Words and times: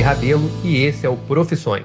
Felipe 0.00 0.02
Rabelo 0.02 0.50
e 0.64 0.82
esse 0.82 1.04
é 1.04 1.08
o 1.08 1.16
Profissões. 1.16 1.84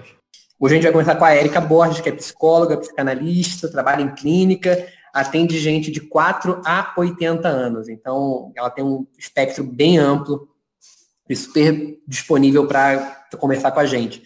Hoje 0.59 0.73
a 0.73 0.75
gente 0.75 0.83
vai 0.83 0.91
conversar 0.93 1.15
com 1.15 1.25
a 1.25 1.33
Érica 1.33 1.59
Borges, 1.59 1.99
que 1.99 2.07
é 2.07 2.11
psicóloga, 2.13 2.77
psicanalista, 2.77 3.69
trabalha 3.69 4.01
em 4.01 4.15
clínica, 4.15 4.87
atende 5.13 5.59
gente 5.59 5.91
de 5.91 5.99
4 5.99 6.61
a 6.65 6.93
80 6.97 7.47
anos. 7.47 7.89
Então, 7.89 8.53
ela 8.55 8.69
tem 8.69 8.83
um 8.85 9.05
espectro 9.17 9.63
bem 9.63 9.97
amplo 9.97 10.47
e 11.29 11.35
super 11.35 11.97
disponível 12.07 12.65
para 12.67 13.25
conversar 13.37 13.71
com 13.71 13.81
a 13.81 13.85
gente. 13.85 14.23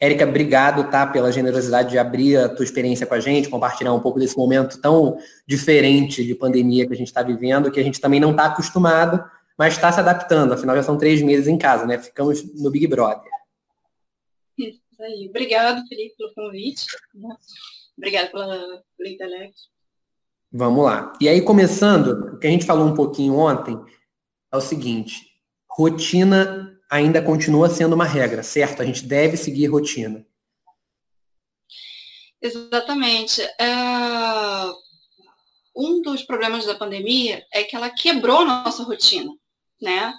Érica, 0.00 0.26
obrigado 0.26 0.90
tá, 0.90 1.06
pela 1.06 1.30
generosidade 1.30 1.90
de 1.90 1.98
abrir 1.98 2.38
a 2.38 2.48
tua 2.48 2.64
experiência 2.64 3.04
com 3.04 3.14
a 3.14 3.20
gente, 3.20 3.50
compartilhar 3.50 3.92
um 3.92 4.00
pouco 4.00 4.18
desse 4.18 4.38
momento 4.38 4.80
tão 4.80 5.18
diferente 5.46 6.24
de 6.24 6.34
pandemia 6.34 6.86
que 6.86 6.94
a 6.94 6.96
gente 6.96 7.08
está 7.08 7.22
vivendo, 7.22 7.70
que 7.70 7.80
a 7.80 7.84
gente 7.84 8.00
também 8.00 8.20
não 8.20 8.30
está 8.30 8.46
acostumado, 8.46 9.22
mas 9.58 9.74
está 9.74 9.90
se 9.90 9.98
adaptando. 9.98 10.52
Afinal, 10.52 10.76
já 10.76 10.84
são 10.84 10.96
três 10.96 11.20
meses 11.20 11.48
em 11.48 11.58
casa, 11.58 11.84
né? 11.84 11.98
Ficamos 11.98 12.42
no 12.54 12.70
Big 12.70 12.86
Brother. 12.86 13.30
Isso 14.56 14.80
aí. 15.00 15.26
Obrigado, 15.28 15.86
Felipe, 15.88 16.16
pelo 16.16 16.34
convite. 16.34 16.86
Obrigado 17.96 18.30
pela, 18.30 18.84
pela 18.96 19.10
intelecto. 19.10 19.60
Vamos 20.50 20.84
lá. 20.84 21.12
E 21.20 21.28
aí, 21.28 21.42
começando, 21.42 22.34
o 22.34 22.38
que 22.38 22.46
a 22.46 22.50
gente 22.50 22.64
falou 22.64 22.86
um 22.86 22.94
pouquinho 22.94 23.36
ontem 23.36 23.78
é 24.52 24.56
o 24.56 24.60
seguinte: 24.60 25.26
rotina 25.68 26.78
ainda 26.90 27.20
continua 27.20 27.68
sendo 27.68 27.94
uma 27.94 28.04
regra, 28.04 28.42
certo? 28.42 28.80
A 28.80 28.84
gente 28.84 29.04
deve 29.04 29.36
seguir 29.36 29.66
rotina. 29.66 30.26
Exatamente. 32.40 33.42
É... 33.60 33.66
Um 35.76 36.02
dos 36.02 36.22
problemas 36.22 36.66
da 36.66 36.74
pandemia 36.74 37.44
é 37.52 37.62
que 37.62 37.76
ela 37.76 37.90
quebrou 37.90 38.38
a 38.38 38.64
nossa 38.64 38.82
rotina, 38.82 39.30
né? 39.80 40.14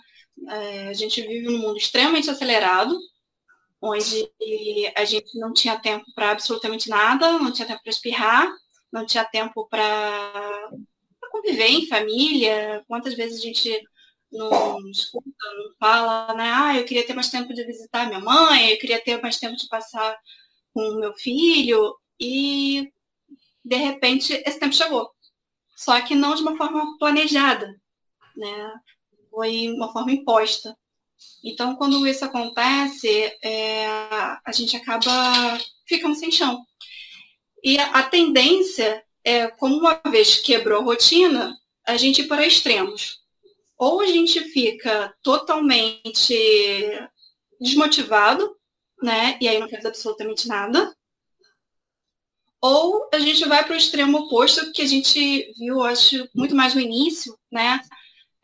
É, 0.48 0.88
a 0.88 0.94
gente 0.94 1.22
vive 1.22 1.48
num 1.48 1.60
mundo 1.60 1.78
extremamente 1.78 2.30
acelerado, 2.30 2.98
onde 3.82 4.32
a 4.96 5.06
gente 5.06 5.38
não 5.40 5.54
tinha 5.54 5.80
tempo 5.80 6.06
para 6.14 6.32
absolutamente 6.32 6.90
nada, 6.90 7.40
não 7.40 7.52
tinha 7.52 7.68
tempo 7.68 7.82
para 7.82 7.90
espirrar, 7.90 8.50
não 8.92 9.06
tinha 9.06 9.24
tempo 9.26 9.68
para 9.68 10.70
conviver 11.32 11.68
em 11.68 11.88
família. 11.88 12.84
Quantas 12.88 13.14
vezes 13.14 13.40
a 13.40 13.42
gente 13.42 13.84
não 14.32 14.80
escuta, 14.90 15.54
não 15.58 15.76
fala, 15.80 16.34
né? 16.36 16.52
Ah, 16.54 16.78
eu 16.78 16.86
queria 16.86 17.06
ter 17.06 17.14
mais 17.14 17.30
tempo 17.30 17.54
de 17.54 17.66
visitar 17.66 18.08
minha 18.08 18.20
mãe, 18.20 18.72
eu 18.72 18.78
queria 18.78 19.02
ter 19.02 19.22
mais 19.22 19.38
tempo 19.40 19.56
de 19.56 19.68
passar 19.68 20.18
com 20.74 21.00
meu 21.00 21.14
filho, 21.16 21.96
e 22.20 22.92
de 23.64 23.76
repente 23.76 24.34
esse 24.46 24.60
tempo 24.60 24.74
chegou. 24.76 25.10
Só 25.76 26.00
que 26.02 26.16
não 26.16 26.36
de 26.36 26.42
uma 26.42 26.58
forma 26.58 26.98
planejada, 26.98 27.74
né? 28.36 28.74
Foi 29.40 29.70
uma 29.70 29.90
forma 29.94 30.12
imposta. 30.12 30.76
Então, 31.42 31.78
quando 31.78 32.06
isso 32.06 32.26
acontece, 32.26 33.10
é, 33.42 33.88
a 33.88 34.52
gente 34.52 34.76
acaba 34.76 35.10
ficando 35.88 36.14
sem 36.14 36.30
chão. 36.30 36.62
E 37.64 37.80
a, 37.80 37.86
a 37.92 38.04
tendência 38.04 39.02
é, 39.24 39.48
como 39.48 39.78
uma 39.78 40.02
vez 40.12 40.36
quebrou 40.36 40.82
a 40.82 40.84
rotina, 40.84 41.58
a 41.88 41.96
gente 41.96 42.24
ir 42.24 42.28
para 42.28 42.46
extremos 42.46 43.22
ou 43.78 44.02
a 44.02 44.08
gente 44.08 44.42
fica 44.42 45.16
totalmente 45.24 46.36
desmotivado, 47.62 48.58
né? 49.02 49.38
E 49.40 49.48
aí 49.48 49.58
não 49.58 49.70
faz 49.70 49.86
absolutamente 49.86 50.50
nada. 50.50 50.94
Ou 52.60 53.08
a 53.14 53.20
gente 53.20 53.48
vai 53.48 53.64
para 53.64 53.74
o 53.74 53.78
extremo 53.78 54.18
oposto, 54.18 54.74
que 54.74 54.82
a 54.82 54.86
gente 54.86 55.54
viu, 55.58 55.82
acho, 55.82 56.28
muito 56.36 56.54
mais 56.54 56.76
no 56.76 56.82
início, 56.82 57.40
né? 57.50 57.80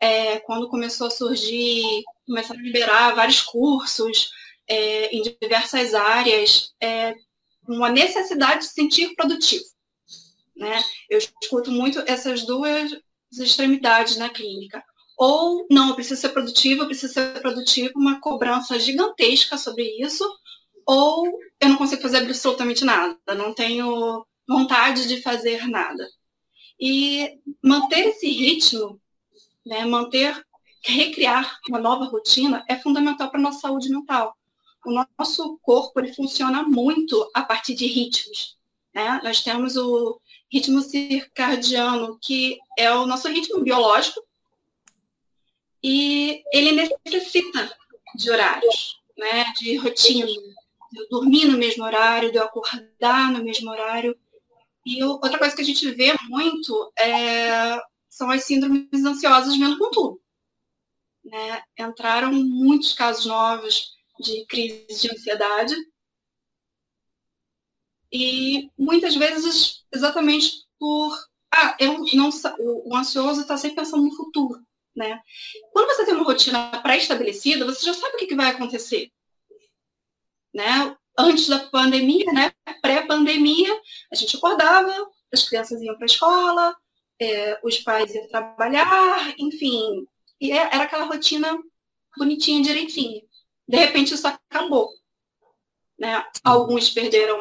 É, 0.06 0.38
quando 0.40 0.68
começou 0.68 1.08
a 1.08 1.10
surgir, 1.10 2.04
começaram 2.26 2.60
a 2.60 2.62
liberar 2.62 3.14
vários 3.14 3.42
cursos 3.42 4.30
é, 4.68 5.14
em 5.14 5.20
diversas 5.22 5.94
áreas, 5.94 6.72
é, 6.80 7.12
uma 7.68 7.88
necessidade 7.88 8.60
de 8.60 8.72
sentir 8.72 9.14
produtivo. 9.16 9.64
Né? 10.56 10.80
Eu 11.10 11.18
escuto 11.18 11.72
muito 11.72 12.02
essas 12.06 12.44
duas 12.44 12.92
extremidades 13.32 14.16
na 14.16 14.28
clínica 14.28 14.82
ou 15.16 15.66
não, 15.70 15.88
eu 15.88 15.94
preciso 15.94 16.20
ser 16.20 16.28
produtivo, 16.28 16.82
eu 16.82 16.86
preciso 16.86 17.14
ser 17.14 17.40
produtivo, 17.40 17.92
uma 17.96 18.20
cobrança 18.20 18.78
gigantesca 18.78 19.56
sobre 19.56 19.82
isso, 20.00 20.24
ou 20.86 21.26
eu 21.58 21.68
não 21.70 21.76
consigo 21.76 22.02
fazer 22.02 22.18
absolutamente 22.18 22.84
nada, 22.84 23.18
não 23.34 23.54
tenho 23.54 24.24
vontade 24.46 25.08
de 25.08 25.22
fazer 25.22 25.66
nada. 25.66 26.06
E 26.78 27.40
manter 27.64 28.08
esse 28.08 28.28
ritmo, 28.28 29.00
né, 29.66 29.84
manter, 29.84 30.40
recriar 30.84 31.58
uma 31.68 31.80
nova 31.80 32.04
rotina 32.04 32.64
é 32.68 32.76
fundamental 32.76 33.28
para 33.28 33.40
a 33.40 33.42
nossa 33.42 33.60
saúde 33.60 33.90
mental. 33.90 34.36
O 34.86 35.04
nosso 35.18 35.58
corpo 35.60 35.98
ele 35.98 36.14
funciona 36.14 36.62
muito 36.62 37.28
a 37.34 37.42
partir 37.42 37.74
de 37.74 37.86
ritmos. 37.86 38.56
Né? 38.94 39.20
Nós 39.24 39.42
temos 39.42 39.76
o 39.76 40.20
ritmo 40.50 40.80
circadiano, 40.80 42.16
que 42.22 42.56
é 42.78 42.90
o 42.92 43.04
nosso 43.04 43.28
ritmo 43.28 43.60
biológico, 43.62 44.22
e 45.82 46.42
ele 46.52 46.72
necessita 47.04 47.76
de 48.14 48.30
horários, 48.30 49.00
né, 49.18 49.52
de 49.58 49.76
rotina, 49.76 50.26
de 50.26 51.00
eu 51.00 51.08
dormir 51.10 51.46
no 51.46 51.58
mesmo 51.58 51.84
horário, 51.84 52.30
de 52.30 52.38
eu 52.38 52.44
acordar 52.44 53.30
no 53.32 53.42
mesmo 53.44 53.70
horário. 53.70 54.16
E 54.84 55.02
outra 55.02 55.38
coisa 55.38 55.54
que 55.54 55.62
a 55.62 55.64
gente 55.64 55.90
vê 55.90 56.14
muito 56.28 56.92
é, 56.98 57.78
são 58.16 58.30
as 58.30 58.44
síndromes 58.44 59.04
ansiosas 59.04 59.58
vendo 59.58 59.76
com 59.78 59.90
tudo. 59.90 60.22
Né? 61.22 61.62
Entraram 61.78 62.32
muitos 62.32 62.94
casos 62.94 63.26
novos 63.26 63.94
de 64.18 64.46
crise 64.46 65.02
de 65.02 65.12
ansiedade. 65.12 65.74
E 68.10 68.70
muitas 68.78 69.14
vezes 69.14 69.84
exatamente 69.92 70.64
por. 70.78 71.14
Ah, 71.54 71.76
eu 71.78 71.98
não, 72.14 72.30
o 72.58 72.96
ansioso 72.96 73.42
está 73.42 73.58
sempre 73.58 73.76
pensando 73.76 74.04
no 74.04 74.16
futuro. 74.16 74.64
Né? 74.94 75.20
Quando 75.70 75.88
você 75.88 76.06
tem 76.06 76.14
uma 76.14 76.24
rotina 76.24 76.70
pré-estabelecida, 76.82 77.66
você 77.66 77.84
já 77.84 77.92
sabe 77.92 78.14
o 78.14 78.18
que, 78.18 78.28
que 78.28 78.34
vai 78.34 78.50
acontecer. 78.50 79.12
Né? 80.54 80.96
Antes 81.18 81.48
da 81.48 81.58
pandemia, 81.68 82.32
né? 82.32 82.50
pré-pandemia, 82.80 83.78
a 84.10 84.14
gente 84.14 84.38
acordava, 84.38 84.90
as 85.30 85.46
crianças 85.46 85.82
iam 85.82 85.96
para 85.96 86.04
a 86.04 86.06
escola, 86.06 86.76
é, 87.20 87.58
os 87.62 87.78
pais 87.78 88.14
iam 88.14 88.28
trabalhar, 88.28 89.34
enfim. 89.38 90.06
E 90.40 90.52
é, 90.52 90.56
era 90.56 90.84
aquela 90.84 91.06
rotina 91.06 91.56
bonitinha, 92.16 92.62
direitinha. 92.62 93.22
De 93.68 93.76
repente, 93.76 94.14
isso 94.14 94.26
acabou. 94.26 94.90
Né? 95.98 96.24
Alguns 96.44 96.90
perderam 96.90 97.38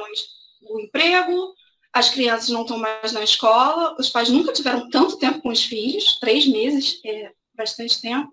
o 0.70 0.80
emprego, 0.80 1.54
as 1.94 2.10
crianças 2.10 2.50
não 2.50 2.62
estão 2.62 2.78
mais 2.78 3.12
na 3.14 3.24
escola, 3.24 3.96
os 4.00 4.10
pais 4.10 4.30
nunca 4.30 4.52
tiveram 4.52 4.90
tanto 4.90 5.18
tempo 5.18 5.42
com 5.42 5.50
os 5.50 5.64
filhos, 5.64 6.20
três 6.20 6.48
meses, 6.48 7.00
é, 7.06 7.32
bastante 7.54 8.02
tempo. 8.02 8.32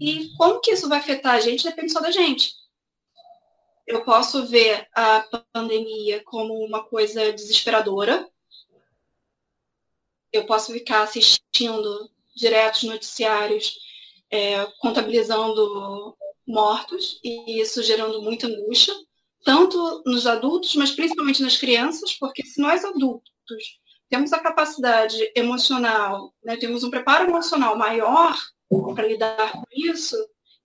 E 0.00 0.30
como 0.36 0.60
que 0.60 0.72
isso 0.72 0.88
vai 0.88 0.98
afetar 0.98 1.34
a 1.34 1.40
gente 1.40 1.64
depende 1.64 1.92
só 1.92 2.00
da 2.00 2.10
gente. 2.10 2.52
Eu 3.86 4.04
posso 4.04 4.46
ver 4.46 4.86
a 4.94 5.24
pandemia 5.52 6.22
como 6.24 6.54
uma 6.64 6.82
coisa 6.84 7.32
desesperadora. 7.32 8.28
Eu 10.36 10.44
posso 10.44 10.72
ficar 10.72 11.02
assistindo 11.02 12.10
diretos 12.34 12.82
noticiários 12.82 13.78
é, 14.30 14.66
contabilizando 14.80 16.16
mortos 16.46 17.18
e 17.24 17.60
isso 17.60 17.82
gerando 17.82 18.22
muita 18.22 18.46
angústia, 18.46 18.94
tanto 19.44 20.02
nos 20.04 20.26
adultos, 20.26 20.74
mas 20.74 20.90
principalmente 20.90 21.42
nas 21.42 21.56
crianças, 21.56 22.12
porque 22.14 22.44
se 22.44 22.60
nós 22.60 22.84
adultos 22.84 23.80
temos 24.08 24.32
a 24.32 24.38
capacidade 24.38 25.32
emocional, 25.34 26.32
né, 26.44 26.56
temos 26.56 26.84
um 26.84 26.90
preparo 26.90 27.28
emocional 27.28 27.76
maior 27.76 28.36
para 28.94 29.06
lidar 29.06 29.52
com 29.52 29.64
isso, 29.72 30.16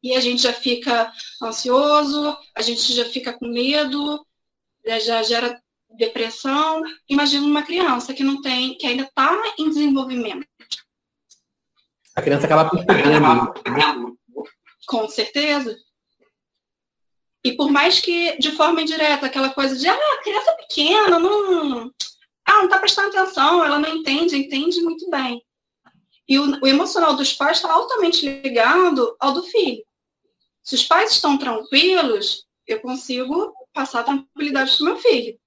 e 0.03 0.13
a 0.13 0.19
gente 0.19 0.41
já 0.41 0.53
fica 0.53 1.11
ansioso, 1.41 2.35
a 2.55 2.61
gente 2.61 2.93
já 2.93 3.05
fica 3.05 3.33
com 3.33 3.47
medo, 3.47 4.25
né, 4.85 4.99
já 4.99 5.21
gera 5.23 5.61
depressão. 5.97 6.83
Imagina 7.07 7.45
uma 7.45 7.63
criança 7.63 8.13
que 8.13 8.23
não 8.23 8.41
tem, 8.41 8.77
que 8.77 8.87
ainda 8.87 9.03
está 9.03 9.35
em 9.57 9.69
desenvolvimento. 9.69 10.45
A 12.15 12.21
criança 12.21 12.45
acaba 12.45 12.69
perdendo. 12.69 14.17
Com 14.87 15.07
certeza. 15.07 15.77
E 17.43 17.53
por 17.53 17.71
mais 17.71 17.99
que, 17.99 18.37
de 18.37 18.51
forma 18.51 18.81
indireta, 18.81 19.25
aquela 19.25 19.49
coisa 19.49 19.75
de, 19.75 19.87
ah, 19.87 20.21
criança 20.23 20.53
pequena, 20.53 21.17
não, 21.17 21.91
ah, 22.45 22.53
não 22.53 22.65
está 22.65 22.77
prestando 22.77 23.17
atenção, 23.17 23.63
ela 23.63 23.79
não 23.79 23.89
entende, 23.89 24.35
entende 24.35 24.81
muito 24.81 25.09
bem. 25.09 25.41
E 26.27 26.37
o, 26.37 26.61
o 26.61 26.67
emocional 26.67 27.15
dos 27.15 27.33
pais 27.33 27.57
está 27.57 27.71
altamente 27.71 28.25
ligado 28.25 29.15
ao 29.19 29.33
do 29.33 29.43
filho. 29.43 29.83
Se 30.63 30.75
os 30.75 30.83
pais 30.83 31.11
estão 31.11 31.37
tranquilos, 31.37 32.45
eu 32.67 32.79
consigo 32.79 33.53
passar 33.73 34.03
tranquilidade 34.03 34.77
para 34.77 34.83
o 34.83 34.85
meu 34.85 34.97
filho. 34.97 35.40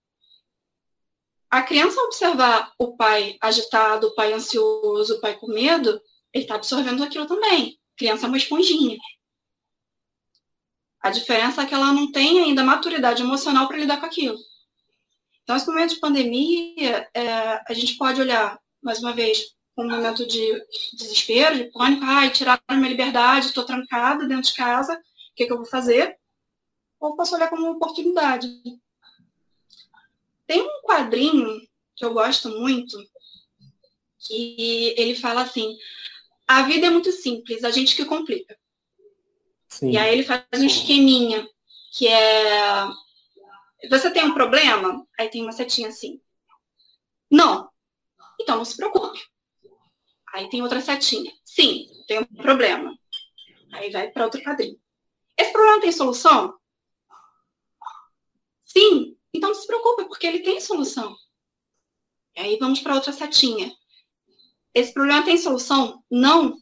A 1.54 1.62
criança 1.62 2.00
observar 2.00 2.72
o 2.76 2.96
pai 2.96 3.38
agitado, 3.40 4.08
o 4.08 4.14
pai 4.16 4.32
ansioso, 4.32 5.14
o 5.14 5.20
pai 5.20 5.38
com 5.38 5.46
medo, 5.46 6.02
ele 6.32 6.42
está 6.42 6.56
absorvendo 6.56 7.04
aquilo 7.04 7.26
também. 7.26 7.78
A 7.94 7.96
criança 7.96 8.26
é 8.26 8.28
uma 8.28 8.36
esponjinha. 8.36 8.98
A 11.00 11.10
diferença 11.10 11.62
é 11.62 11.66
que 11.66 11.72
ela 11.72 11.92
não 11.92 12.10
tem 12.10 12.40
ainda 12.40 12.64
maturidade 12.64 13.22
emocional 13.22 13.68
para 13.68 13.76
lidar 13.76 14.00
com 14.00 14.06
aquilo. 14.06 14.36
Então, 15.44 15.54
esse 15.54 15.68
momento 15.68 15.94
de 15.94 16.00
pandemia, 16.00 17.08
é, 17.14 17.22
a 17.68 17.72
gente 17.72 17.96
pode 17.98 18.20
olhar, 18.20 18.60
mais 18.82 18.98
uma 18.98 19.12
vez, 19.12 19.54
um 19.78 19.88
momento 19.88 20.26
de 20.26 20.60
desespero, 20.94 21.54
de 21.54 21.70
pânico, 21.70 22.02
ai, 22.04 22.32
tiraram 22.32 22.60
minha 22.72 22.88
liberdade, 22.88 23.46
estou 23.46 23.62
trancada 23.62 24.26
dentro 24.26 24.50
de 24.50 24.56
casa, 24.56 24.94
o 24.94 25.34
que, 25.36 25.46
que 25.46 25.52
eu 25.52 25.58
vou 25.58 25.66
fazer? 25.66 26.18
Ou 26.98 27.14
posso 27.14 27.36
olhar 27.36 27.48
como 27.48 27.62
uma 27.62 27.76
oportunidade. 27.76 28.48
Tem 30.46 30.60
um 30.60 30.82
quadrinho 30.82 31.60
que 31.96 32.04
eu 32.04 32.12
gosto 32.12 32.48
muito, 32.48 32.96
que 34.18 34.94
ele 34.96 35.14
fala 35.14 35.42
assim, 35.42 35.76
a 36.46 36.62
vida 36.62 36.86
é 36.86 36.90
muito 36.90 37.10
simples, 37.12 37.64
a 37.64 37.70
gente 37.70 37.96
que 37.96 38.04
complica. 38.04 38.58
Sim. 39.68 39.90
E 39.90 39.98
aí 39.98 40.12
ele 40.12 40.22
faz 40.22 40.44
um 40.54 40.64
esqueminha, 40.64 41.48
que 41.92 42.06
é. 42.06 42.86
Você 43.90 44.10
tem 44.10 44.24
um 44.24 44.34
problema? 44.34 45.06
Aí 45.18 45.28
tem 45.28 45.42
uma 45.42 45.52
setinha 45.52 45.88
assim. 45.88 46.20
Não. 47.30 47.68
Então 48.40 48.56
não 48.56 48.64
se 48.64 48.76
preocupe. 48.76 49.20
Aí 50.32 50.48
tem 50.48 50.62
outra 50.62 50.80
setinha. 50.80 51.32
Sim, 51.44 51.86
tem 52.06 52.18
um 52.18 52.24
problema. 52.24 52.96
Aí 53.72 53.90
vai 53.90 54.10
para 54.10 54.24
outro 54.24 54.42
quadrinho. 54.42 54.78
Esse 55.36 55.52
problema 55.52 55.80
tem 55.80 55.92
solução? 55.92 56.58
Sim. 58.64 59.16
Então 59.34 59.50
não 59.50 59.56
se 59.56 59.66
preocupe, 59.66 60.04
porque 60.04 60.26
ele 60.26 60.40
tem 60.40 60.60
solução. 60.60 61.16
E 62.36 62.40
aí 62.40 62.56
vamos 62.58 62.80
para 62.80 62.94
outra 62.94 63.12
setinha. 63.12 63.74
Esse 64.72 64.94
problema 64.94 65.24
tem 65.24 65.36
solução? 65.36 66.02
Não. 66.08 66.56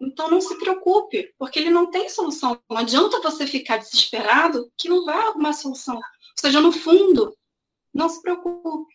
Então 0.00 0.28
não 0.28 0.40
se 0.40 0.58
preocupe, 0.58 1.32
porque 1.38 1.60
ele 1.60 1.70
não 1.70 1.90
tem 1.90 2.08
solução. 2.08 2.60
Não 2.68 2.78
adianta 2.78 3.20
você 3.20 3.46
ficar 3.46 3.78
desesperado 3.78 4.70
que 4.76 4.88
não 4.88 5.04
vai 5.04 5.18
arrumar 5.18 5.52
solução. 5.52 5.96
Ou 5.96 6.02
seja, 6.40 6.60
no 6.60 6.72
fundo, 6.72 7.36
não 7.94 8.08
se 8.08 8.20
preocupe. 8.20 8.94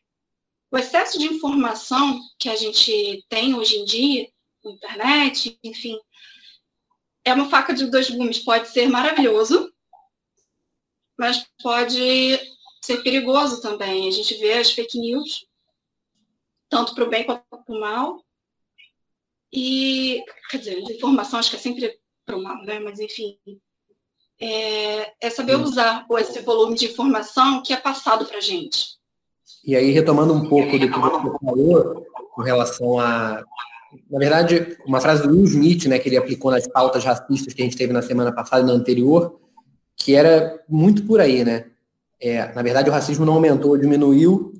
O 0.69 0.77
excesso 0.77 1.17
de 1.17 1.25
informação 1.25 2.19
que 2.37 2.49
a 2.49 2.55
gente 2.55 3.25
tem 3.27 3.55
hoje 3.55 3.77
em 3.77 3.85
dia, 3.85 4.29
na 4.63 4.71
internet, 4.71 5.59
enfim, 5.63 5.99
é 7.25 7.33
uma 7.33 7.49
faca 7.49 7.73
de 7.73 7.87
dois 7.87 8.09
gumes. 8.09 8.39
Pode 8.39 8.69
ser 8.69 8.87
maravilhoso, 8.87 9.73
mas 11.17 11.45
pode 11.61 12.39
ser 12.81 13.03
perigoso 13.03 13.61
também. 13.61 14.07
A 14.07 14.11
gente 14.11 14.35
vê 14.37 14.53
as 14.53 14.71
fake 14.71 14.99
news, 14.99 15.45
tanto 16.69 16.95
para 16.95 17.03
o 17.03 17.09
bem 17.09 17.23
quanto 17.23 17.43
para 17.49 17.75
o 17.75 17.79
mal. 17.79 18.23
E, 19.53 20.23
quer 20.49 20.57
dizer, 20.57 20.77
a 20.77 20.91
informação 20.91 21.39
acho 21.39 21.49
que 21.49 21.57
é 21.57 21.59
sempre 21.59 21.99
para 22.25 22.37
o 22.37 22.43
mal, 22.43 22.63
né? 22.63 22.79
Mas, 22.79 22.99
enfim, 22.99 23.37
é, 24.39 25.13
é 25.21 25.29
saber 25.29 25.55
usar 25.55 26.05
esse 26.19 26.39
volume 26.41 26.75
de 26.75 26.85
informação 26.85 27.61
que 27.61 27.73
é 27.73 27.77
passado 27.77 28.25
para 28.25 28.37
a 28.37 28.41
gente. 28.41 28.99
E 29.63 29.75
aí, 29.75 29.91
retomando 29.91 30.33
um 30.33 30.47
pouco 30.47 30.79
do 30.79 30.91
que 30.91 30.99
você 30.99 31.37
falou, 31.39 32.05
com 32.33 32.41
relação 32.41 32.99
a. 32.99 33.43
Na 34.09 34.19
verdade, 34.19 34.77
uma 34.85 35.01
frase 35.01 35.21
do 35.23 35.29
Will 35.29 35.43
Smith, 35.43 35.85
né, 35.85 35.99
que 35.99 36.07
ele 36.07 36.15
aplicou 36.15 36.49
nas 36.49 36.65
pautas 36.65 37.03
racistas 37.03 37.53
que 37.53 37.61
a 37.61 37.65
gente 37.65 37.75
teve 37.75 37.91
na 37.91 38.01
semana 38.01 38.33
passada 38.33 38.63
e 38.63 38.65
na 38.65 38.71
anterior, 38.71 39.37
que 39.97 40.15
era 40.15 40.63
muito 40.67 41.05
por 41.05 41.19
aí, 41.19 41.43
né? 41.43 41.69
É, 42.21 42.53
na 42.53 42.61
verdade, 42.61 42.89
o 42.89 42.93
racismo 42.93 43.25
não 43.25 43.33
aumentou, 43.33 43.75
diminuiu, 43.77 44.53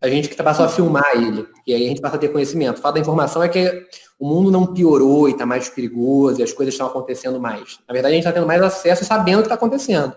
a 0.00 0.08
gente 0.08 0.28
que 0.28 0.36
passou 0.36 0.64
a 0.64 0.68
filmar 0.68 1.16
ele. 1.16 1.46
E 1.66 1.74
aí 1.74 1.84
a 1.84 1.88
gente 1.88 2.00
passa 2.00 2.16
a 2.16 2.18
ter 2.18 2.28
conhecimento. 2.28 2.78
O 2.78 2.80
fato 2.80 2.94
da 2.94 3.00
informação 3.00 3.42
é 3.42 3.48
que 3.48 3.86
o 4.18 4.28
mundo 4.28 4.50
não 4.50 4.72
piorou 4.72 5.28
e 5.28 5.32
está 5.32 5.46
mais 5.46 5.68
perigoso 5.68 6.40
e 6.40 6.42
as 6.42 6.52
coisas 6.52 6.74
estão 6.74 6.86
acontecendo 6.86 7.40
mais. 7.40 7.78
Na 7.88 7.92
verdade, 7.92 8.14
a 8.14 8.16
gente 8.16 8.26
está 8.26 8.32
tendo 8.32 8.46
mais 8.46 8.62
acesso 8.62 9.02
e 9.02 9.06
sabendo 9.06 9.38
o 9.38 9.42
que 9.42 9.46
está 9.46 9.54
acontecendo. 9.54 10.16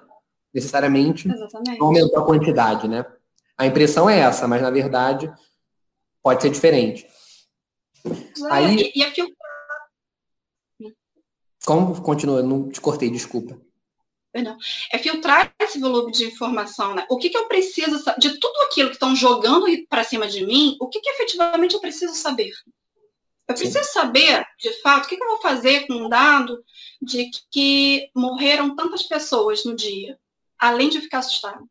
Necessariamente 0.54 1.28
Exatamente. 1.28 1.82
aumentou 1.82 2.20
a 2.20 2.26
quantidade, 2.26 2.88
né? 2.88 3.06
A 3.58 3.66
impressão 3.66 4.10
é 4.10 4.20
essa, 4.20 4.48
mas 4.48 4.62
na 4.62 4.70
verdade 4.70 5.32
pode 6.22 6.42
ser 6.42 6.50
diferente. 6.50 7.06
É, 8.06 8.12
Aí, 8.52 8.92
e 8.96 9.04
aqui 9.04 9.22
eu... 9.22 9.28
Como 11.66 12.00
continua? 12.02 12.44
Não 12.44 12.70
te 12.70 12.80
cortei, 12.80 13.10
desculpa. 13.10 13.60
Perdão. 14.36 14.58
É 14.92 14.98
filtrar 14.98 15.56
esse 15.58 15.80
volume 15.80 16.12
de 16.12 16.26
informação, 16.26 16.94
né? 16.94 17.06
O 17.10 17.18
que, 17.18 17.30
que 17.30 17.38
eu 17.38 17.48
preciso 17.48 18.04
de 18.18 18.38
tudo 18.38 18.64
aquilo 18.64 18.90
que 18.90 18.96
estão 18.98 19.16
jogando 19.16 19.66
para 19.88 20.04
cima 20.04 20.28
de 20.28 20.46
mim, 20.46 20.76
o 20.82 20.90
que, 20.90 21.00
que 21.00 21.10
efetivamente 21.10 21.74
eu 21.74 21.80
preciso 21.80 22.14
saber? 22.14 22.52
Eu 23.48 23.56
preciso 23.56 23.86
Sim. 23.86 23.94
saber, 23.94 24.46
de 24.60 24.74
fato, 24.82 25.06
o 25.06 25.08
que, 25.08 25.16
que 25.16 25.24
eu 25.24 25.28
vou 25.30 25.42
fazer 25.42 25.88
com 25.88 25.94
um 25.94 26.10
dado 26.10 26.62
de 27.02 27.32
que 27.50 28.10
morreram 28.14 28.76
tantas 28.76 29.04
pessoas 29.04 29.64
no 29.64 29.74
dia, 29.74 30.20
além 30.60 30.90
de 30.90 31.00
ficar 31.00 31.20
assustado. 31.20 31.64
O 31.64 31.70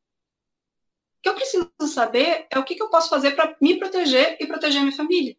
que 1.22 1.28
eu 1.28 1.34
preciso 1.34 1.70
saber 1.87 2.46
é 2.50 2.58
o 2.58 2.64
que, 2.64 2.76
que 2.76 2.82
eu 2.82 2.88
posso 2.88 3.11
fazer 3.11 3.32
para 3.32 3.55
me 3.61 3.78
proteger 3.78 4.38
e 4.40 4.46
proteger 4.46 4.81
a 4.81 4.84
minha 4.84 4.96
família. 4.96 5.37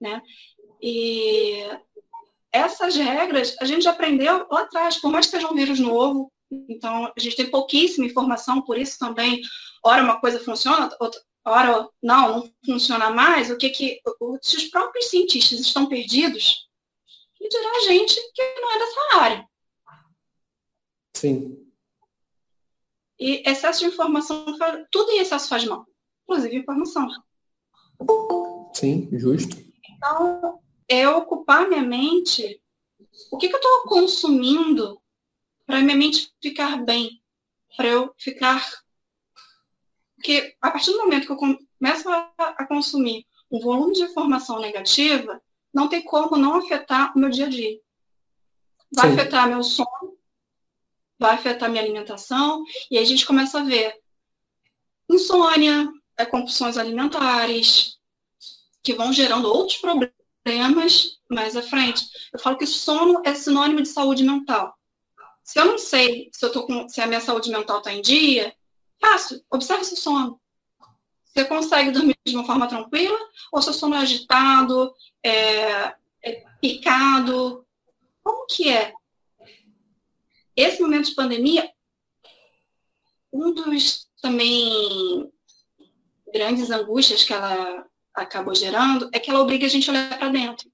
Né? 0.00 0.22
E 0.80 1.62
essas 2.52 2.96
regras 2.96 3.56
a 3.60 3.64
gente 3.64 3.82
já 3.82 3.90
aprendeu 3.90 4.46
lá 4.50 4.62
atrás, 4.62 4.96
por 4.96 5.10
mais 5.10 5.26
que 5.26 5.32
seja 5.32 5.50
um 5.50 5.54
vírus 5.54 5.78
novo, 5.78 6.32
então 6.68 7.06
a 7.06 7.20
gente 7.20 7.36
tem 7.36 7.50
pouquíssima 7.50 8.06
informação, 8.06 8.62
por 8.62 8.78
isso 8.78 8.98
também, 8.98 9.40
ora 9.84 10.02
uma 10.02 10.20
coisa 10.20 10.40
funciona, 10.40 10.88
outra, 10.98 11.20
ora 11.44 11.88
não, 12.02 12.38
não 12.38 12.52
funciona 12.64 13.10
mais, 13.10 13.50
o 13.50 13.56
que 13.56 13.70
que 13.70 14.00
se 14.42 14.56
os 14.56 14.64
próprios 14.64 15.06
cientistas 15.06 15.60
estão 15.60 15.86
perdidos, 15.86 16.68
e 17.40 17.48
dirá 17.48 17.70
a 17.70 17.80
gente 17.80 18.14
que 18.34 18.60
não 18.60 18.72
é 18.72 18.78
dessa 18.78 19.20
área. 19.20 19.48
Sim. 21.14 21.64
E 23.18 23.42
excesso 23.48 23.80
de 23.80 23.86
informação, 23.86 24.44
tudo 24.90 25.10
em 25.10 25.18
excesso 25.18 25.48
faz 25.48 25.64
mal, 25.64 25.86
inclusive 26.22 26.56
informação. 26.56 27.08
Sim, 28.74 29.08
justo. 29.12 29.56
Então, 29.96 30.60
é 30.88 31.08
ocupar 31.08 31.68
minha 31.68 31.82
mente. 31.82 32.60
O 33.30 33.36
que, 33.36 33.48
que 33.48 33.54
eu 33.54 33.60
estou 33.60 33.82
consumindo 33.82 35.00
para 35.66 35.80
minha 35.80 35.96
mente 35.96 36.32
ficar 36.40 36.82
bem? 36.84 37.22
Para 37.76 37.88
eu 37.88 38.14
ficar 38.16 38.64
porque 40.18 40.56
a 40.60 40.70
partir 40.72 40.90
do 40.90 40.98
momento 40.98 41.26
que 41.26 41.32
eu 41.32 41.36
começo 41.36 42.08
a, 42.08 42.32
a 42.38 42.66
consumir 42.66 43.24
um 43.50 43.60
volume 43.60 43.94
de 43.94 44.02
informação 44.02 44.58
negativa, 44.58 45.40
não 45.72 45.88
tem 45.88 46.02
como 46.02 46.36
não 46.36 46.56
afetar 46.56 47.16
o 47.16 47.20
meu 47.20 47.30
dia 47.30 47.46
a 47.46 47.48
dia. 47.48 47.80
Vai 48.92 49.10
Sim. 49.10 49.14
afetar 49.14 49.48
meu 49.48 49.62
sono, 49.62 50.18
vai 51.18 51.34
afetar 51.34 51.70
minha 51.70 51.82
alimentação, 51.82 52.64
e 52.90 52.98
aí 52.98 53.04
a 53.04 53.06
gente 53.06 53.24
começa 53.24 53.60
a 53.60 53.64
ver 53.64 53.94
insônia, 55.08 55.88
é, 56.16 56.26
compulsões 56.26 56.76
alimentares, 56.76 57.98
que 58.82 58.94
vão 58.94 59.12
gerando 59.12 59.48
outros 59.48 59.78
problemas 59.78 60.17
mais 60.56 61.56
à 61.56 61.62
frente. 61.62 62.04
Eu 62.32 62.38
falo 62.38 62.56
que 62.56 62.66
sono 62.66 63.22
é 63.24 63.34
sinônimo 63.34 63.82
de 63.82 63.88
saúde 63.88 64.24
mental. 64.24 64.74
Se 65.44 65.58
eu 65.58 65.64
não 65.64 65.78
sei 65.78 66.30
se, 66.32 66.44
eu 66.44 66.52
tô 66.52 66.66
com, 66.66 66.88
se 66.88 67.00
a 67.00 67.06
minha 67.06 67.20
saúde 67.20 67.50
mental 67.50 67.78
está 67.78 67.92
em 67.92 68.02
dia, 68.02 68.54
Fácil, 69.00 69.44
observe 69.50 69.84
seu 69.84 69.96
sono. 69.96 70.40
Você 71.24 71.44
consegue 71.44 71.90
dormir 71.90 72.16
de 72.26 72.34
uma 72.34 72.44
forma 72.44 72.66
tranquila 72.66 73.18
ou 73.52 73.62
seu 73.62 73.72
sono 73.72 73.94
é 73.94 73.98
agitado, 73.98 74.92
é, 75.22 75.94
é 76.22 76.44
picado? 76.60 77.64
Como 78.22 78.46
que 78.46 78.68
é? 78.68 78.92
Esse 80.56 80.82
momento 80.82 81.08
de 81.08 81.14
pandemia, 81.14 81.70
um 83.32 83.52
dos 83.52 84.08
também 84.20 85.30
grandes 86.32 86.70
angústias 86.70 87.22
que 87.22 87.32
ela 87.32 87.87
acabou 88.22 88.54
gerando 88.54 89.08
é 89.12 89.18
que 89.18 89.30
ela 89.30 89.40
obriga 89.40 89.66
a 89.66 89.68
gente 89.68 89.88
a 89.88 89.92
olhar 89.92 90.18
para 90.18 90.28
dentro. 90.28 90.70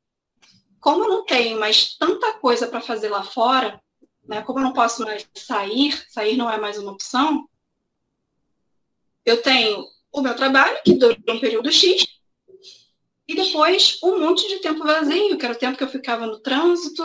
Como 0.81 1.05
eu 1.05 1.09
não 1.09 1.25
tenho 1.25 1.59
mais 1.59 1.97
tanta 1.97 2.35
coisa 2.35 2.67
para 2.67 2.81
fazer 2.81 3.09
lá 3.09 3.23
fora, 3.23 3.81
né, 4.27 4.43
como 4.43 4.59
eu 4.59 4.65
não 4.65 4.73
posso 4.73 5.03
mais 5.03 5.27
sair, 5.35 6.05
sair 6.11 6.37
não 6.37 6.51
é 6.51 6.59
mais 6.59 6.79
uma 6.79 6.93
opção, 6.93 7.49
eu 9.25 9.41
tenho 9.43 9.85
o 10.13 10.21
meu 10.21 10.35
trabalho, 10.37 10.79
que 10.85 10.95
dura 10.95 11.17
um 11.29 11.41
período 11.41 11.73
X, 11.73 12.07
e 13.27 13.35
depois 13.35 13.99
um 14.03 14.21
monte 14.21 14.47
de 14.47 14.59
tempo 14.59 14.85
vazio, 14.85 15.39
que 15.39 15.45
era 15.45 15.55
o 15.55 15.59
tempo 15.59 15.79
que 15.79 15.85
eu 15.85 15.89
ficava 15.89 16.27
no 16.27 16.41
trânsito, 16.41 17.03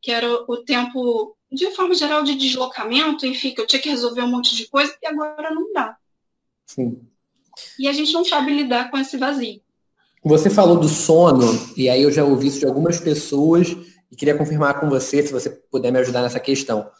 que 0.00 0.12
era 0.12 0.30
o 0.30 0.58
tempo, 0.58 1.36
de 1.50 1.70
forma 1.70 1.94
geral, 1.94 2.22
de 2.22 2.34
deslocamento, 2.34 3.26
enfim, 3.26 3.54
que 3.54 3.60
eu 3.60 3.66
tinha 3.66 3.80
que 3.80 3.88
resolver 3.88 4.22
um 4.22 4.30
monte 4.30 4.54
de 4.54 4.68
coisa, 4.68 4.96
e 5.02 5.06
agora 5.06 5.50
não 5.50 5.72
dá. 5.72 5.96
Sim. 6.66 7.08
E 7.78 7.88
a 7.88 7.92
gente 7.92 8.12
não 8.12 8.24
sabe 8.24 8.52
lidar 8.52 8.90
com 8.90 8.98
esse 8.98 9.16
vazio. 9.16 9.60
Você 10.24 10.50
falou 10.50 10.78
do 10.78 10.88
sono, 10.88 11.46
e 11.76 11.88
aí 11.88 12.02
eu 12.02 12.10
já 12.10 12.24
ouvi 12.24 12.48
isso 12.48 12.60
de 12.60 12.66
algumas 12.66 12.98
pessoas, 13.00 13.68
e 14.10 14.16
queria 14.16 14.36
confirmar 14.36 14.80
com 14.80 14.88
você, 14.88 15.22
se 15.22 15.32
você 15.32 15.48
puder 15.50 15.92
me 15.92 15.98
ajudar 16.00 16.22
nessa 16.22 16.40
questão. 16.40 16.90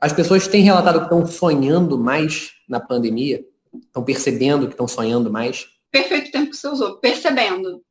As 0.00 0.12
pessoas 0.12 0.48
têm 0.48 0.62
relatado 0.62 0.98
que 0.98 1.04
estão 1.04 1.26
sonhando 1.26 1.98
mais 1.98 2.52
na 2.68 2.80
pandemia? 2.80 3.44
Estão 3.86 4.02
percebendo 4.02 4.66
que 4.66 4.74
estão 4.74 4.88
sonhando 4.88 5.30
mais? 5.30 5.66
Perfeito 5.90 6.32
tempo 6.32 6.50
que 6.50 6.56
você 6.56 6.68
usou, 6.68 6.96
percebendo. 6.96 7.82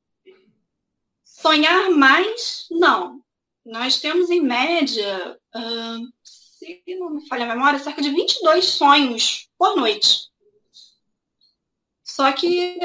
Sonhar 1.23 1.89
mais, 1.91 2.65
não. 2.71 3.21
Nós 3.65 3.99
temos 3.99 4.29
em 4.29 4.41
média 4.41 5.37
uh, 5.55 6.11
se 6.23 6.95
não 6.95 7.09
me 7.11 7.27
falha 7.27 7.45
a 7.45 7.55
memória, 7.55 7.79
cerca 7.79 8.01
de 8.01 8.09
22 8.09 8.65
sonhos 8.65 9.47
por 9.57 9.75
noite. 9.75 10.30
Só 12.21 12.31
que 12.33 12.77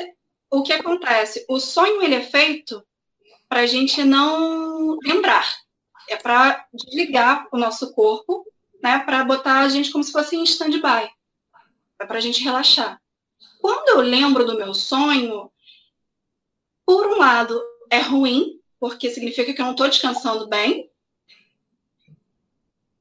o 0.51 0.63
que 0.63 0.73
acontece? 0.73 1.45
O 1.47 1.61
sonho 1.61 2.01
ele 2.01 2.15
é 2.15 2.23
feito 2.23 2.83
para 3.47 3.61
a 3.61 3.67
gente 3.67 4.03
não 4.03 4.97
lembrar. 5.05 5.59
É 6.09 6.17
para 6.17 6.67
desligar 6.73 7.47
o 7.53 7.59
nosso 7.59 7.93
corpo, 7.93 8.47
né? 8.83 8.99
Para 9.01 9.23
botar 9.27 9.61
a 9.61 9.69
gente 9.69 9.93
como 9.93 10.03
se 10.03 10.11
fosse 10.11 10.35
em 10.35 10.43
stand-by. 10.45 11.11
É 12.01 12.07
para 12.07 12.17
a 12.17 12.21
gente 12.21 12.43
relaxar. 12.43 12.99
Quando 13.61 13.91
eu 13.91 14.01
lembro 14.01 14.47
do 14.47 14.57
meu 14.57 14.73
sonho, 14.73 15.53
por 16.87 17.07
um 17.09 17.19
lado, 17.19 17.63
é 17.91 17.99
ruim, 17.99 18.59
porque 18.81 19.11
significa 19.11 19.53
que 19.53 19.61
eu 19.61 19.67
não 19.67 19.73
estou 19.73 19.87
descansando 19.87 20.49
bem. 20.49 20.91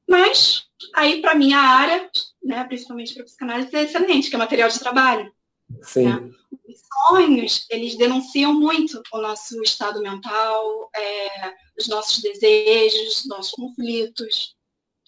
Mas 0.06 0.66
aí, 0.94 1.22
para 1.22 1.34
minha 1.34 1.60
área, 1.60 2.10
né, 2.44 2.62
principalmente 2.64 3.14
para 3.14 3.24
psicanálise, 3.24 3.74
é 3.74 3.84
excelente, 3.84 4.28
que 4.28 4.36
é 4.36 4.38
material 4.38 4.68
de 4.68 4.78
trabalho. 4.78 5.34
Sim. 5.82 6.04
Né? 6.04 6.30
Os 6.68 6.80
sonhos, 7.08 7.66
eles 7.70 7.96
denunciam 7.96 8.54
muito 8.54 9.00
o 9.12 9.20
nosso 9.20 9.60
estado 9.62 10.00
mental, 10.00 10.90
é, 10.94 11.54
os 11.78 11.88
nossos 11.88 12.22
desejos, 12.22 13.26
nossos 13.26 13.52
conflitos. 13.52 14.56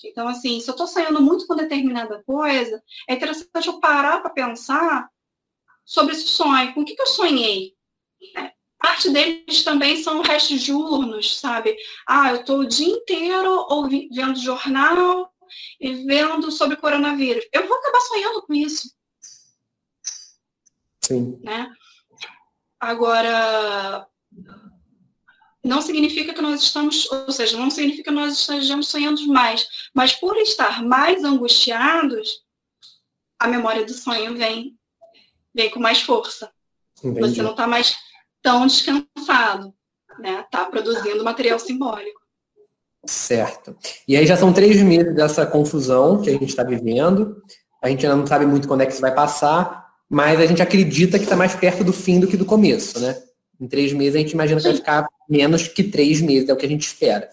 Então, 0.04 0.28
assim, 0.28 0.60
se 0.60 0.70
eu 0.70 0.72
estou 0.72 0.86
sonhando 0.86 1.20
muito 1.20 1.46
com 1.46 1.56
determinada 1.56 2.22
coisa, 2.24 2.82
é 3.08 3.14
interessante 3.14 3.66
eu 3.66 3.80
parar 3.80 4.20
para 4.20 4.30
pensar 4.30 5.08
sobre 5.84 6.12
esse 6.14 6.28
sonho. 6.28 6.72
Com 6.74 6.82
o 6.82 6.84
que, 6.84 6.94
que 6.94 7.02
eu 7.02 7.06
sonhei? 7.06 7.74
É, 8.36 8.52
parte 8.78 9.10
deles 9.10 9.64
também 9.64 10.02
são 10.02 10.22
restos 10.22 10.60
diurnos, 10.60 11.38
sabe? 11.38 11.76
Ah, 12.06 12.30
eu 12.30 12.36
estou 12.36 12.60
o 12.60 12.68
dia 12.68 12.88
inteiro 12.88 13.66
ouvindo, 13.68 14.14
vendo 14.14 14.38
jornal 14.38 15.32
e 15.80 15.94
vendo 16.04 16.50
sobre 16.52 16.76
coronavírus. 16.76 17.44
Eu 17.52 17.66
vou 17.66 17.76
acabar 17.76 18.00
sonhando 18.02 18.42
com 18.42 18.54
isso. 18.54 18.97
Sim. 21.08 21.40
Né? 21.42 21.70
Agora, 22.78 24.06
não 25.64 25.80
significa 25.80 26.34
que 26.34 26.42
nós 26.42 26.62
estamos, 26.62 27.10
ou 27.10 27.32
seja, 27.32 27.56
não 27.56 27.70
significa 27.70 28.10
que 28.10 28.14
nós 28.14 28.34
estejamos 28.34 28.88
sonhando 28.88 29.26
mais, 29.26 29.66
mas 29.94 30.12
por 30.12 30.36
estar 30.36 30.82
mais 30.82 31.24
angustiados, 31.24 32.44
a 33.38 33.48
memória 33.48 33.86
do 33.86 33.92
sonho 33.94 34.36
vem, 34.36 34.76
vem 35.54 35.70
com 35.70 35.80
mais 35.80 36.02
força. 36.02 36.52
Entendi. 37.02 37.20
Você 37.20 37.42
não 37.42 37.52
está 37.52 37.66
mais 37.66 37.96
tão 38.42 38.66
descansado, 38.66 39.74
né? 40.18 40.40
Está 40.40 40.66
produzindo 40.66 41.24
material 41.24 41.58
simbólico. 41.58 42.20
Certo. 43.06 43.74
E 44.06 44.14
aí 44.14 44.26
já 44.26 44.36
são 44.36 44.52
três 44.52 44.82
meses 44.82 45.14
dessa 45.14 45.46
confusão 45.46 46.20
que 46.20 46.28
a 46.28 46.32
gente 46.32 46.46
está 46.50 46.64
vivendo. 46.64 47.42
A 47.82 47.88
gente 47.88 48.04
ainda 48.04 48.16
não 48.16 48.26
sabe 48.26 48.44
muito 48.44 48.68
quando 48.68 48.82
é 48.82 48.86
que 48.86 48.92
isso 48.92 49.00
vai 49.00 49.14
passar, 49.14 49.87
mas 50.08 50.40
a 50.40 50.46
gente 50.46 50.62
acredita 50.62 51.18
que 51.18 51.24
está 51.24 51.36
mais 51.36 51.54
perto 51.54 51.84
do 51.84 51.92
fim 51.92 52.18
do 52.18 52.26
que 52.26 52.36
do 52.36 52.46
começo, 52.46 52.98
né? 52.98 53.22
Em 53.60 53.66
três 53.66 53.92
meses 53.92 54.14
a 54.14 54.18
gente 54.18 54.32
imagina 54.32 54.60
que 54.60 54.66
vai 54.66 54.76
ficar 54.76 55.06
menos 55.28 55.68
que 55.68 55.84
três 55.84 56.20
meses, 56.20 56.48
é 56.48 56.52
o 56.52 56.56
que 56.56 56.64
a 56.64 56.68
gente 56.68 56.86
espera. 56.86 57.28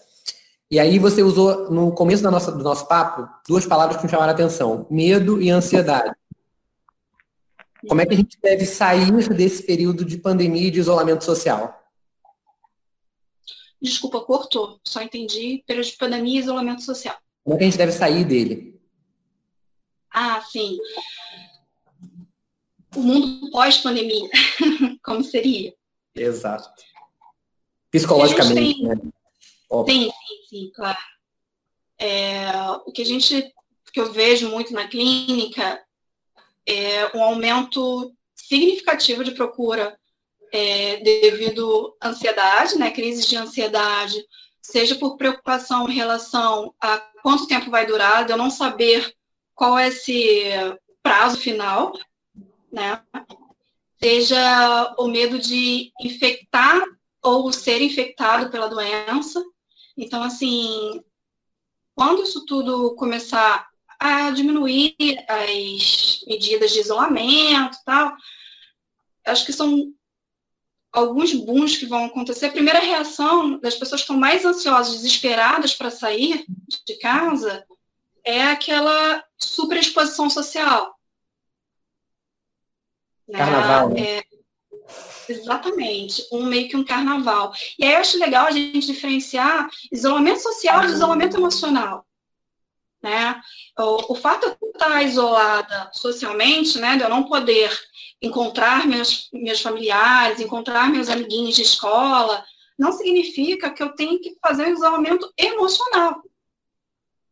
E 0.70 0.78
aí 0.78 0.98
você 0.98 1.22
usou, 1.22 1.70
no 1.70 1.92
começo 1.92 2.22
da 2.22 2.30
nossa, 2.30 2.52
do 2.52 2.62
nosso 2.62 2.86
papo, 2.86 3.28
duas 3.48 3.64
palavras 3.64 3.96
que 3.96 4.04
me 4.04 4.10
chamaram 4.10 4.32
a 4.32 4.34
atenção, 4.34 4.86
medo 4.90 5.40
e 5.40 5.48
ansiedade. 5.48 6.14
Como 7.88 8.00
é 8.00 8.06
que 8.06 8.14
a 8.14 8.16
gente 8.16 8.36
deve 8.42 8.66
sair 8.66 9.28
desse 9.28 9.62
período 9.62 10.04
de 10.04 10.18
pandemia 10.18 10.66
e 10.66 10.70
de 10.70 10.80
isolamento 10.80 11.24
social? 11.24 11.82
Desculpa, 13.80 14.20
cortou. 14.20 14.80
Só 14.84 15.00
entendi 15.00 15.62
período 15.66 15.86
de 15.86 15.96
pandemia 15.96 16.40
e 16.40 16.42
isolamento 16.42 16.82
social. 16.82 17.16
Como 17.44 17.54
é 17.54 17.58
que 17.58 17.64
a 17.64 17.66
gente 17.68 17.78
deve 17.78 17.92
sair 17.92 18.24
dele? 18.24 18.80
Ah, 20.12 20.42
sim 20.50 20.78
o 22.96 23.00
mundo 23.00 23.50
pós-pandemia, 23.50 24.28
como 25.04 25.22
seria. 25.22 25.74
Exato. 26.14 26.68
Psicologicamente, 27.90 28.80
tem, 28.80 28.88
né? 28.88 28.96
Sim, 29.86 30.10
sim, 30.10 30.48
sim, 30.48 30.72
claro. 30.74 30.98
É, 31.98 32.50
o 32.84 32.92
que 32.92 33.02
a 33.02 33.04
gente, 33.04 33.52
que 33.92 34.00
eu 34.00 34.12
vejo 34.12 34.48
muito 34.48 34.72
na 34.72 34.88
clínica 34.88 35.82
é 36.66 37.16
um 37.16 37.22
aumento 37.22 38.12
significativo 38.34 39.24
de 39.24 39.32
procura 39.32 39.98
é, 40.52 40.98
devido 40.98 41.96
à 42.00 42.08
ansiedade, 42.08 42.78
né, 42.78 42.90
crises 42.90 43.26
de 43.26 43.36
ansiedade, 43.36 44.24
seja 44.62 44.94
por 44.96 45.16
preocupação 45.16 45.88
em 45.88 45.94
relação 45.94 46.74
a 46.80 46.98
quanto 47.22 47.46
tempo 47.46 47.70
vai 47.70 47.86
durar, 47.86 48.24
de 48.24 48.32
eu 48.32 48.36
não 48.36 48.50
saber 48.50 49.14
qual 49.54 49.78
é 49.78 49.88
esse 49.88 50.44
prazo 51.02 51.38
final, 51.38 51.92
né? 52.76 53.02
Seja 53.98 54.94
o 54.98 55.08
medo 55.08 55.38
de 55.38 55.90
infectar 55.98 56.82
ou 57.22 57.50
ser 57.50 57.80
infectado 57.80 58.50
pela 58.50 58.68
doença. 58.68 59.42
Então, 59.96 60.22
assim, 60.22 61.02
quando 61.94 62.22
isso 62.22 62.44
tudo 62.44 62.94
começar 62.94 63.66
a 63.98 64.30
diminuir 64.30 64.94
as 65.26 66.22
medidas 66.26 66.72
de 66.72 66.80
isolamento 66.80 67.78
e 67.78 67.84
tal, 67.84 68.14
acho 69.26 69.46
que 69.46 69.52
são 69.52 69.92
alguns 70.92 71.32
booms 71.32 71.76
que 71.78 71.86
vão 71.86 72.04
acontecer. 72.04 72.46
A 72.46 72.52
primeira 72.52 72.78
reação 72.78 73.58
das 73.58 73.74
pessoas 73.74 74.02
que 74.02 74.04
estão 74.04 74.18
mais 74.18 74.44
ansiosas, 74.44 74.94
desesperadas 74.96 75.74
para 75.74 75.90
sair 75.90 76.44
de 76.86 76.98
casa, 76.98 77.66
é 78.22 78.42
aquela 78.42 79.24
superexposição 79.38 80.28
social. 80.28 80.95
Né? 83.28 83.38
Carnaval, 83.38 83.88
né? 83.90 84.00
É, 84.00 84.24
exatamente, 85.28 86.26
um 86.32 86.44
meio 86.44 86.68
que 86.68 86.76
um 86.76 86.84
carnaval. 86.84 87.52
E 87.78 87.84
aí 87.84 87.92
eu 87.94 87.98
acho 87.98 88.18
legal 88.18 88.46
a 88.46 88.50
gente 88.50 88.86
diferenciar 88.86 89.68
isolamento 89.90 90.40
social 90.40 90.80
de 90.80 90.92
isolamento 90.92 91.36
emocional. 91.36 92.06
Né? 93.02 93.40
O, 93.78 94.12
o 94.12 94.14
fato 94.16 94.48
de 94.48 94.56
eu 94.60 94.70
estar 94.70 95.02
isolada 95.02 95.90
socialmente, 95.92 96.78
né, 96.78 96.96
de 96.96 97.02
eu 97.02 97.08
não 97.08 97.24
poder 97.24 97.70
encontrar 98.20 98.86
meus, 98.86 99.28
meus 99.32 99.60
familiares, 99.60 100.40
encontrar 100.40 100.90
meus 100.90 101.08
amiguinhos 101.08 101.54
de 101.54 101.62
escola, 101.62 102.44
não 102.78 102.92
significa 102.92 103.70
que 103.70 103.82
eu 103.82 103.94
tenho 103.94 104.20
que 104.20 104.36
fazer 104.40 104.66
um 104.66 104.74
isolamento 104.74 105.32
emocional. 105.36 106.22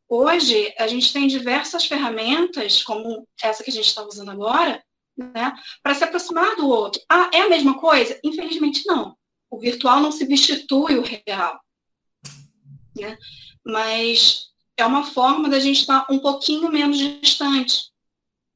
Hoje, 0.08 0.72
a 0.78 0.86
gente 0.86 1.12
tem 1.12 1.26
diversas 1.26 1.86
ferramentas, 1.86 2.82
como 2.82 3.26
essa 3.42 3.64
que 3.64 3.70
a 3.70 3.72
gente 3.72 3.86
está 3.86 4.02
usando 4.04 4.30
agora, 4.30 4.82
né, 5.16 5.54
para 5.82 5.94
se 5.94 6.04
aproximar 6.04 6.56
do 6.56 6.68
outro. 6.68 7.00
Ah, 7.08 7.30
é 7.32 7.42
a 7.42 7.48
mesma 7.48 7.78
coisa? 7.78 8.18
Infelizmente 8.24 8.86
não. 8.86 9.16
O 9.50 9.58
virtual 9.58 10.00
não 10.00 10.10
substitui 10.10 10.98
o 10.98 11.02
real. 11.02 11.60
Né? 12.96 13.16
Mas 13.64 14.48
é 14.76 14.84
uma 14.84 15.04
forma 15.04 15.48
da 15.48 15.60
gente 15.60 15.80
estar 15.80 16.06
um 16.10 16.18
pouquinho 16.18 16.70
menos 16.70 16.98
distante. 16.98 17.92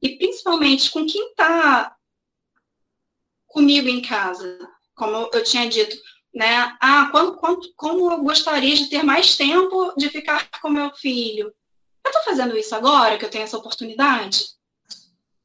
E 0.01 0.17
principalmente 0.17 0.91
com 0.91 1.05
quem 1.05 1.29
está 1.29 1.95
comigo 3.47 3.87
em 3.87 4.01
casa. 4.01 4.59
Como 4.95 5.29
eu 5.33 5.43
tinha 5.43 5.67
dito, 5.67 5.97
né? 6.33 6.75
Ah, 6.81 7.09
quando, 7.11 7.37
quando, 7.37 7.73
como 7.75 8.11
eu 8.11 8.21
gostaria 8.21 8.75
de 8.75 8.89
ter 8.89 9.03
mais 9.03 9.35
tempo 9.35 9.93
de 9.97 10.09
ficar 10.09 10.49
com 10.61 10.69
meu 10.69 10.93
filho. 10.95 11.53
Eu 12.03 12.11
estou 12.11 12.23
fazendo 12.23 12.57
isso 12.57 12.73
agora, 12.75 13.17
que 13.17 13.25
eu 13.25 13.29
tenho 13.29 13.43
essa 13.43 13.57
oportunidade? 13.57 14.45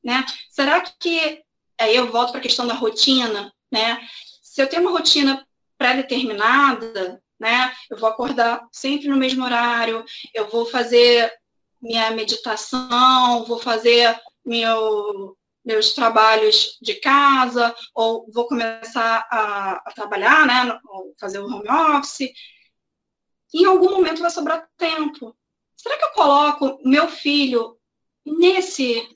Né? 0.04 0.24
Será 0.50 0.80
que 0.80 1.42
aí 1.80 1.96
eu 1.96 2.10
volto 2.12 2.30
para 2.30 2.38
a 2.38 2.42
questão 2.42 2.66
da 2.66 2.74
rotina, 2.74 3.52
né? 3.72 4.00
Se 4.42 4.60
eu 4.62 4.68
tenho 4.68 4.82
uma 4.82 4.92
rotina 4.92 5.44
pré-determinada, 5.78 7.22
né? 7.40 7.74
Eu 7.90 7.98
vou 7.98 8.08
acordar 8.08 8.66
sempre 8.70 9.08
no 9.08 9.16
mesmo 9.16 9.44
horário, 9.44 10.04
eu 10.32 10.48
vou 10.48 10.66
fazer 10.66 11.32
minha 11.80 12.10
meditação, 12.10 13.44
vou 13.44 13.58
fazer 13.58 14.18
meu, 14.44 15.36
meus 15.64 15.92
trabalhos 15.92 16.78
de 16.80 16.94
casa, 16.94 17.74
ou 17.94 18.26
vou 18.32 18.46
começar 18.46 19.26
a, 19.30 19.82
a 19.84 19.92
trabalhar, 19.92 20.46
né? 20.46 20.78
Fazer 21.18 21.38
o 21.40 21.46
home 21.46 21.68
office. 21.68 22.30
Em 23.52 23.64
algum 23.64 23.90
momento 23.90 24.20
vai 24.20 24.30
sobrar 24.30 24.68
tempo. 24.76 25.36
Será 25.76 25.98
que 25.98 26.04
eu 26.04 26.12
coloco 26.12 26.78
meu 26.84 27.08
filho 27.08 27.78
nesse 28.24 29.13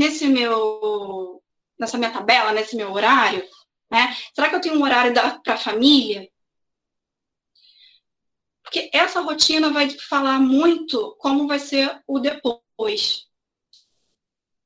nesse 0.00 0.26
meu, 0.26 1.42
nessa 1.78 1.98
minha 1.98 2.10
tabela, 2.10 2.52
nesse 2.52 2.74
meu 2.74 2.90
horário? 2.90 3.46
Né? 3.90 4.16
Será 4.34 4.48
que 4.48 4.54
eu 4.54 4.60
tenho 4.60 4.76
um 4.76 4.82
horário 4.82 5.12
para 5.12 5.54
a 5.54 5.58
família? 5.58 6.26
Porque 8.62 8.88
essa 8.94 9.20
rotina 9.20 9.70
vai 9.70 9.90
falar 9.90 10.40
muito 10.40 11.14
como 11.18 11.46
vai 11.46 11.58
ser 11.58 12.02
o 12.06 12.18
depois. 12.18 13.28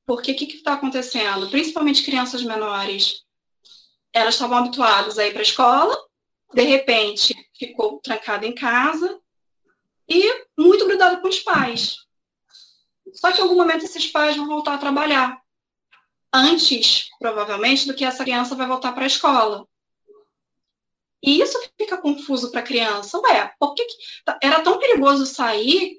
Porque 0.06 0.30
o 0.30 0.36
que 0.36 0.44
está 0.44 0.74
acontecendo? 0.74 1.50
Principalmente 1.50 2.04
crianças 2.04 2.44
menores, 2.44 3.24
elas 4.12 4.34
estavam 4.34 4.58
habituadas 4.58 5.18
a 5.18 5.26
ir 5.26 5.32
para 5.32 5.40
a 5.40 5.42
escola, 5.42 5.96
de 6.54 6.62
repente 6.62 7.34
ficou 7.58 7.98
trancada 7.98 8.46
em 8.46 8.54
casa 8.54 9.20
e 10.08 10.46
muito 10.56 10.86
grudada 10.86 11.20
com 11.20 11.26
os 11.26 11.40
pais. 11.40 12.03
Só 13.14 13.32
que 13.32 13.38
em 13.38 13.42
algum 13.42 13.56
momento 13.56 13.84
esses 13.84 14.06
pais 14.06 14.36
vão 14.36 14.46
voltar 14.46 14.74
a 14.74 14.78
trabalhar. 14.78 15.40
Antes, 16.32 17.08
provavelmente, 17.18 17.86
do 17.86 17.94
que 17.94 18.04
essa 18.04 18.24
criança 18.24 18.54
vai 18.56 18.66
voltar 18.66 18.92
para 18.92 19.04
a 19.04 19.06
escola. 19.06 19.66
E 21.22 21.40
isso 21.40 21.58
fica 21.78 21.96
confuso 21.96 22.50
para 22.50 22.60
a 22.60 22.64
criança. 22.64 23.18
Ué, 23.20 23.54
por 23.58 23.74
que, 23.74 23.84
que, 23.84 23.96
era 24.42 24.60
tão 24.60 24.78
perigoso 24.78 25.24
sair? 25.24 25.98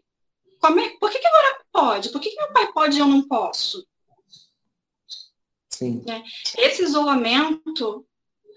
É, 0.64 0.90
por 1.00 1.12
que, 1.12 1.20
que 1.20 1.28
agora 1.28 1.64
pode? 1.72 2.10
Por 2.10 2.20
que, 2.20 2.30
que 2.30 2.38
meu 2.38 2.52
pai 2.52 2.72
pode 2.72 2.98
e 2.98 3.00
eu 3.00 3.08
não 3.08 3.28
posso? 3.28 3.86
Sim. 5.70 6.04
Né? 6.06 6.24
Esse 6.58 6.84
isolamento 6.84 8.06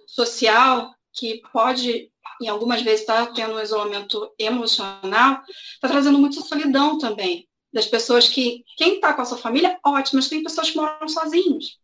social, 0.07 0.95
que 1.13 1.43
pode, 1.53 2.13
em 2.41 2.49
algumas 2.49 2.83
vezes, 2.83 3.01
estar 3.01 3.27
tá 3.27 3.33
tendo 3.33 3.55
um 3.55 3.61
isolamento 3.61 4.33
emocional, 4.39 5.43
está 5.75 5.89
trazendo 5.89 6.19
muita 6.19 6.41
solidão 6.41 6.99
também. 6.99 7.49
Das 7.73 7.87
pessoas 7.87 8.29
que, 8.29 8.65
quem 8.77 8.95
está 8.95 9.13
com 9.13 9.23
a 9.23 9.25
sua 9.25 9.39
família, 9.39 9.79
ótimo, 9.85 10.19
mas 10.19 10.29
tem 10.29 10.43
pessoas 10.43 10.71
que 10.71 10.77
moram 10.77 11.09
sozinhos. 11.09 11.79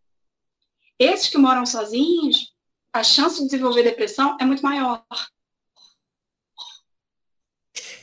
Esses 0.99 1.29
que 1.29 1.38
moram 1.38 1.67
sozinhos, 1.67 2.53
a 2.93 3.03
chance 3.03 3.41
de 3.41 3.47
desenvolver 3.47 3.83
depressão 3.83 4.37
é 4.41 4.45
muito 4.45 4.62
maior. 4.62 5.05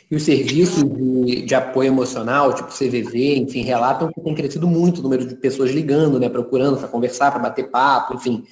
E 0.09 0.15
os 0.15 0.23
serviços 0.23 0.83
de, 0.83 1.43
de, 1.43 1.55
apoio 1.55 1.87
emocional, 1.87 2.53
tipo 2.53 2.69
CVV, 2.69 3.37
enfim, 3.37 3.61
relatam 3.61 4.11
que 4.11 4.19
tem 4.19 4.35
crescido 4.35 4.67
muito 4.67 4.99
o 4.99 5.03
número 5.03 5.25
de 5.25 5.35
pessoas 5.35 5.71
ligando, 5.71 6.19
né, 6.19 6.27
procurando 6.27 6.77
para 6.77 6.89
conversar, 6.89 7.31
para 7.31 7.39
bater 7.39 7.71
papo, 7.71 8.15
enfim, 8.15 8.45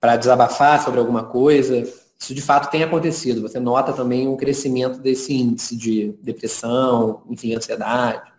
para 0.00 0.16
desabafar 0.16 0.82
sobre 0.84 0.98
alguma 0.98 1.22
coisa. 1.22 1.88
Isso 2.18 2.34
de 2.34 2.42
fato 2.42 2.72
tem 2.72 2.82
acontecido. 2.82 3.40
Você 3.42 3.60
nota 3.60 3.92
também 3.92 4.26
um 4.26 4.36
crescimento 4.36 4.98
desse 4.98 5.32
índice 5.32 5.76
de 5.76 6.12
depressão, 6.20 7.22
enfim, 7.30 7.54
ansiedade 7.54 8.35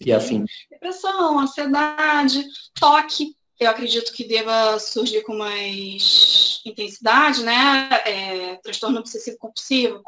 e 0.00 0.12
afim. 0.12 0.44
Depressão, 0.70 1.38
ansiedade, 1.38 2.44
toque, 2.78 3.36
eu 3.58 3.70
acredito 3.70 4.12
que 4.12 4.26
deva 4.26 4.78
surgir 4.78 5.22
com 5.22 5.36
mais 5.36 6.60
intensidade, 6.64 7.42
né? 7.42 7.88
É, 8.04 8.56
transtorno 8.56 9.00
obsessivo 9.00 9.36
compulsivo. 9.38 10.00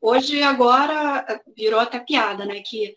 Hoje, 0.00 0.42
agora, 0.42 1.24
virou 1.56 1.80
até 1.80 1.98
piada, 1.98 2.44
né? 2.44 2.60
Que 2.60 2.94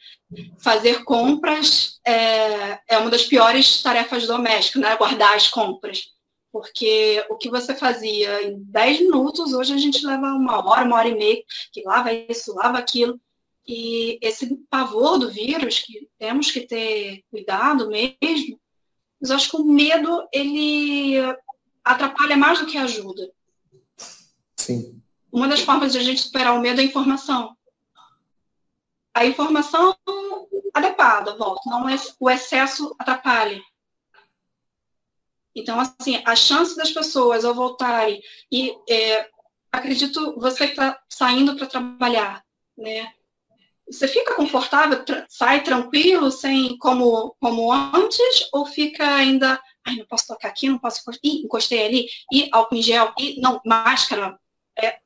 fazer 0.60 1.04
compras 1.04 2.00
é, 2.06 2.80
é 2.88 2.98
uma 2.98 3.10
das 3.10 3.24
piores 3.24 3.82
tarefas 3.82 4.28
domésticas, 4.28 4.82
né? 4.82 4.96
Guardar 4.98 5.36
as 5.36 5.48
compras. 5.48 6.04
Porque 6.52 7.26
o 7.30 7.38
que 7.38 7.50
você 7.50 7.76
fazia 7.76 8.44
em 8.44 8.62
10 8.64 9.02
minutos, 9.02 9.54
hoje 9.54 9.74
a 9.74 9.78
gente 9.78 10.06
leva 10.06 10.28
uma 10.28 10.64
hora, 10.68 10.86
uma 10.86 10.98
hora 10.98 11.08
e 11.08 11.16
meia, 11.16 11.44
que 11.72 11.82
lava 11.84 12.14
isso, 12.14 12.54
lava 12.56 12.78
aquilo. 12.78 13.20
E 13.68 14.18
esse 14.22 14.56
pavor 14.70 15.20
do 15.20 15.30
vírus, 15.30 15.80
que 15.80 16.10
temos 16.18 16.50
que 16.52 16.62
ter 16.62 17.24
cuidado 17.30 17.90
mesmo, 17.90 18.60
mas 19.20 19.32
acho 19.32 19.50
que 19.52 19.58
o 19.58 19.66
medo, 19.66 20.28
ele 20.32 21.16
atrapalha 21.84 22.38
mais 22.38 22.60
do 22.60 22.66
que 22.66 22.78
ajuda. 22.78 23.30
Sim. 24.56 25.02
Uma 25.32 25.48
das 25.48 25.62
formas 25.62 25.92
de 25.92 25.98
a 25.98 26.04
gente 26.04 26.22
superar 26.22 26.56
o 26.56 26.62
medo 26.62 26.80
é 26.80 26.84
a 26.84 26.88
informação. 26.88 27.56
A 29.14 29.26
informação 29.26 29.98
adequada, 30.74 31.36
volta, 31.36 31.62
não 31.66 31.90
é 31.90 31.96
o 32.20 32.30
excesso 32.30 32.96
atrapalha. 33.00 33.62
Então, 35.56 35.80
assim, 35.80 36.22
a 36.24 36.36
chance 36.36 36.76
das 36.76 36.92
pessoas 36.92 37.44
ao 37.44 37.56
voltarem 37.56 38.22
e 38.52 38.78
é, 38.88 39.28
acredito 39.72 40.40
você 40.40 40.68
que 40.68 40.74
está 40.74 41.02
saindo 41.10 41.56
para 41.56 41.66
trabalhar, 41.66 42.46
né? 42.78 43.12
Você 43.90 44.08
fica 44.08 44.36
confortável, 44.36 45.04
tra 45.06 45.26
sai 45.30 45.64
tranquilo, 45.64 46.30
sem 46.30 46.78
como, 46.78 47.36
como 47.40 47.72
antes, 47.72 48.50
ou 48.52 48.66
fica 48.66 49.16
ainda, 49.16 49.62
ai, 49.86 49.96
não 49.96 50.06
posso 50.06 50.28
tocar 50.28 50.50
aqui, 50.50 50.68
não 50.68 50.78
posso 50.78 51.02
Ih, 51.24 51.44
encostei 51.46 51.86
ali, 51.86 52.08
e 52.32 52.50
álcool 52.52 52.76
em 52.76 52.82
gel, 52.82 53.14
e 53.18 53.40
não, 53.40 53.62
máscara, 53.66 54.38
é, 54.78 55.00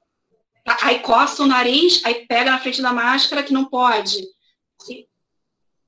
aí 0.81 0.99
coça 0.99 1.43
o 1.43 1.47
nariz, 1.47 2.03
aí 2.03 2.25
pega 2.25 2.51
na 2.51 2.59
frente 2.59 2.81
da 2.81 2.91
máscara 2.91 3.43
que 3.43 3.53
não 3.53 3.65
pode. 3.65 4.27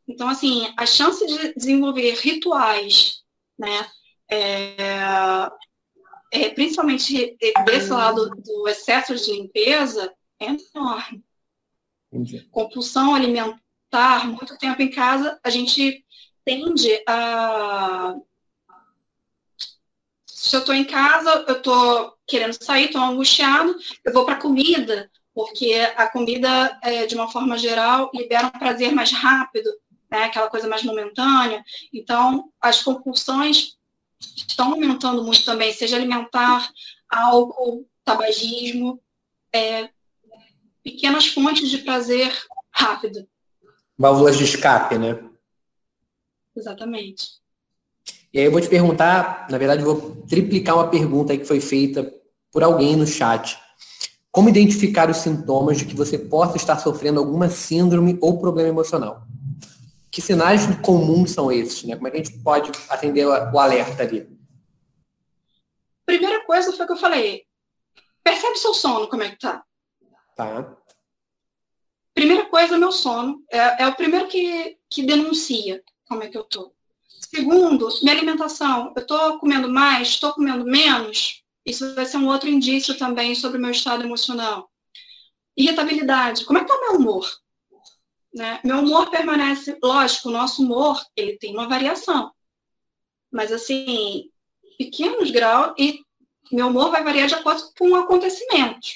Então, 0.07 0.29
assim, 0.29 0.71
a 0.77 0.85
chance 0.85 1.25
de 1.25 1.53
desenvolver 1.55 2.13
rituais, 2.15 3.23
né, 3.57 3.89
é, 4.29 5.49
é, 6.31 6.49
principalmente 6.49 7.37
desse 7.65 7.89
lado 7.89 8.29
do 8.29 8.67
excesso 8.67 9.15
de 9.15 9.31
limpeza, 9.31 10.13
é 10.39 10.45
enorme. 10.45 11.23
Entendi. 12.13 12.47
compulsão 12.51 13.15
alimentar, 13.15 14.27
muito 14.27 14.55
tempo 14.57 14.81
em 14.81 14.91
casa, 14.91 15.39
a 15.43 15.49
gente 15.49 16.05
tende 16.45 16.89
a. 17.07 18.15
Se 20.27 20.55
eu 20.55 20.59
estou 20.59 20.75
em 20.75 20.83
casa, 20.83 21.45
eu 21.47 21.57
estou 21.57 22.13
querendo 22.27 22.53
sair, 22.53 22.85
estou 22.85 23.01
angustiado, 23.01 23.75
eu 24.05 24.13
vou 24.13 24.25
para 24.25 24.35
a 24.35 24.41
comida, 24.41 25.09
porque 25.33 25.73
a 25.95 26.07
comida, 26.07 26.77
é, 26.83 27.05
de 27.07 27.15
uma 27.15 27.31
forma 27.31 27.57
geral, 27.57 28.11
libera 28.13 28.47
um 28.47 28.59
prazer 28.59 28.93
mais 28.93 29.11
rápido, 29.11 29.69
né, 30.11 30.25
aquela 30.25 30.49
coisa 30.49 30.67
mais 30.67 30.83
momentânea. 30.83 31.63
Então, 31.91 32.51
as 32.61 32.83
compulsões 32.83 33.77
estão 34.19 34.73
aumentando 34.73 35.23
muito 35.23 35.43
também, 35.45 35.73
seja 35.73 35.95
alimentar, 35.95 36.69
álcool, 37.09 37.87
tabagismo, 38.03 39.01
é, 39.53 39.89
pequenas 40.83 41.27
fontes 41.27 41.69
de 41.69 41.79
prazer 41.79 42.31
rápido. 42.71 43.27
Válvulas 43.97 44.37
de 44.37 44.43
escape, 44.43 44.97
né? 44.97 45.23
Exatamente. 46.55 47.41
E 48.33 48.39
aí 48.39 48.45
eu 48.45 48.51
vou 48.51 48.59
te 48.59 48.67
perguntar, 48.67 49.47
na 49.49 49.57
verdade, 49.57 49.83
vou 49.83 50.23
triplicar 50.27 50.75
uma 50.75 50.89
pergunta 50.89 51.31
aí 51.31 51.39
que 51.39 51.45
foi 51.45 51.61
feita 51.61 52.11
por 52.51 52.63
alguém 52.63 52.95
no 52.95 53.07
chat. 53.07 53.57
Como 54.31 54.49
identificar 54.49 55.09
os 55.09 55.17
sintomas 55.17 55.77
de 55.77 55.85
que 55.85 55.95
você 55.95 56.17
possa 56.17 56.57
estar 56.57 56.79
sofrendo 56.79 57.19
alguma 57.19 57.49
síndrome 57.49 58.17
ou 58.19 58.39
problema 58.39 58.69
emocional? 58.69 59.27
Que 60.09 60.21
sinais 60.21 60.63
comuns 60.81 61.31
são 61.31 61.51
esses? 61.51 61.83
Né? 61.83 61.95
Como 61.95 62.07
é 62.07 62.11
que 62.11 62.17
a 62.17 62.23
gente 62.23 62.39
pode 62.39 62.71
atender 62.89 63.25
o 63.25 63.59
alerta 63.59 64.01
ali? 64.01 64.27
Primeira 66.05 66.43
coisa 66.45 66.73
foi 66.73 66.85
que 66.85 66.91
eu 66.91 66.97
falei. 66.97 67.43
Percebe 68.23 68.57
seu 68.57 68.73
sono, 68.73 69.07
como 69.07 69.23
é 69.23 69.29
que 69.29 69.39
tá? 69.39 69.63
Tá. 70.35 70.75
Primeira 72.13 72.45
coisa, 72.45 72.77
meu 72.77 72.91
sono. 72.91 73.43
É, 73.51 73.83
é 73.83 73.87
o 73.87 73.95
primeiro 73.95 74.27
que, 74.27 74.77
que 74.89 75.03
denuncia 75.03 75.83
como 76.07 76.23
é 76.23 76.27
que 76.27 76.37
eu 76.37 76.43
tô. 76.43 76.73
Segundo, 77.07 77.89
minha 78.01 78.13
alimentação. 78.13 78.93
Eu 78.95 79.01
estou 79.01 79.39
comendo 79.39 79.69
mais, 79.69 80.09
estou 80.09 80.33
comendo 80.33 80.65
menos. 80.65 81.43
Isso 81.65 81.95
vai 81.95 82.05
ser 82.05 82.17
um 82.17 82.27
outro 82.27 82.49
indício 82.49 82.97
também 82.97 83.33
sobre 83.33 83.57
o 83.57 83.61
meu 83.61 83.71
estado 83.71 84.03
emocional. 84.03 84.69
Irritabilidade. 85.57 86.45
Como 86.45 86.59
é 86.59 86.63
que 86.63 86.71
o 86.71 86.81
meu 86.81 86.99
humor? 86.99 87.27
Né? 88.33 88.59
Meu 88.63 88.79
humor 88.79 89.09
permanece, 89.09 89.77
lógico, 89.81 90.29
o 90.29 90.31
nosso 90.31 90.63
humor 90.63 90.99
ele 91.15 91.37
tem 91.37 91.53
uma 91.53 91.67
variação. 91.67 92.31
Mas 93.31 93.51
assim, 93.51 94.29
pequenos 94.77 95.29
graus, 95.31 95.73
e 95.77 96.03
meu 96.51 96.67
humor 96.67 96.91
vai 96.91 97.03
variar 97.03 97.27
de 97.27 97.35
acordo 97.35 97.63
com 97.77 97.91
o 97.91 97.95
acontecimento. 97.95 98.87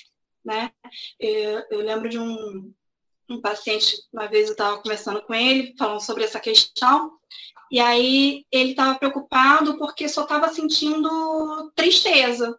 Né? 0.48 0.72
Eu, 1.20 1.66
eu 1.70 1.80
lembro 1.82 2.08
de 2.08 2.18
um, 2.18 2.74
um 3.30 3.42
paciente, 3.42 3.98
uma 4.14 4.28
vez 4.28 4.46
eu 4.48 4.54
estava 4.54 4.78
conversando 4.78 5.22
com 5.24 5.34
ele, 5.34 5.76
falando 5.78 6.00
sobre 6.00 6.24
essa 6.24 6.40
questão, 6.40 7.20
e 7.70 7.82
aí 7.82 8.46
ele 8.50 8.70
estava 8.70 8.98
preocupado 8.98 9.78
porque 9.78 10.08
só 10.08 10.24
estava 10.24 10.48
sentindo 10.54 11.70
tristeza. 11.76 12.58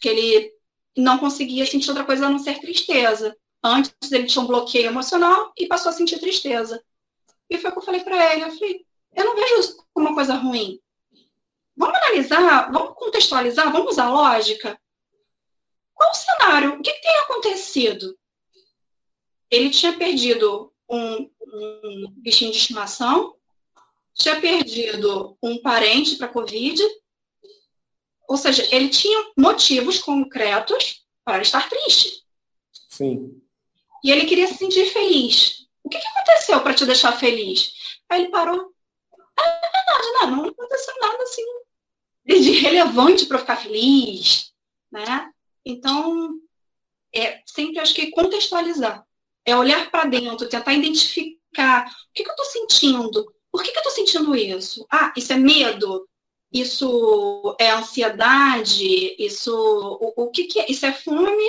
Que 0.00 0.08
ele 0.08 0.52
não 0.96 1.16
conseguia 1.18 1.64
sentir 1.64 1.90
outra 1.90 2.04
coisa 2.04 2.26
a 2.26 2.30
não 2.30 2.40
ser 2.40 2.58
tristeza. 2.60 3.36
Antes 3.62 3.92
ele 4.10 4.26
tinha 4.26 4.42
um 4.42 4.48
bloqueio 4.48 4.86
emocional 4.86 5.52
e 5.56 5.68
passou 5.68 5.90
a 5.90 5.92
sentir 5.92 6.18
tristeza. 6.18 6.82
E 7.48 7.56
foi 7.56 7.70
o 7.70 7.72
que 7.72 7.78
eu 7.78 7.84
falei 7.84 8.02
para 8.02 8.34
ele, 8.34 8.44
eu 8.44 8.50
falei, 8.50 8.84
eu 9.14 9.24
não 9.24 9.36
vejo 9.36 9.60
isso 9.60 9.86
como 9.94 10.08
uma 10.08 10.14
coisa 10.14 10.34
ruim. 10.34 10.80
Vamos 11.76 11.96
analisar, 11.96 12.72
vamos 12.72 12.94
contextualizar, 12.96 13.70
vamos 13.70 13.92
usar 13.92 14.10
lógica. 14.10 14.76
Qual 15.98 16.10
o 16.10 16.14
cenário? 16.14 16.74
O 16.74 16.82
que, 16.82 16.92
que 16.92 17.02
tem 17.02 17.16
acontecido? 17.18 18.16
Ele 19.50 19.70
tinha 19.70 19.98
perdido 19.98 20.72
um, 20.88 21.28
um 21.42 22.12
bichinho 22.18 22.52
de 22.52 22.58
estimação, 22.58 23.34
tinha 24.14 24.40
perdido 24.40 25.36
um 25.42 25.60
parente 25.60 26.14
para 26.16 26.28
Covid, 26.28 26.80
ou 28.28 28.36
seja, 28.36 28.64
ele 28.74 28.88
tinha 28.88 29.32
motivos 29.36 29.98
concretos 29.98 31.04
para 31.24 31.42
estar 31.42 31.68
triste. 31.68 32.24
Sim. 32.88 33.42
E 34.04 34.12
ele 34.12 34.26
queria 34.26 34.46
se 34.46 34.54
sentir 34.54 34.86
feliz. 34.92 35.66
O 35.82 35.88
que, 35.88 35.98
que 35.98 36.06
aconteceu 36.06 36.60
para 36.62 36.74
te 36.74 36.86
deixar 36.86 37.12
feliz? 37.18 37.98
Aí 38.08 38.22
ele 38.22 38.30
parou. 38.30 38.72
Ah, 39.36 39.42
é 39.42 39.70
verdade, 39.70 40.12
não, 40.12 40.36
não 40.36 40.48
aconteceu 40.50 40.94
nada 41.00 41.22
assim 41.24 41.44
de 42.36 42.52
relevante 42.60 43.24
para 43.24 43.38
ficar 43.38 43.56
feliz, 43.56 44.52
né? 44.92 45.32
Então, 45.64 46.38
é 47.14 47.40
sempre 47.46 47.78
acho 47.78 47.94
que 47.94 48.10
contextualizar. 48.10 49.04
É 49.44 49.56
olhar 49.56 49.90
para 49.90 50.04
dentro, 50.04 50.48
tentar 50.48 50.74
identificar 50.74 51.86
o 51.86 52.12
que, 52.12 52.22
que 52.22 52.28
eu 52.28 52.34
estou 52.34 52.46
sentindo. 52.46 53.32
Por 53.50 53.62
que, 53.62 53.72
que 53.72 53.78
eu 53.78 53.82
estou 53.82 53.92
sentindo 53.92 54.36
isso? 54.36 54.86
Ah, 54.90 55.12
isso 55.16 55.32
é 55.32 55.36
medo? 55.36 56.06
Isso 56.52 57.56
é 57.58 57.70
ansiedade? 57.70 59.16
Isso 59.18 59.52
o, 59.54 60.24
o 60.24 60.30
que, 60.30 60.44
que 60.44 60.60
é? 60.60 60.70
Isso 60.70 60.86
é 60.86 60.92
fome? 60.92 61.44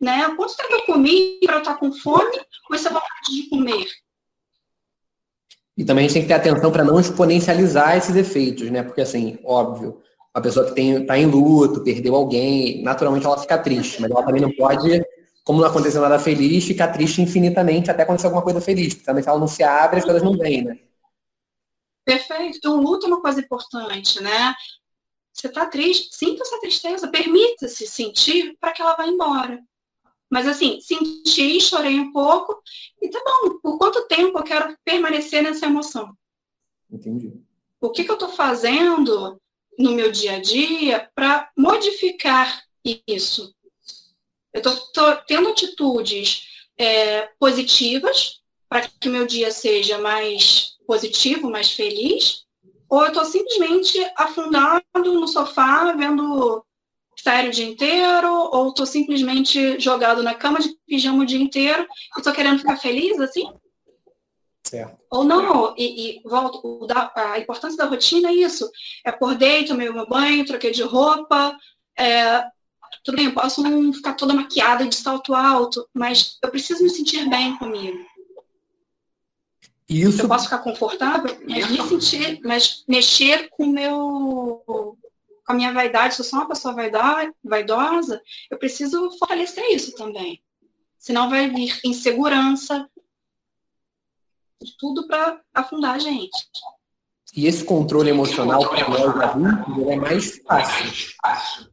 Né? 0.00 0.34
Quanto 0.34 0.56
tempo 0.56 0.74
eu 0.74 0.82
comi 0.82 1.38
para 1.44 1.56
eu 1.56 1.58
estar 1.60 1.76
com 1.76 1.92
fome? 1.92 2.38
Ou 2.68 2.76
isso 2.76 2.88
é 2.88 2.92
vontade 2.92 3.30
de 3.30 3.48
comer? 3.48 3.86
E 5.76 5.84
também 5.84 6.04
a 6.04 6.08
gente 6.08 6.14
tem 6.14 6.22
que 6.22 6.28
ter 6.28 6.34
atenção 6.34 6.70
para 6.70 6.84
não 6.84 7.00
exponencializar 7.00 7.96
esses 7.96 8.14
efeitos, 8.14 8.70
né? 8.70 8.82
Porque, 8.82 9.00
assim, 9.00 9.38
óbvio, 9.42 10.02
uma 10.34 10.42
pessoa 10.42 10.72
que 10.72 10.80
está 10.80 11.18
em 11.18 11.26
luto, 11.26 11.84
perdeu 11.84 12.14
alguém, 12.14 12.82
naturalmente 12.82 13.26
ela 13.26 13.38
fica 13.38 13.58
triste, 13.58 14.00
mas 14.00 14.10
ela 14.10 14.24
também 14.24 14.40
não 14.40 14.50
pode, 14.52 15.04
como 15.44 15.60
não 15.60 15.68
aconteceu 15.68 16.00
nada 16.00 16.18
feliz, 16.18 16.64
ficar 16.64 16.88
triste 16.88 17.20
infinitamente 17.20 17.90
até 17.90 18.02
acontecer 18.02 18.26
alguma 18.26 18.42
coisa 18.42 18.60
feliz. 18.60 18.94
Porque 18.94 19.06
também 19.06 19.22
se 19.22 19.28
ela 19.28 19.38
não 19.38 19.48
se 19.48 19.62
abre, 19.62 19.98
as 19.98 20.04
coisas 20.04 20.22
não 20.22 20.36
vêm, 20.36 20.64
né? 20.64 20.78
Perfeito. 22.04 22.56
Então, 22.56 22.78
o 22.78 22.82
luto 22.82 23.06
é 23.06 23.08
uma 23.08 23.20
coisa 23.20 23.40
importante, 23.40 24.22
né? 24.22 24.54
Você 25.32 25.48
está 25.48 25.66
triste, 25.66 26.14
sinta 26.14 26.42
essa 26.42 26.60
tristeza, 26.60 27.08
permita-se 27.08 27.86
sentir 27.86 28.56
para 28.58 28.72
que 28.72 28.82
ela 28.82 28.96
vá 28.96 29.06
embora. 29.06 29.62
Mas 30.30 30.48
assim, 30.48 30.80
senti, 30.80 31.60
chorei 31.60 32.00
um 32.00 32.10
pouco, 32.10 32.62
e 33.02 33.08
tá 33.10 33.22
bom, 33.22 33.58
por 33.62 33.76
quanto 33.76 34.08
tempo 34.08 34.38
eu 34.38 34.42
quero 34.42 34.74
permanecer 34.82 35.42
nessa 35.42 35.66
emoção? 35.66 36.16
Entendi. 36.90 37.34
O 37.78 37.90
que, 37.90 38.04
que 38.04 38.10
eu 38.10 38.14
estou 38.14 38.30
fazendo 38.30 39.38
no 39.78 39.92
meu 39.92 40.10
dia 40.10 40.36
a 40.36 40.40
dia 40.40 41.08
para 41.14 41.50
modificar 41.56 42.62
isso? 43.06 43.54
Eu 44.52 44.60
estou 44.60 45.16
tendo 45.26 45.48
atitudes 45.48 46.46
é, 46.76 47.28
positivas 47.38 48.40
para 48.68 48.88
que 48.88 49.08
meu 49.08 49.26
dia 49.26 49.50
seja 49.50 49.98
mais 49.98 50.72
positivo, 50.86 51.50
mais 51.50 51.72
feliz, 51.72 52.44
ou 52.88 53.02
eu 53.02 53.08
estou 53.08 53.24
simplesmente 53.24 53.98
afundado 54.16 54.82
no 54.94 55.26
sofá 55.26 55.92
vendo 55.92 56.64
série 57.18 57.48
o 57.48 57.52
dia 57.52 57.66
inteiro, 57.66 58.28
ou 58.52 58.68
estou 58.68 58.84
simplesmente 58.84 59.78
jogado 59.78 60.22
na 60.22 60.34
cama 60.34 60.58
de 60.58 60.76
pijama 60.86 61.22
o 61.22 61.26
dia 61.26 61.40
inteiro 61.40 61.86
e 62.16 62.18
estou 62.18 62.32
querendo 62.32 62.58
ficar 62.58 62.76
feliz 62.76 63.18
assim? 63.20 63.48
Certo. 64.64 64.96
Ou 65.10 65.24
não, 65.24 65.74
e, 65.76 66.18
e 66.18 66.22
volto, 66.24 66.86
a 67.14 67.38
importância 67.38 67.76
da 67.76 67.86
rotina 67.86 68.28
é 68.28 68.34
isso. 68.34 68.70
É 69.04 69.10
acordei, 69.10 69.64
tomei 69.64 69.88
o 69.88 69.94
meu 69.94 70.08
banho, 70.08 70.46
troquei 70.46 70.70
de 70.70 70.82
roupa, 70.82 71.56
é, 71.98 72.44
tudo 73.04 73.16
bem, 73.16 73.26
eu 73.26 73.34
posso 73.34 73.62
não 73.62 73.92
ficar 73.92 74.14
toda 74.14 74.34
maquiada 74.34 74.86
de 74.86 74.94
salto 74.94 75.34
alto, 75.34 75.88
mas 75.92 76.38
eu 76.42 76.50
preciso 76.50 76.82
me 76.82 76.90
sentir 76.90 77.28
bem 77.28 77.56
comigo. 77.58 77.98
Isso... 79.88 80.22
Eu 80.22 80.28
posso 80.28 80.44
ficar 80.44 80.58
confortável, 80.58 81.36
mas 81.46 81.70
me 81.70 81.82
sentir, 81.88 82.40
mas 82.42 82.84
mexer 82.88 83.48
com 83.50 83.66
meu 83.66 84.62
com 85.44 85.52
a 85.52 85.54
minha 85.54 85.72
vaidade, 85.72 86.14
se 86.14 86.20
eu 86.20 86.24
sou 86.24 86.38
uma 86.38 86.48
pessoa 86.48 86.74
vaidosa, 87.44 88.22
eu 88.48 88.56
preciso 88.56 89.10
fortalecer 89.18 89.64
isso 89.72 89.92
também. 89.96 90.40
Senão 90.96 91.28
vai 91.28 91.50
vir 91.50 91.80
insegurança, 91.84 92.88
tudo 94.78 95.06
para 95.06 95.40
afundar 95.54 95.94
a 95.94 95.98
gente. 95.98 96.46
E 97.34 97.46
esse 97.46 97.64
controle 97.64 98.10
emocional 98.10 98.68
para 98.68 98.88
nós 98.88 99.00
adultos 99.00 99.88
é 99.88 99.96
mais 99.96 100.38
fácil. 100.38 101.72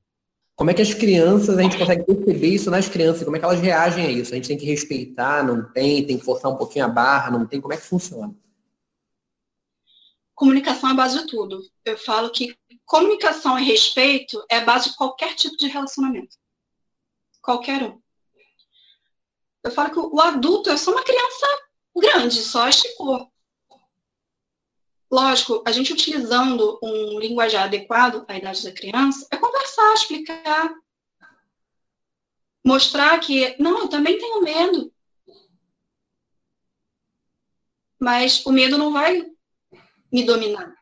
Como 0.56 0.72
é 0.72 0.74
que 0.74 0.82
as 0.82 0.94
crianças, 0.94 1.58
a 1.58 1.62
gente 1.62 1.78
consegue 1.78 2.04
perceber 2.04 2.48
isso 2.48 2.70
nas 2.70 2.90
crianças? 2.90 3.24
Como 3.24 3.36
é 3.36 3.40
que 3.40 3.46
elas 3.46 3.62
reagem 3.62 4.06
a 4.06 4.12
isso? 4.12 4.34
A 4.34 4.36
gente 4.36 4.48
tem 4.48 4.58
que 4.58 4.66
respeitar, 4.66 5.42
não 5.44 5.72
tem? 5.72 6.06
Tem 6.06 6.18
que 6.18 6.26
forçar 6.26 6.52
um 6.52 6.58
pouquinho 6.58 6.86
a 6.86 6.90
barra, 6.90 7.32
não 7.32 7.46
tem? 7.46 7.62
Como 7.62 7.74
é 7.74 7.78
que 7.78 7.86
funciona? 7.86 8.36
Comunicação 10.36 10.90
é 10.90 10.92
a 10.94 10.96
base 10.96 11.20
de 11.20 11.28
tudo. 11.28 11.62
Eu 11.86 11.98
falo 11.98 12.30
que 12.30 12.58
comunicação 12.86 13.58
e 13.60 13.64
respeito 13.64 14.44
é 14.50 14.58
a 14.58 14.66
base 14.66 14.90
de 14.90 14.96
qualquer 14.96 15.36
tipo 15.36 15.56
de 15.58 15.68
relacionamento. 15.68 16.36
Qualquer 17.42 17.84
um. 17.84 18.02
Eu 19.64 19.72
falo 19.72 19.92
que 19.92 20.00
o 20.00 20.20
adulto 20.22 20.70
é 20.70 20.78
só 20.78 20.92
uma 20.92 21.04
criança 21.04 21.48
grande, 21.96 22.42
só 22.42 22.68
esticou. 22.68 23.32
Lógico, 25.12 25.64
a 25.66 25.72
gente 25.72 25.92
utilizando 25.92 26.80
um 26.84 27.20
linguajar 27.20 27.64
adequado 27.64 28.24
à 28.28 28.38
idade 28.38 28.64
da 28.64 28.72
criança, 28.72 29.28
é 29.32 29.38
conversar, 29.38 29.94
explicar. 29.94 30.74
Mostrar 32.64 33.20
que, 33.20 33.56
não, 33.60 33.80
eu 33.80 33.88
também 33.88 34.20
tenho 34.20 34.44
medo. 34.44 34.94
Mas 38.00 38.46
o 38.46 38.52
medo 38.52 38.78
não 38.78 38.94
vai 38.94 39.26
me 40.12 40.24
dominar. 40.24 40.74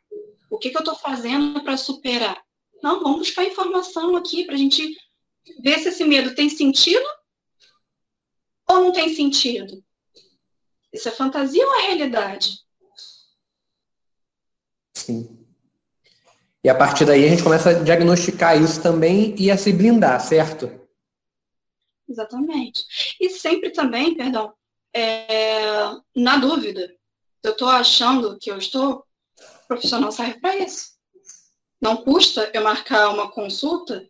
O 0.50 0.58
que, 0.58 0.70
que 0.70 0.78
eu 0.78 0.82
estou 0.82 0.96
fazendo 0.96 1.63
para 1.63 1.78
superar? 1.78 2.41
Não, 2.84 3.02
vamos 3.02 3.20
buscar 3.20 3.46
informação 3.46 4.15
aqui 4.15 4.46
para 4.46 4.56
a 4.56 4.58
gente 4.58 4.93
ver 5.62 5.80
se 5.80 5.89
esse 5.89 6.04
medo 6.04 6.36
tem 6.36 6.50
sentido 6.50 7.06
ou 8.67 8.82
não 8.82 8.91
tem 8.91 9.13
sentido. 9.13 9.84
Isso 10.91 11.10
é 11.10 11.12
fantasia 11.12 11.65
ou 11.65 11.76
é 11.76 11.88
realidade? 11.88 12.60
Sim. 14.93 15.45
E 16.63 16.69
a 16.69 16.76
partir 16.76 17.06
daí 17.06 17.26
a 17.26 17.30
gente 17.30 17.43
começa 17.43 17.69
a 17.69 17.84
diagnosticar 17.84 18.62
isso 18.62 18.82
também 18.82 19.36
e 19.38 19.50
a 19.52 19.58
se 19.58 19.71
blindar, 19.71 20.19
certo? 20.19 20.69
Exatamente. 22.10 22.84
E 23.19 23.30
sempre 23.30 23.69
também, 23.69 24.15
perdão, 24.15 24.54
é, 24.93 25.91
na 26.15 26.38
dúvida, 26.38 26.93
eu 27.43 27.52
estou 27.52 27.69
achando 27.69 28.38
que 28.39 28.50
eu 28.50 28.58
estou, 28.58 29.06
o 29.63 29.67
profissional 29.67 30.12
serve 30.12 30.39
para 30.39 30.56
isso. 30.58 30.97
Não 31.80 31.97
custa 31.97 32.50
eu 32.54 32.63
marcar 32.63 33.10
uma 33.10 33.30
consulta 33.30 34.10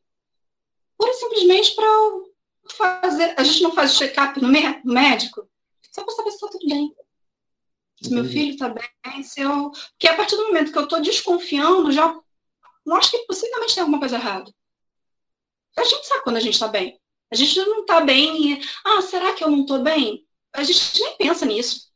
pura 0.98 1.12
e 1.12 1.16
simplesmente 1.16 1.76
para 1.76 3.02
fazer. 3.02 3.36
A 3.38 3.44
gente 3.44 3.62
não 3.62 3.74
faz 3.74 3.96
check-up 3.96 4.42
no 4.42 4.50
médico 4.50 5.48
só 5.98 6.06
para 6.06 6.16
saber 6.16 6.30
se 6.32 6.36
está 6.36 6.48
tudo 6.50 6.68
bem 6.68 6.94
se 8.02 8.14
meu 8.14 8.26
filho 8.26 8.52
está 8.52 8.70
bem, 8.70 9.24
se 9.24 9.42
eu. 9.42 9.72
Porque 9.72 10.08
a 10.08 10.16
partir 10.16 10.36
do 10.36 10.46
momento 10.46 10.72
que 10.72 10.78
eu 10.78 10.84
estou 10.84 11.02
desconfiando, 11.02 11.92
já 11.92 12.16
acho 12.94 13.12
que 13.12 13.26
possivelmente 13.26 13.74
tem 13.74 13.82
alguma 13.82 14.00
coisa 14.00 14.16
errada. 14.16 14.52
A 15.78 15.84
gente 15.84 16.08
sabe 16.08 16.24
quando 16.24 16.38
a 16.38 16.42
gente 16.42 16.54
está 16.54 16.68
bem. 16.68 17.00
A 17.32 17.36
gente 17.36 17.60
não 17.60 17.82
está 17.82 18.02
bem 18.02 18.54
e, 18.54 18.62
ah, 18.86 19.02
será 19.02 19.34
que 19.34 19.44
eu 19.44 19.50
não 19.50 19.62
estou 19.62 19.82
bem? 19.82 20.26
A 20.54 20.64
gente 20.64 21.02
nem 21.02 21.18
pensa 21.18 21.46
nisso. 21.46 21.92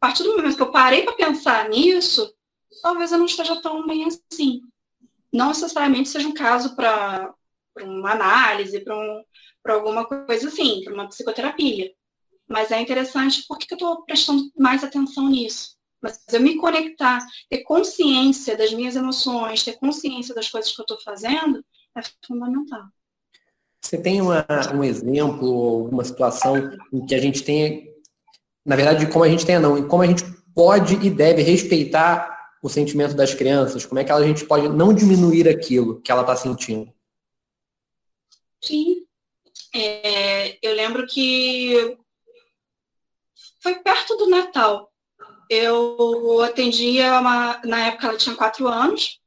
A 0.00 0.06
partir 0.06 0.22
do 0.22 0.36
momento 0.36 0.56
que 0.56 0.62
eu 0.62 0.72
parei 0.72 1.02
para 1.02 1.12
pensar 1.12 1.68
nisso, 1.68 2.32
talvez 2.80 3.12
eu 3.12 3.18
não 3.18 3.26
esteja 3.26 3.60
tão 3.60 3.86
bem 3.86 4.06
assim. 4.06 4.62
Não 5.32 5.48
necessariamente 5.48 6.08
seja 6.08 6.26
um 6.26 6.34
caso 6.34 6.74
para 6.74 7.34
uma 7.80 8.12
análise, 8.12 8.80
para 8.80 8.96
um, 8.96 9.24
alguma 9.68 10.06
coisa 10.06 10.48
assim, 10.48 10.82
para 10.84 10.94
uma 10.94 11.08
psicoterapia. 11.08 11.92
Mas 12.48 12.70
é 12.70 12.80
interessante 12.80 13.44
porque 13.48 13.66
eu 13.70 13.76
estou 13.76 14.02
prestando 14.02 14.50
mais 14.56 14.84
atenção 14.84 15.28
nisso. 15.28 15.76
Mas 16.00 16.20
eu 16.32 16.40
me 16.40 16.56
conectar, 16.56 17.24
ter 17.48 17.62
consciência 17.62 18.56
das 18.56 18.72
minhas 18.72 18.96
emoções, 18.96 19.62
ter 19.62 19.78
consciência 19.78 20.34
das 20.34 20.50
coisas 20.50 20.72
que 20.72 20.80
eu 20.80 20.84
estou 20.84 21.00
fazendo, 21.00 21.64
é 21.96 22.00
fundamental. 22.26 22.82
Você 23.80 23.98
tem 23.98 24.20
uma, 24.20 24.46
um 24.74 24.82
exemplo, 24.82 25.46
alguma 25.46 26.04
situação 26.04 26.56
em 26.92 27.04
que 27.04 27.14
a 27.14 27.20
gente 27.20 27.42
tenha, 27.42 27.82
na 28.64 28.76
verdade, 28.76 29.06
como 29.06 29.24
a 29.24 29.28
gente 29.28 29.46
tem 29.46 29.58
não, 29.58 29.78
em 29.78 29.86
como 29.86 30.02
a 30.02 30.06
gente 30.06 30.24
pode 30.54 30.94
e 30.94 31.10
deve 31.10 31.42
respeitar 31.42 32.32
o 32.62 32.68
sentimento 32.68 33.14
das 33.14 33.34
crianças? 33.34 33.84
Como 33.84 33.98
é 33.98 34.04
que 34.04 34.12
a 34.12 34.22
gente 34.22 34.44
pode 34.44 34.68
não 34.68 34.94
diminuir 34.94 35.48
aquilo 35.48 36.00
que 36.00 36.12
ela 36.12 36.20
está 36.22 36.36
sentindo? 36.36 36.92
Sim. 38.62 39.04
É, 39.74 40.58
eu 40.62 40.74
lembro 40.74 41.06
que 41.06 41.98
foi 43.62 43.76
perto 43.76 44.16
do 44.16 44.28
Natal. 44.28 44.90
Eu 45.48 46.42
atendia 46.42 47.18
uma, 47.18 47.60
na 47.64 47.86
época 47.88 48.08
ela 48.08 48.16
tinha 48.16 48.34
quatro 48.34 48.66
anos, 48.66 49.20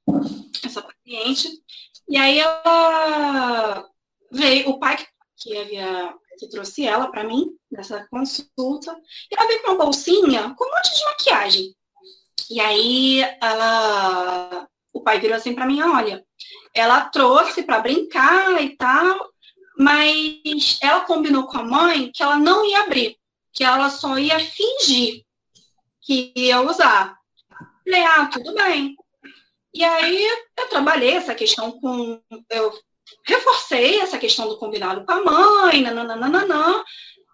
essa 0.63 0.81
paciente, 0.81 1.49
e 2.09 2.17
aí 2.17 2.39
ela 2.39 3.87
veio, 4.31 4.69
o 4.69 4.79
pai 4.79 4.97
que 5.37 5.57
havia 5.57 6.13
que 6.37 6.49
trouxe 6.49 6.85
ela 6.85 7.07
para 7.07 7.23
mim 7.23 7.55
nessa 7.71 8.05
consulta, 8.09 8.91
e 9.31 9.35
ela 9.35 9.47
veio 9.47 9.61
com 9.61 9.71
uma 9.71 9.85
bolsinha 9.85 10.53
com 10.57 10.65
um 10.65 10.71
monte 10.71 10.93
de 10.93 11.05
maquiagem. 11.05 11.75
E 12.49 12.59
aí 12.59 13.21
ela, 13.41 14.67
o 14.91 15.01
pai 15.01 15.19
virou 15.19 15.37
assim 15.37 15.55
para 15.55 15.65
mim, 15.65 15.81
olha, 15.81 16.25
ela 16.73 17.01
trouxe 17.09 17.63
para 17.63 17.79
brincar 17.79 18.61
e 18.61 18.75
tal, 18.75 19.29
mas 19.77 20.77
ela 20.81 21.01
combinou 21.01 21.47
com 21.47 21.57
a 21.57 21.63
mãe 21.63 22.11
que 22.13 22.21
ela 22.21 22.37
não 22.37 22.65
ia 22.65 22.81
abrir 22.81 23.17
que 23.55 23.63
ela 23.63 23.89
só 23.89 24.19
ia 24.19 24.37
fingir 24.39 25.25
que 26.05 26.31
ia 26.35 26.61
usar. 26.61 27.17
Falei, 27.83 28.03
ah, 28.03 28.29
tudo 28.31 28.53
bem. 28.53 28.95
E 29.73 29.83
aí 29.83 30.27
eu 30.57 30.69
trabalhei 30.69 31.13
essa 31.15 31.35
questão 31.35 31.71
com. 31.79 32.21
Eu 32.49 32.71
reforcei 33.27 33.99
essa 33.99 34.17
questão 34.17 34.47
do 34.47 34.57
combinado 34.57 35.03
com 35.05 35.11
a 35.11 35.23
mãe, 35.23 35.81
nananana, 35.81 36.83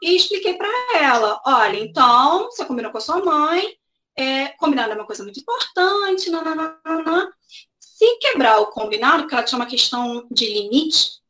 e 0.01 0.15
expliquei 0.15 0.55
para 0.55 0.69
ela, 0.95 1.39
olha, 1.45 1.79
então, 1.79 2.45
você 2.45 2.65
combinou 2.65 2.91
com 2.91 2.97
a 2.97 3.01
sua 3.01 3.23
mãe, 3.23 3.77
é, 4.17 4.49
combinado 4.49 4.91
é 4.91 4.95
uma 4.95 5.05
coisa 5.05 5.23
muito 5.23 5.39
importante, 5.39 6.29
nananana. 6.29 7.31
Se 7.79 8.17
quebrar 8.17 8.59
o 8.59 8.67
combinado, 8.67 9.23
porque 9.23 9.35
ela 9.35 9.43
tinha 9.43 9.59
uma 9.59 9.67
questão 9.67 10.27
de 10.31 10.45
limite, 10.47 11.21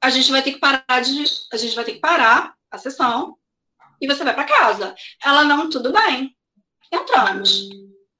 a 0.00 0.10
gente 0.10 0.30
vai 0.30 0.42
ter 0.42 0.52
que 0.52 0.60
parar 0.60 1.00
de, 1.00 1.24
a 1.52 1.56
gente 1.56 1.74
vai 1.74 1.84
ter 1.84 1.94
que 1.94 2.00
parar 2.00 2.54
a 2.70 2.78
sessão 2.78 3.36
e 4.00 4.06
você 4.06 4.24
vai 4.24 4.34
para 4.34 4.44
casa. 4.44 4.94
Ela 5.22 5.44
não, 5.44 5.68
tudo 5.68 5.92
bem. 5.92 6.36
Entramos. 6.92 7.68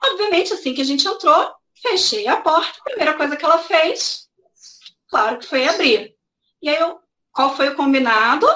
Obviamente, 0.03 0.53
assim 0.53 0.75
que 0.75 0.83
a 0.83 0.85
gente 0.85 1.07
entrou, 1.07 1.55
fechei 1.81 2.27
a 2.27 2.37
porta. 2.37 2.79
A 2.81 2.85
primeira 2.85 3.15
coisa 3.15 3.37
que 3.37 3.45
ela 3.45 3.59
fez, 3.59 4.29
claro 5.09 5.39
que 5.39 5.47
foi 5.47 5.67
abrir. 5.67 6.15
E 6.63 6.69
aí 6.69 6.77
eu, 6.77 7.01
qual 7.33 7.55
foi 7.57 7.69
o 7.69 7.77
combinado? 7.77 8.47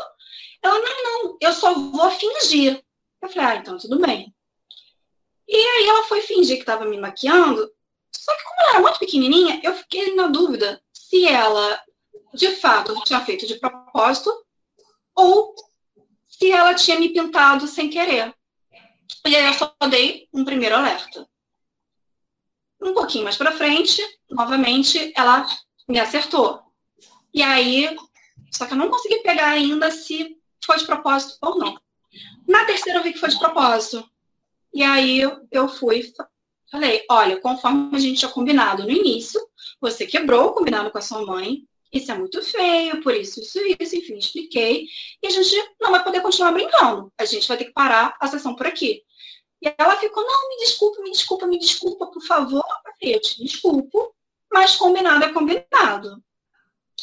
Ela, 0.62 0.78
não, 0.78 1.04
não, 1.04 1.38
eu 1.40 1.52
só 1.52 1.74
vou 1.74 2.10
fingir. 2.10 2.82
Eu 3.22 3.28
falei, 3.28 3.48
ah, 3.48 3.56
então 3.56 3.78
tudo 3.78 3.98
bem. 3.98 4.34
E 5.48 5.56
aí 5.56 5.88
ela 5.88 6.04
foi 6.04 6.20
fingir 6.20 6.56
que 6.56 6.62
estava 6.62 6.84
me 6.84 6.98
maquiando. 6.98 7.70
Só 8.12 8.36
que 8.36 8.44
como 8.44 8.60
ela 8.60 8.70
era 8.70 8.80
muito 8.80 8.98
pequenininha, 8.98 9.60
eu 9.62 9.74
fiquei 9.74 10.14
na 10.14 10.26
dúvida 10.26 10.82
se 10.92 11.26
ela 11.26 11.82
de 12.32 12.54
fato 12.56 12.94
tinha 13.04 13.20
feito 13.24 13.46
de 13.46 13.56
propósito 13.56 14.32
ou 15.14 15.54
se 16.40 16.50
ela 16.50 16.74
tinha 16.74 16.98
me 16.98 17.10
pintado 17.10 17.66
sem 17.66 17.90
querer. 17.90 18.34
E 19.26 19.36
aí 19.36 19.46
eu 19.46 19.52
só 19.52 19.74
dei 19.90 20.26
um 20.32 20.42
primeiro 20.42 20.74
alerta. 20.74 21.28
Um 22.80 22.94
pouquinho 22.94 23.24
mais 23.24 23.36
para 23.36 23.52
frente, 23.52 24.02
novamente, 24.30 25.12
ela 25.14 25.46
me 25.86 26.00
acertou. 26.00 26.62
E 27.34 27.42
aí, 27.42 27.94
só 28.50 28.64
que 28.66 28.72
eu 28.72 28.78
não 28.78 28.88
consegui 28.88 29.18
pegar 29.18 29.50
ainda 29.50 29.90
se 29.90 30.38
foi 30.64 30.78
de 30.78 30.86
propósito 30.86 31.36
ou 31.42 31.58
não. 31.58 31.78
Na 32.48 32.64
terceira 32.64 33.00
eu 33.00 33.02
vi 33.02 33.12
que 33.12 33.18
foi 33.18 33.28
de 33.28 33.38
propósito. 33.38 34.08
E 34.72 34.82
aí 34.82 35.20
eu 35.50 35.68
fui, 35.68 36.10
falei, 36.70 37.04
olha, 37.10 37.38
conforme 37.40 37.94
a 37.94 37.98
gente 37.98 38.18
tinha 38.18 38.30
combinado 38.30 38.84
no 38.84 38.90
início, 38.90 39.40
você 39.78 40.06
quebrou 40.06 40.46
o 40.46 40.52
combinado 40.54 40.90
com 40.90 40.98
a 40.98 41.02
sua 41.02 41.24
mãe, 41.24 41.68
isso 41.92 42.12
é 42.12 42.14
muito 42.16 42.42
feio, 42.42 43.02
por 43.02 43.14
isso, 43.14 43.40
isso, 43.40 43.58
isso, 43.80 43.96
enfim, 43.96 44.16
expliquei. 44.16 44.86
E 45.22 45.26
a 45.26 45.30
gente 45.30 45.74
não 45.80 45.90
vai 45.90 46.02
poder 46.04 46.20
continuar 46.20 46.52
brincando. 46.52 47.12
A 47.18 47.24
gente 47.24 47.48
vai 47.48 47.56
ter 47.56 47.64
que 47.66 47.72
parar 47.72 48.16
a 48.20 48.28
sessão 48.28 48.54
por 48.54 48.66
aqui. 48.66 49.02
E 49.62 49.74
ela 49.76 49.96
ficou, 49.96 50.24
não, 50.24 50.48
me 50.48 50.56
desculpa, 50.58 51.02
me 51.02 51.10
desculpa, 51.10 51.46
me 51.46 51.58
desculpa, 51.58 52.06
por 52.06 52.22
favor. 52.22 52.64
Eu 53.00 53.20
te 53.20 53.42
desculpo, 53.42 54.14
mas 54.52 54.76
combinado 54.76 55.24
é 55.24 55.32
combinado. 55.32 56.22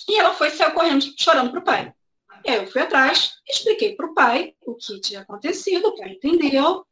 E 0.08 0.18
ela 0.18 0.34
foi 0.34 0.50
sair 0.52 0.74
correndo, 0.74 1.06
chorando 1.18 1.52
pro 1.52 1.64
pai. 1.64 1.94
E 2.46 2.50
aí 2.50 2.58
eu 2.58 2.68
fui 2.72 2.82
atrás, 2.82 3.34
expliquei 3.48 3.96
pro 3.96 4.14
pai 4.14 4.56
o 4.62 4.76
que 4.76 5.02
tinha 5.02 5.22
acontecido, 5.22 5.90
o 5.90 5.98
pai 5.98 6.12
entendeu. 6.12 6.86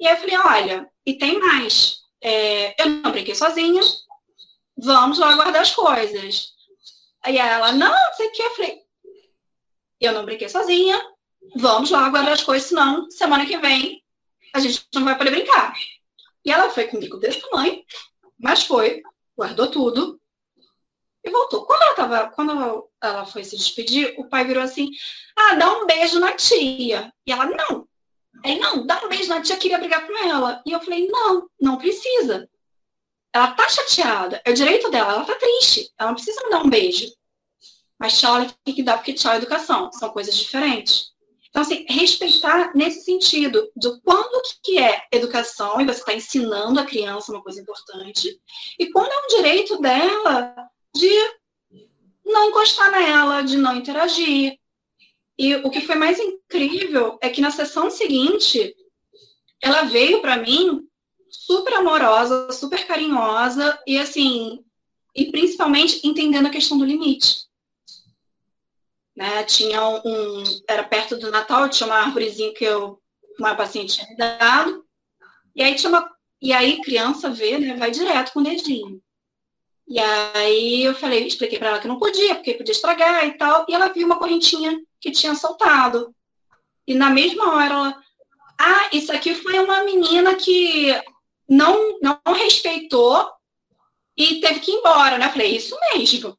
E 0.00 0.06
aí 0.06 0.14
eu 0.14 0.20
falei, 0.20 0.38
olha, 0.38 0.90
e 1.04 1.14
tem 1.18 1.38
mais. 1.38 1.98
É, 2.20 2.82
eu 2.82 2.88
não 2.88 3.12
brinquei 3.12 3.34
sozinha, 3.34 3.82
vamos 4.76 5.18
lá 5.18 5.34
guardar 5.34 5.62
as 5.62 5.74
coisas. 5.74 6.55
Aí 7.26 7.38
ela, 7.38 7.72
não, 7.72 7.92
você 8.12 8.28
quer? 8.28 8.46
Eu 8.46 8.54
falei, 8.54 8.82
eu 10.00 10.12
não 10.12 10.24
brinquei 10.24 10.48
sozinha, 10.48 10.96
vamos 11.56 11.90
lá 11.90 12.08
guardar 12.08 12.34
as 12.34 12.44
coisas, 12.44 12.68
senão 12.68 13.10
semana 13.10 13.44
que 13.44 13.58
vem 13.58 14.00
a 14.54 14.60
gente 14.60 14.86
não 14.94 15.04
vai 15.04 15.18
poder 15.18 15.32
brincar. 15.32 15.74
E 16.44 16.52
ela 16.52 16.70
foi 16.70 16.86
com 16.86 16.96
um 16.96 17.00
bico 17.00 17.16
desse 17.16 17.40
tamanho, 17.40 17.82
mas 18.38 18.62
foi, 18.62 19.02
guardou 19.36 19.68
tudo 19.68 20.20
e 21.24 21.28
voltou. 21.28 21.66
Quando 21.66 21.82
ela, 21.82 21.94
tava, 21.94 22.30
quando 22.30 22.88
ela 23.02 23.26
foi 23.26 23.42
se 23.42 23.56
despedir, 23.56 24.14
o 24.18 24.28
pai 24.28 24.44
virou 24.44 24.62
assim, 24.62 24.88
ah, 25.36 25.56
dá 25.56 25.72
um 25.72 25.84
beijo 25.84 26.20
na 26.20 26.32
tia. 26.32 27.12
E 27.26 27.32
ela, 27.32 27.46
não. 27.46 27.88
Aí, 28.44 28.56
não, 28.60 28.86
dá 28.86 29.04
um 29.04 29.08
beijo 29.08 29.28
na 29.28 29.42
tia, 29.42 29.56
queria 29.56 29.78
brigar 29.78 30.06
com 30.06 30.16
ela. 30.16 30.62
E 30.64 30.70
eu 30.70 30.80
falei, 30.80 31.08
não, 31.08 31.50
não 31.60 31.76
precisa. 31.76 32.48
Ela 33.32 33.52
tá 33.52 33.68
chateada, 33.68 34.40
é 34.44 34.50
o 34.50 34.54
direito 34.54 34.90
dela, 34.90 35.12
ela 35.12 35.24
tá 35.26 35.34
triste, 35.34 35.92
ela 35.98 36.08
não 36.08 36.14
precisa 36.14 36.42
me 36.42 36.50
dar 36.50 36.64
um 36.64 36.70
beijo. 36.70 37.12
Mas 37.98 38.18
tchau 38.18 38.36
ela 38.36 38.54
tem 38.64 38.74
que 38.74 38.82
dar, 38.82 38.98
porque 38.98 39.12
tchau 39.12 39.32
é 39.32 39.36
educação, 39.36 39.90
são 39.92 40.10
coisas 40.10 40.36
diferentes. 40.36 41.14
Então, 41.48 41.62
assim, 41.62 41.86
respeitar 41.88 42.72
nesse 42.74 43.02
sentido, 43.04 43.70
do 43.74 43.98
quando 44.02 44.42
que 44.62 44.78
é 44.78 45.04
educação, 45.10 45.80
e 45.80 45.86
você 45.86 46.00
está 46.00 46.12
ensinando 46.12 46.78
a 46.78 46.84
criança 46.84 47.32
uma 47.32 47.42
coisa 47.42 47.60
importante, 47.60 48.38
e 48.78 48.90
quando 48.90 49.10
é 49.10 49.18
um 49.24 49.36
direito 49.36 49.80
dela 49.80 50.54
de 50.94 51.10
não 52.26 52.50
encostar 52.50 52.90
nela, 52.90 53.42
de 53.42 53.56
não 53.56 53.76
interagir. 53.76 54.58
E 55.38 55.54
o 55.56 55.70
que 55.70 55.80
foi 55.80 55.94
mais 55.94 56.18
incrível 56.18 57.18
é 57.22 57.30
que 57.30 57.40
na 57.40 57.50
sessão 57.50 57.90
seguinte, 57.90 58.74
ela 59.62 59.82
veio 59.82 60.20
para 60.20 60.36
mim 60.36 60.86
super 61.30 61.74
amorosa, 61.74 62.50
super 62.52 62.86
carinhosa 62.86 63.78
e 63.86 63.98
assim, 63.98 64.64
e 65.14 65.30
principalmente 65.30 66.06
entendendo 66.06 66.46
a 66.46 66.50
questão 66.50 66.76
do 66.76 66.84
limite. 66.84 67.46
Né? 69.16 69.42
Tinha 69.44 69.82
um, 69.88 70.44
era 70.68 70.84
perto 70.84 71.16
do 71.16 71.30
Natal, 71.30 71.68
tinha 71.68 71.86
uma 71.86 71.96
árvorezinha 71.96 72.52
que 72.52 72.64
eu, 72.64 73.00
uma 73.38 73.54
paciente 73.54 73.96
tinha 73.96 74.16
dado, 74.16 74.84
e 75.54 75.62
aí 75.62 75.74
tinha 75.74 75.88
uma, 75.88 76.10
e 76.40 76.52
aí 76.52 76.80
criança 76.82 77.30
vê, 77.30 77.58
né, 77.58 77.74
vai 77.76 77.90
direto 77.90 78.32
com 78.32 78.40
o 78.40 78.44
dedinho. 78.44 79.00
E 79.88 79.98
aí 80.00 80.82
eu 80.82 80.94
falei, 80.94 81.26
expliquei 81.26 81.58
para 81.58 81.68
ela 81.68 81.78
que 81.78 81.88
não 81.88 81.98
podia, 81.98 82.34
porque 82.34 82.54
podia 82.54 82.72
estragar 82.72 83.24
e 83.26 83.38
tal, 83.38 83.64
e 83.68 83.74
ela 83.74 83.88
viu 83.88 84.04
uma 84.04 84.18
correntinha 84.18 84.78
que 85.00 85.10
tinha 85.10 85.34
soltado. 85.34 86.14
E 86.86 86.94
na 86.94 87.08
mesma 87.08 87.54
hora 87.54 87.74
ela, 87.74 88.02
ah, 88.58 88.88
isso 88.92 89.12
aqui 89.12 89.34
foi 89.34 89.58
uma 89.58 89.84
menina 89.84 90.34
que 90.34 90.92
não, 91.48 91.98
não 92.00 92.20
respeitou 92.34 93.30
e 94.16 94.40
teve 94.40 94.60
que 94.60 94.72
ir 94.72 94.74
embora, 94.74 95.18
né? 95.18 95.26
Eu 95.26 95.30
falei, 95.30 95.56
isso 95.56 95.76
mesmo. 95.94 96.36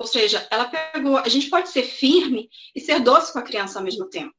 Ou 0.00 0.06
seja, 0.06 0.48
ela 0.50 0.64
pegou, 0.64 1.18
a 1.18 1.28
gente 1.28 1.50
pode 1.50 1.68
ser 1.68 1.82
firme 1.82 2.48
e 2.74 2.80
ser 2.80 3.00
doce 3.00 3.34
com 3.34 3.38
a 3.38 3.42
criança 3.42 3.78
ao 3.78 3.84
mesmo 3.84 4.08
tempo. 4.08 4.34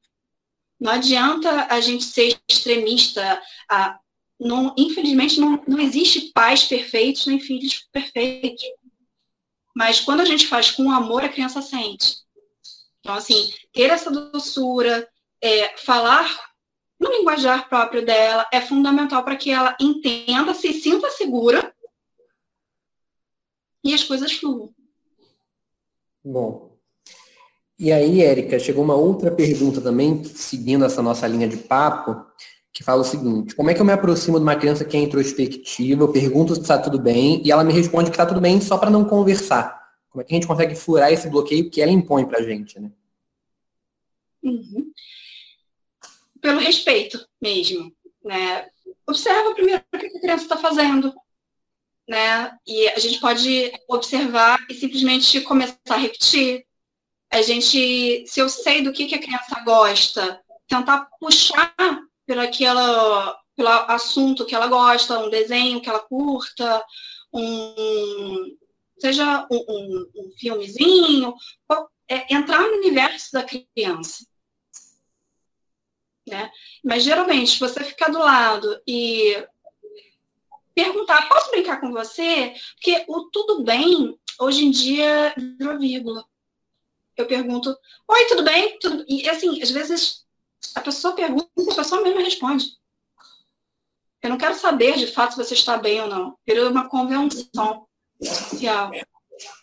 Não 0.79 0.91
adianta 0.91 1.67
a 1.69 1.79
gente 1.79 2.03
ser 2.03 2.35
extremista. 2.49 3.39
A, 3.69 3.99
não, 4.39 4.73
infelizmente, 4.75 5.39
não, 5.39 5.63
não 5.67 5.79
existe 5.79 6.31
pais 6.33 6.63
perfeitos 6.63 7.27
nem 7.27 7.39
filhos 7.39 7.87
perfeitos. 7.91 8.63
Mas 9.75 9.99
quando 9.99 10.21
a 10.21 10.25
gente 10.25 10.47
faz 10.47 10.71
com 10.71 10.89
amor, 10.89 11.23
a 11.23 11.29
criança 11.29 11.61
sente. 11.61 12.23
Então, 12.99 13.13
assim, 13.13 13.53
ter 13.71 13.91
essa 13.91 14.09
doçura, 14.09 15.07
é, 15.39 15.77
falar 15.77 16.27
no 16.99 17.11
linguajar 17.11 17.69
próprio 17.69 18.03
dela 18.03 18.47
é 18.51 18.61
fundamental 18.61 19.23
para 19.23 19.35
que 19.35 19.51
ela 19.51 19.77
entenda, 19.79 20.55
se 20.55 20.73
sinta 20.73 21.11
segura 21.11 21.71
e 23.83 23.93
as 23.93 24.03
coisas 24.03 24.31
fluam. 24.31 24.73
Bom. 26.23 26.77
E 27.77 27.91
aí, 27.91 28.21
Érica, 28.21 28.59
chegou 28.59 28.83
uma 28.83 28.95
outra 28.95 29.31
pergunta 29.31 29.81
também, 29.81 30.23
seguindo 30.23 30.85
essa 30.85 31.01
nossa 31.01 31.27
linha 31.27 31.47
de 31.47 31.57
papo, 31.57 32.25
que 32.71 32.83
fala 32.83 33.01
o 33.01 33.05
seguinte: 33.05 33.55
como 33.55 33.69
é 33.69 33.73
que 33.73 33.81
eu 33.81 33.85
me 33.85 33.91
aproximo 33.91 34.37
de 34.37 34.43
uma 34.43 34.55
criança 34.55 34.85
que 34.85 34.95
é 34.95 34.99
introspectiva? 34.99 36.03
Eu 36.03 36.11
pergunto 36.11 36.53
se 36.53 36.61
está 36.61 36.77
tudo 36.77 36.99
bem 36.99 37.41
e 37.43 37.51
ela 37.51 37.63
me 37.63 37.73
responde 37.73 38.11
que 38.11 38.15
está 38.15 38.25
tudo 38.25 38.41
bem 38.41 38.61
só 38.61 38.77
para 38.77 38.89
não 38.89 39.05
conversar. 39.05 39.81
Como 40.09 40.21
é 40.21 40.25
que 40.25 40.33
a 40.33 40.35
gente 40.35 40.47
consegue 40.47 40.75
furar 40.75 41.11
esse 41.11 41.29
bloqueio 41.29 41.69
que 41.69 41.81
ela 41.81 41.91
impõe 41.91 42.25
para 42.25 42.39
a 42.39 42.43
gente, 42.43 42.79
né? 42.79 42.91
Uhum 44.43 44.91
pelo 46.41 46.59
respeito 46.59 47.23
mesmo, 47.39 47.95
né? 48.23 48.67
Observa 49.07 49.53
primeiro 49.53 49.83
o 49.93 49.97
que 49.97 50.05
a 50.05 50.21
criança 50.21 50.43
está 50.43 50.57
fazendo, 50.57 51.13
né? 52.11 52.51
E 52.67 52.89
a 52.89 52.99
gente 52.99 53.21
pode 53.21 53.71
observar 53.87 54.59
e 54.69 54.73
simplesmente 54.73 55.39
começar 55.39 55.77
a 55.87 55.95
repetir. 55.95 56.65
A 57.31 57.41
gente, 57.41 58.27
se 58.27 58.37
eu 58.41 58.49
sei 58.49 58.81
do 58.81 58.91
que, 58.91 59.05
que 59.05 59.15
a 59.15 59.21
criança 59.21 59.61
gosta, 59.63 60.41
tentar 60.67 61.07
puxar 61.21 61.73
pelo, 62.27 62.41
aquela, 62.41 63.39
pelo 63.55 63.69
assunto 63.69 64.45
que 64.45 64.53
ela 64.53 64.67
gosta, 64.67 65.19
um 65.19 65.29
desenho 65.29 65.79
que 65.79 65.87
ela 65.87 66.01
curta, 66.01 66.83
um, 67.33 68.57
seja 68.99 69.47
um, 69.49 69.65
um, 69.69 70.11
um 70.13 70.31
filmezinho, 70.37 71.33
é, 72.09 72.35
entrar 72.35 72.59
no 72.59 72.75
universo 72.75 73.31
da 73.31 73.45
criança. 73.45 74.25
Né? 76.27 76.51
Mas 76.83 77.03
geralmente, 77.03 77.51
se 77.51 77.59
você 77.59 77.81
ficar 77.85 78.09
do 78.09 78.19
lado 78.19 78.81
e 78.85 79.47
perguntar, 80.73 81.27
posso 81.27 81.51
brincar 81.51 81.79
com 81.79 81.91
você? 81.91 82.53
Porque 82.75 83.03
o 83.07 83.29
tudo 83.31 83.63
bem, 83.63 84.17
hoje 84.39 84.65
em 84.65 84.71
dia, 84.71 85.33
virou 85.57 85.77
vírgula. 85.79 86.25
Eu 87.15 87.25
pergunto, 87.25 87.75
oi, 88.07 88.25
tudo 88.25 88.43
bem? 88.43 88.77
Tudo... 88.79 89.05
E 89.07 89.29
assim, 89.29 89.61
às 89.61 89.71
vezes 89.71 90.25
a 90.75 90.81
pessoa 90.81 91.15
pergunta 91.15 91.49
e 91.57 91.71
a 91.71 91.75
pessoa 91.75 92.01
mesmo 92.01 92.19
responde. 92.19 92.65
Eu 94.21 94.29
não 94.29 94.37
quero 94.37 94.55
saber 94.55 94.97
de 94.97 95.07
fato 95.07 95.31
se 95.31 95.37
você 95.37 95.53
está 95.53 95.77
bem 95.77 95.99
ou 96.01 96.07
não. 96.07 96.37
Virou 96.45 96.69
uma 96.69 96.87
convenção 96.87 97.87
social. 98.21 98.91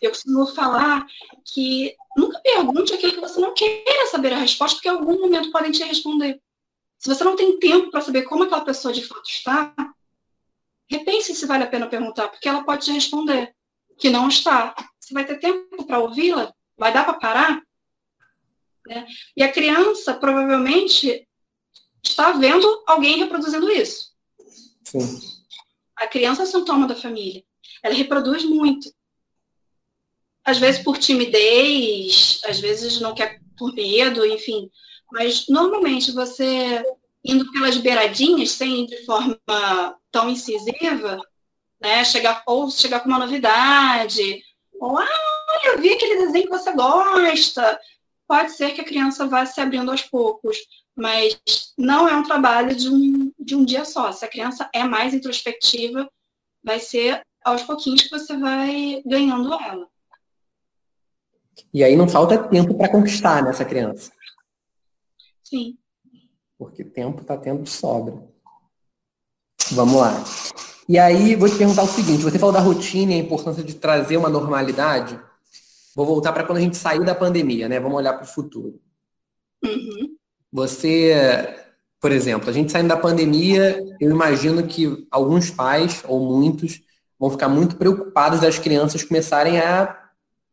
Eu 0.03 0.11
costumo 0.11 0.47
falar 0.49 1.07
que 1.45 1.95
nunca 2.17 2.41
pergunte 2.41 2.93
aquilo 2.93 3.13
que 3.13 3.21
você 3.21 3.41
não 3.41 3.55
queira 3.55 4.07
saber 4.11 4.33
a 4.33 4.39
resposta, 4.39 4.77
porque 4.77 4.89
em 4.89 4.93
algum 4.93 5.21
momento 5.21 5.53
podem 5.53 5.71
te 5.71 5.85
responder. 5.85 6.41
Se 6.99 7.09
você 7.09 7.23
não 7.23 7.37
tem 7.37 7.59
tempo 7.61 7.93
para 7.93 8.01
saber 8.01 8.23
como 8.23 8.43
aquela 8.43 8.65
pessoa 8.65 8.93
de 8.93 9.07
fato 9.07 9.31
está, 9.31 9.73
repense 10.91 11.35
se 11.35 11.47
vale 11.47 11.65
a 11.65 11.69
pena 11.69 11.89
perguntar, 11.89 12.29
porque 12.29 12.49
ela 12.49 12.65
pode 12.65 12.87
te 12.87 12.93
responder 12.93 13.55
que 13.99 14.09
não 14.09 14.29
está. 14.29 14.75
Você 14.99 15.13
vai 15.13 15.25
ter 15.25 15.39
tempo 15.39 15.85
para 15.87 15.99
ouvi-la? 15.99 16.53
Vai 16.77 16.93
dar 16.93 17.05
para 17.05 17.19
parar? 17.19 17.63
Né? 18.87 19.07
E 19.37 19.43
a 19.43 19.53
criança 19.53 20.15
provavelmente 20.15 21.29
está 22.03 22.33
vendo 22.33 22.83
alguém 22.87 23.19
reproduzindo 23.19 23.71
isso. 23.71 24.13
Sim. 24.85 25.21
A 25.97 26.07
criança 26.07 26.45
é 26.45 26.47
sintoma 26.47 26.87
da 26.87 26.95
família. 26.95 27.45
Ela 27.83 27.95
reproduz 27.95 28.45
muito. 28.45 28.91
Às 30.45 30.59
vezes 30.59 30.83
por 30.83 30.97
timidez, 30.97 32.41
às 32.45 32.59
vezes 32.61 33.01
não 33.01 33.15
quer 33.15 33.41
por 33.57 33.75
medo, 33.75 34.25
enfim. 34.25 34.71
Mas 35.13 35.47
normalmente 35.49 36.13
você 36.13 36.83
indo 37.25 37.51
pelas 37.53 37.77
beiradinhas, 37.77 38.53
sem 38.53 38.85
ir 38.85 38.87
de 38.87 39.05
forma 39.05 39.39
tão 40.11 40.31
incisiva, 40.31 41.19
né? 41.81 42.05
Chegar, 42.05 42.43
ou 42.47 42.71
chegar 42.71 43.01
com 43.01 43.09
uma 43.09 43.19
novidade, 43.19 44.43
ou 44.81 44.99
ah, 44.99 45.07
eu 45.65 45.81
vi 45.81 45.93
aquele 45.93 46.27
desenho 46.27 46.45
que 46.45 46.51
você 46.51 46.73
gosta. 46.73 47.79
Pode 48.27 48.53
ser 48.53 48.73
que 48.73 48.81
a 48.81 48.85
criança 48.85 49.27
vá 49.27 49.45
se 49.47 49.61
abrindo 49.61 49.91
aos 49.91 50.03
poucos, 50.03 50.57
mas 50.95 51.41
não 51.77 52.09
é 52.09 52.15
um 52.15 52.23
trabalho 52.23 52.75
de 52.75 52.89
um, 52.89 53.33
de 53.39 53.55
um 53.55 53.65
dia 53.65 53.85
só. 53.85 54.13
Se 54.13 54.25
a 54.25 54.29
criança 54.29 54.69
é 54.73 54.85
mais 54.85 55.15
introspectiva, 55.15 56.09
vai 56.63 56.79
ser 56.79 57.23
aos 57.45 57.63
pouquinhos 57.63 58.03
que 58.03 58.11
você 58.11 58.37
vai 58.37 59.03
ganhando 59.07 59.53
ela. 59.55 59.89
E 61.73 61.83
aí 61.83 61.97
não 61.97 62.09
falta 62.09 62.49
tempo 62.49 62.75
para 62.77 62.91
conquistar 62.91 63.43
nessa 63.43 63.65
criança. 63.65 64.13
Sim. 65.43 65.77
Porque 66.59 66.85
tempo 66.85 67.23
está 67.23 67.37
tendo 67.37 67.67
sobra. 67.69 68.15
Vamos 69.71 70.01
lá. 70.01 70.25
E 70.89 70.99
aí, 70.99 71.37
vou 71.37 71.49
te 71.49 71.57
perguntar 71.57 71.83
o 71.83 71.89
seguinte: 71.89 72.25
você 72.25 72.39
falou 72.39 72.53
da 72.53 72.61
rotina 72.61 73.13
e 73.13 73.17
a 73.17 73.19
importância 73.19 73.63
de 73.63 73.75
trazer 73.75 74.17
uma 74.17 74.29
normalidade. 74.29 75.21
Vou 75.95 76.07
voltar 76.07 76.33
para 76.33 76.45
quando 76.45 76.59
a 76.59 76.61
gente 76.61 76.77
sair 76.77 77.05
da 77.05 77.15
pandemia, 77.15 77.69
né? 77.69 77.79
Vamos 77.79 77.99
olhar 77.99 78.15
para 78.15 78.25
o 78.25 78.29
futuro. 78.29 78.81
Uhum. 79.65 80.17
Você, 80.53 81.57
por 82.01 82.13
exemplo, 82.13 82.49
a 82.49 82.53
gente 82.53 82.73
saindo 82.73 82.89
da 82.89 82.97
pandemia, 82.97 83.79
eu 84.01 84.11
imagino 84.11 84.67
que 84.67 85.07
alguns 85.11 85.51
pais, 85.51 86.03
ou 86.07 86.21
muitos, 86.21 86.81
vão 87.19 87.31
ficar 87.31 87.49
muito 87.49 87.77
preocupados 87.77 88.41
das 88.41 88.59
crianças 88.59 89.03
começarem 89.03 89.59
a 89.59 90.09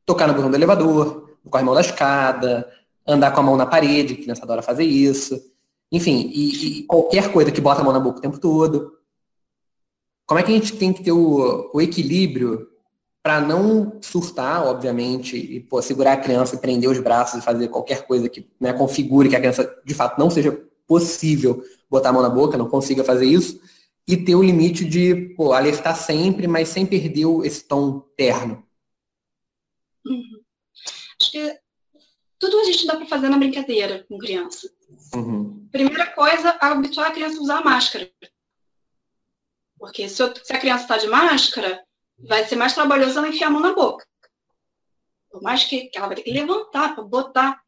tocar 0.05 0.27
no 0.27 0.33
botão 0.33 0.49
do 0.49 0.57
elevador, 0.57 1.37
no 1.43 1.49
corrimão 1.49 1.73
da 1.73 1.81
escada, 1.81 2.69
andar 3.07 3.31
com 3.31 3.39
a 3.39 3.43
mão 3.43 3.55
na 3.55 3.65
parede, 3.65 4.15
que 4.15 4.23
criança 4.23 4.43
adora 4.43 4.61
fazer 4.61 4.83
isso. 4.83 5.39
Enfim, 5.91 6.31
e, 6.33 6.79
e, 6.79 6.83
qualquer 6.83 7.31
coisa 7.31 7.51
que 7.51 7.61
bota 7.61 7.81
a 7.81 7.83
mão 7.83 7.93
na 7.93 7.99
boca 7.99 8.19
o 8.19 8.21
tempo 8.21 8.39
todo. 8.39 8.97
Como 10.25 10.39
é 10.39 10.43
que 10.43 10.51
a 10.51 10.55
gente 10.55 10.75
tem 10.75 10.91
que 10.91 11.03
ter 11.03 11.11
o, 11.11 11.69
o 11.73 11.81
equilíbrio 11.81 12.67
para 13.21 13.41
não 13.41 13.99
surtar, 14.01 14.65
obviamente, 14.65 15.35
e 15.35 15.59
pô, 15.59 15.81
segurar 15.81 16.13
a 16.13 16.17
criança 16.17 16.55
e 16.55 16.59
prender 16.59 16.89
os 16.89 16.99
braços 16.99 17.39
e 17.39 17.43
fazer 17.43 17.69
qualquer 17.69 18.05
coisa 18.05 18.29
que 18.29 18.47
né, 18.59 18.71
configure 18.71 19.29
que 19.29 19.35
a 19.35 19.39
criança, 19.39 19.81
de 19.83 19.93
fato, 19.95 20.19
não 20.19 20.29
seja 20.29 20.51
possível 20.87 21.63
botar 21.89 22.09
a 22.09 22.13
mão 22.13 22.21
na 22.21 22.29
boca, 22.29 22.57
não 22.57 22.69
consiga 22.69 23.03
fazer 23.03 23.25
isso, 23.25 23.59
e 24.07 24.15
ter 24.15 24.35
o 24.35 24.43
limite 24.43 24.85
de 24.85 25.33
pô, 25.35 25.53
alertar 25.53 25.95
sempre, 25.95 26.47
mas 26.47 26.69
sem 26.69 26.85
perder 26.85 27.25
esse 27.43 27.63
tom 27.63 28.01
terno. 28.15 28.63
Uhum. 30.05 30.43
Acho 31.19 31.31
que 31.31 31.59
tudo 32.37 32.59
a 32.59 32.63
gente 32.65 32.85
dá 32.85 32.95
para 32.95 33.07
fazer 33.07 33.29
na 33.29 33.37
brincadeira 33.37 34.05
com 34.07 34.17
criança. 34.17 34.69
Uhum. 35.13 35.67
Primeira 35.71 36.07
coisa, 36.07 36.57
habituar 36.59 37.09
a 37.09 37.13
criança 37.13 37.37
a 37.37 37.41
usar 37.41 37.63
máscara. 37.63 38.09
Porque 39.77 40.07
se, 40.09 40.21
eu, 40.21 40.33
se 40.35 40.53
a 40.53 40.59
criança 40.59 40.83
está 40.83 40.97
de 40.97 41.07
máscara, 41.07 41.83
vai 42.17 42.45
ser 42.45 42.55
mais 42.55 42.73
trabalhoso 42.73 43.17
ela 43.17 43.27
enfiar 43.27 43.47
a 43.47 43.51
mão 43.51 43.61
na 43.61 43.73
boca. 43.73 44.05
Por 45.29 45.41
mais 45.41 45.65
que, 45.65 45.91
ela 45.93 46.07
vai 46.07 46.15
ter 46.15 46.23
que 46.23 46.31
levantar 46.31 46.95
para 46.95 47.03
botar. 47.03 47.61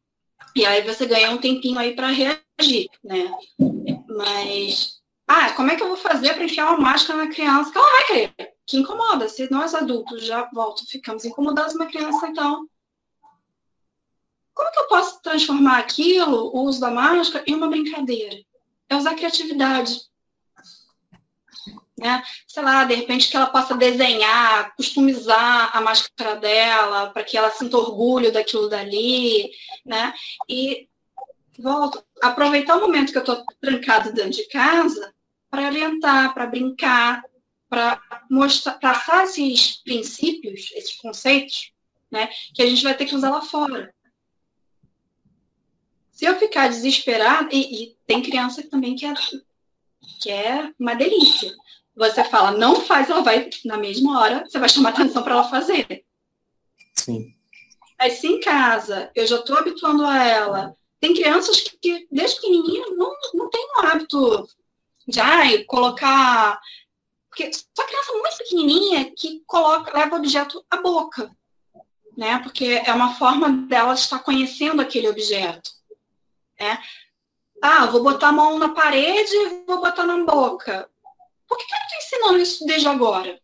E 0.56 0.64
aí 0.64 0.82
você 0.82 1.06
ganha 1.06 1.30
um 1.30 1.38
tempinho 1.38 1.78
aí 1.78 1.94
para 1.94 2.08
reagir, 2.08 2.88
né? 3.04 3.30
Mas, 4.08 5.00
ah, 5.26 5.52
como 5.52 5.70
é 5.70 5.76
que 5.76 5.82
eu 5.82 5.88
vou 5.88 5.96
fazer 5.96 6.34
para 6.34 6.44
enfiar 6.44 6.68
uma 6.70 6.78
máscara 6.78 7.24
na 7.24 7.30
criança? 7.30 7.70
Que 7.70 7.78
ela 7.78 7.90
vai 7.90 8.04
querer. 8.06 8.34
Que 8.66 8.78
incomoda. 8.78 9.28
Se 9.28 9.50
nós 9.50 9.74
adultos 9.74 10.24
já 10.24 10.48
voltam, 10.52 10.86
ficamos 10.86 11.24
incomodados, 11.24 11.74
uma 11.74 11.86
criança, 11.86 12.26
então. 12.26 12.66
Como 14.58 14.72
que 14.72 14.80
eu 14.80 14.88
posso 14.88 15.22
transformar 15.22 15.78
aquilo, 15.78 16.50
o 16.52 16.64
uso 16.64 16.80
da 16.80 16.90
máscara, 16.90 17.44
em 17.46 17.54
uma 17.54 17.68
brincadeira? 17.68 18.36
É 18.88 18.96
usar 18.96 19.14
criatividade 19.14 20.00
né? 21.96 22.22
Sei 22.46 22.62
lá, 22.62 22.84
de 22.84 22.94
repente 22.94 23.28
que 23.28 23.36
ela 23.36 23.46
possa 23.46 23.76
desenhar, 23.76 24.74
customizar 24.76 25.76
a 25.76 25.80
máscara 25.80 26.36
dela, 26.36 27.10
para 27.10 27.24
que 27.24 27.36
ela 27.36 27.50
sinta 27.50 27.76
orgulho 27.76 28.32
daquilo 28.32 28.68
dali, 28.68 29.50
né? 29.84 30.14
E 30.48 30.88
volto, 31.58 32.04
aproveitar 32.22 32.76
o 32.76 32.80
momento 32.80 33.10
que 33.10 33.18
eu 33.18 33.22
estou 33.22 33.44
trancada 33.60 34.12
dentro 34.12 34.30
de 34.30 34.46
casa 34.48 35.12
para 35.50 35.66
orientar, 35.66 36.32
para 36.34 36.46
brincar, 36.46 37.22
para 37.68 38.00
mostrar, 38.30 38.78
passar 38.78 39.24
esses 39.24 39.82
princípios, 39.82 40.70
esses 40.74 40.94
conceitos, 40.96 41.72
né? 42.10 42.28
Que 42.54 42.62
a 42.62 42.66
gente 42.66 42.84
vai 42.84 42.94
ter 42.94 43.06
que 43.06 43.14
usar 43.14 43.30
lá 43.30 43.42
fora. 43.42 43.92
Se 46.18 46.24
eu 46.24 46.36
ficar 46.36 46.68
desesperada, 46.68 47.48
e, 47.52 47.84
e 47.84 47.96
tem 48.04 48.20
criança 48.20 48.60
também 48.68 48.96
que 48.96 49.06
é, 49.06 49.14
que 50.20 50.30
é 50.30 50.72
uma 50.76 50.96
delícia 50.96 51.54
você 51.94 52.24
fala, 52.24 52.52
não 52.52 52.80
faz, 52.80 53.08
ela 53.08 53.22
vai, 53.22 53.48
na 53.64 53.76
mesma 53.76 54.20
hora, 54.20 54.44
você 54.44 54.58
vai 54.58 54.68
chamar 54.68 54.90
atenção 54.90 55.22
para 55.22 55.34
ela 55.34 55.48
fazer. 55.48 56.04
Sim. 56.94 57.34
Aí, 57.98 58.10
se 58.10 58.26
em 58.26 58.40
casa 58.40 59.12
eu 59.14 59.26
já 59.26 59.36
estou 59.36 59.56
habituando 59.56 60.04
a 60.04 60.24
ela, 60.24 60.76
tem 61.00 61.14
crianças 61.14 61.60
que, 61.60 61.76
que 61.76 62.08
desde 62.10 62.36
pequenininha, 62.36 62.86
não, 62.96 63.12
não 63.34 63.48
tem 63.48 63.64
um 63.64 63.86
hábito 63.86 64.48
de 65.06 65.20
ai, 65.20 65.64
colocar. 65.64 66.60
Porque 67.28 67.48
só 67.52 67.84
criança 67.86 68.12
muito 68.12 68.38
pequenininha 68.38 69.12
que 69.16 69.42
coloca, 69.46 69.96
leva 69.96 70.16
o 70.16 70.18
objeto 70.18 70.64
à 70.68 70.80
boca. 70.80 71.30
Né? 72.16 72.40
Porque 72.40 72.82
é 72.84 72.92
uma 72.92 73.14
forma 73.14 73.50
dela 73.50 73.94
estar 73.94 74.18
conhecendo 74.20 74.82
aquele 74.82 75.08
objeto. 75.08 75.77
Né? 76.60 76.82
Ah, 77.62 77.86
vou 77.86 78.02
botar 78.02 78.28
a 78.28 78.32
mão 78.32 78.58
na 78.58 78.70
parede 78.70 79.34
e 79.34 79.64
vou 79.66 79.80
botar 79.80 80.04
na 80.04 80.24
boca. 80.24 80.90
Por 81.46 81.56
que, 81.56 81.64
eu 81.64 81.78
estou 81.78 81.98
ensinando 81.98 82.38
isso 82.38 82.66
desde 82.66 82.88
agora? 82.88 83.40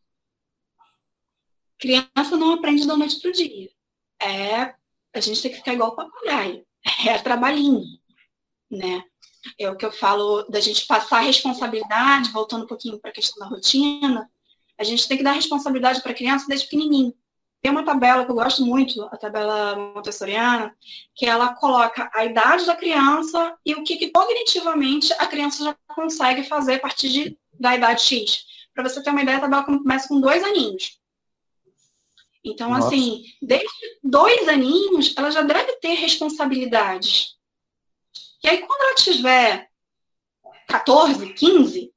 Criança 1.79 2.37
não 2.37 2.53
aprende 2.53 2.87
da 2.87 2.97
noite 2.97 3.21
para 3.21 3.31
o 3.31 3.33
dia. 3.33 3.71
É, 4.21 4.75
a 5.13 5.21
gente 5.21 5.43
tem 5.43 5.51
que 5.51 5.59
ficar 5.59 5.75
igual 5.75 5.97
papagaio. 5.97 6.65
É 7.07 7.19
trabalhinho, 7.19 7.83
né? 8.71 9.05
É 9.59 9.71
o 9.71 9.77
que 9.77 9.85
eu 9.85 9.93
falo 9.93 10.43
da 10.45 10.61
gente 10.61 10.87
passar 10.87 11.21
responsabilidade, 11.21 12.31
voltando 12.31 12.65
um 12.65 12.67
pouquinho 12.67 12.99
para 12.99 13.11
a 13.11 13.15
questão 13.15 13.39
da 13.39 13.55
rotina, 13.55 14.31
a 14.79 14.85
gente 14.85 15.07
tem 15.07 15.17
que 15.17 15.23
dar 15.23 15.33
responsabilidade 15.33 16.03
para 16.03 16.13
a 16.13 16.15
criança 16.15 16.47
desde 16.49 16.67
pequenininho. 16.67 17.15
Tem 17.65 17.73
uma 17.73 17.83
tabela 17.83 18.27
que 18.27 18.31
eu 18.31 18.35
gosto 18.35 18.63
muito, 18.63 19.03
a 19.05 19.17
tabela 19.17 19.75
montessoriana, 19.75 20.77
que 21.15 21.25
ela 21.25 21.55
coloca 21.55 22.11
a 22.15 22.23
idade 22.23 22.67
da 22.67 22.77
criança 22.77 23.57
e 23.65 23.73
o 23.73 23.83
que, 23.83 23.97
que 23.97 24.11
cognitivamente 24.11 25.11
a 25.15 25.27
criança 25.27 25.65
já 25.65 25.77
consegue 25.95 26.45
fazer 26.45 26.75
a 26.75 26.81
partir 26.81 27.09
de 27.09 27.39
da 27.59 27.75
idade 27.75 28.03
X. 28.03 28.45
Para 28.75 28.87
você 28.87 29.03
ter 29.03 29.09
uma 29.09 29.23
ideia, 29.23 29.39
a 29.39 29.41
tabela 29.41 29.65
começa 29.65 30.09
com 30.09 30.21
dois 30.21 30.45
aninhos. 30.45 31.01
Então, 32.45 32.69
Nossa. 32.69 32.89
assim, 32.89 33.25
desde 33.41 33.99
dois 34.03 34.47
aninhos, 34.47 35.15
ela 35.17 35.31
já 35.31 35.41
deve 35.41 35.73
ter 35.77 35.95
responsabilidades. 35.95 37.39
E 38.43 38.49
aí, 38.51 38.59
quando 38.59 38.83
ela 38.83 38.95
tiver 38.95 39.71
14, 40.69 41.33
15, 41.33 41.95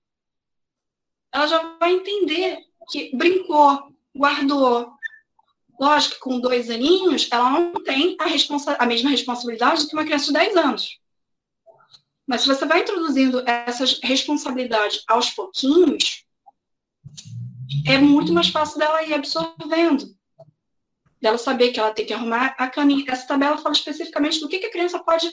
ela 1.33 1.45
já 1.45 1.77
vai 1.77 1.91
entender 1.91 2.63
que 2.89 3.13
brincou, 3.13 3.91
guardou. 4.15 4.96
Lógico 5.79 6.15
que 6.15 6.21
com 6.21 6.39
dois 6.39 6.69
aninhos, 6.69 7.29
ela 7.31 7.51
não 7.51 7.73
tem 7.83 8.15
a, 8.19 8.25
responsa 8.25 8.75
a 8.79 8.85
mesma 8.85 9.11
responsabilidade 9.11 9.85
que 9.85 9.93
uma 9.93 10.03
criança 10.03 10.27
de 10.27 10.33
10 10.33 10.57
anos. 10.57 10.99
Mas 12.27 12.41
se 12.41 12.47
você 12.47 12.65
vai 12.65 12.81
introduzindo 12.81 13.41
essas 13.47 13.99
responsabilidades 14.03 15.03
aos 15.07 15.29
pouquinhos, 15.29 16.25
é 17.87 17.97
muito 17.97 18.33
mais 18.33 18.49
fácil 18.49 18.79
dela 18.79 19.03
ir 19.03 19.13
absorvendo. 19.13 20.05
Dela 21.21 21.37
saber 21.37 21.71
que 21.71 21.79
ela 21.79 21.91
tem 21.91 22.05
que 22.05 22.13
arrumar 22.13 22.55
a 22.57 22.67
caminho. 22.67 23.05
Essa 23.07 23.27
tabela 23.27 23.57
fala 23.57 23.73
especificamente 23.73 24.39
do 24.39 24.47
que, 24.47 24.57
a 24.57 24.71
criança 24.71 24.99
pode 24.99 25.31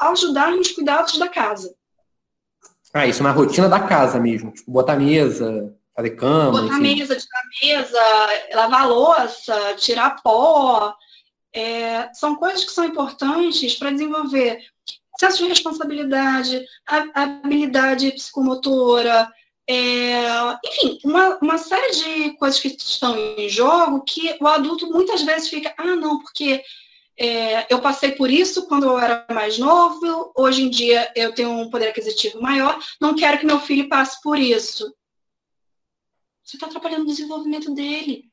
ajudar 0.00 0.52
nos 0.52 0.70
cuidados 0.70 1.18
da 1.18 1.28
casa. 1.28 1.74
Ah, 2.92 3.06
isso 3.06 3.20
é 3.20 3.26
uma 3.26 3.32
rotina 3.32 3.68
da 3.68 3.80
casa 3.80 4.20
mesmo. 4.20 4.52
Tipo, 4.52 4.70
botar 4.70 4.96
mesa, 4.96 5.76
fazer 5.98 6.10
cama. 6.10 6.62
Botar 6.62 6.78
enfim. 6.78 6.96
mesa, 6.96 7.16
tirar 7.16 7.42
mesa, 7.62 8.00
lavar 8.54 8.88
louça, 8.88 9.74
tirar 9.76 10.22
pó. 10.22 10.94
é, 11.52 12.12
são 12.14 12.36
coisas 12.36 12.64
que 12.64 12.70
são 12.70 12.84
importantes 12.84 13.74
para 13.74 13.90
desenvolver 13.90 14.64
senso 15.18 15.42
de 15.42 15.48
responsabilidade, 15.48 16.64
habilidade 17.12 18.12
psicomotora, 18.12 19.28
é, 19.68 20.28
enfim, 20.64 20.98
uma, 21.04 21.36
uma 21.42 21.58
série 21.58 21.90
de 21.90 22.30
coisas 22.36 22.60
que 22.60 22.68
estão 22.68 23.18
em 23.18 23.48
jogo 23.48 24.04
que 24.04 24.36
o 24.40 24.46
adulto 24.46 24.86
muitas 24.86 25.22
vezes 25.22 25.48
fica, 25.48 25.74
ah, 25.76 25.96
não, 25.96 26.20
porque 26.20 26.62
é, 27.18 27.66
eu 27.68 27.80
passei 27.80 28.12
por 28.12 28.30
isso 28.30 28.66
quando 28.66 28.86
eu 28.86 28.98
era 28.98 29.26
mais 29.30 29.58
novo, 29.58 30.32
hoje 30.36 30.62
em 30.62 30.70
dia 30.70 31.10
eu 31.16 31.34
tenho 31.34 31.50
um 31.50 31.68
poder 31.68 31.88
aquisitivo 31.88 32.40
maior, 32.40 32.78
não 33.00 33.16
quero 33.16 33.38
que 33.38 33.46
meu 33.46 33.58
filho 33.58 33.88
passe 33.88 34.22
por 34.22 34.38
isso. 34.38 34.94
Você 36.48 36.56
está 36.56 36.66
atrapalhando 36.66 37.02
o 37.02 37.08
desenvolvimento 37.08 37.74
dele. 37.74 38.32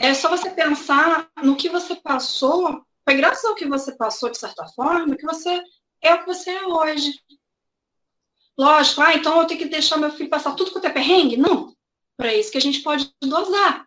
É 0.00 0.14
só 0.14 0.30
você 0.30 0.48
pensar 0.48 1.30
no 1.42 1.56
que 1.56 1.68
você 1.68 1.94
passou, 1.94 2.82
foi 3.04 3.16
graças 3.18 3.44
ao 3.44 3.54
que 3.54 3.68
você 3.68 3.94
passou, 3.94 4.30
de 4.30 4.38
certa 4.38 4.66
forma, 4.68 5.14
que 5.14 5.26
você 5.26 5.62
é 6.00 6.14
o 6.14 6.20
que 6.20 6.26
você 6.26 6.52
é 6.52 6.66
hoje. 6.66 7.20
Lógico, 8.56 9.02
ah, 9.02 9.12
então 9.12 9.38
eu 9.38 9.46
tenho 9.46 9.60
que 9.60 9.66
deixar 9.66 9.98
meu 9.98 10.10
filho 10.10 10.30
passar 10.30 10.54
tudo 10.54 10.70
com 10.72 10.78
o 10.78 10.80
perrengue? 10.80 11.36
Não. 11.36 11.76
Para 12.16 12.32
isso 12.32 12.50
que 12.50 12.56
a 12.56 12.62
gente 12.62 12.80
pode 12.80 13.12
dosar. 13.20 13.86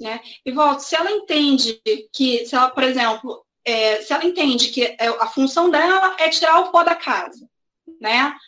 Né? 0.00 0.20
E 0.46 0.52
volto, 0.52 0.78
se 0.78 0.94
ela 0.94 1.10
entende 1.10 1.82
que, 2.12 2.46
se 2.46 2.54
ela, 2.54 2.70
por 2.70 2.84
exemplo, 2.84 3.44
é, 3.64 4.00
se 4.00 4.12
ela 4.12 4.24
entende 4.24 4.68
que 4.68 4.84
é, 4.84 5.08
a 5.08 5.26
função 5.26 5.70
dela 5.70 6.14
é 6.20 6.28
tirar 6.28 6.60
o 6.60 6.70
pó 6.70 6.84
da 6.84 6.94
casa, 6.94 7.48
né? 8.00 8.38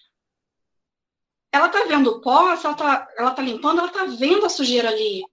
Ela 1.56 1.70
tá 1.70 1.84
vendo 1.84 2.10
o 2.10 2.20
pó, 2.20 2.54
se 2.54 2.66
ela 2.66 2.74
tá, 2.74 3.08
ela 3.16 3.30
tá 3.30 3.40
limpando, 3.40 3.78
ela 3.78 3.88
tá 3.88 4.04
vendo 4.04 4.44
a 4.44 4.50
sujeira 4.50 4.90
ali. 4.90 5.24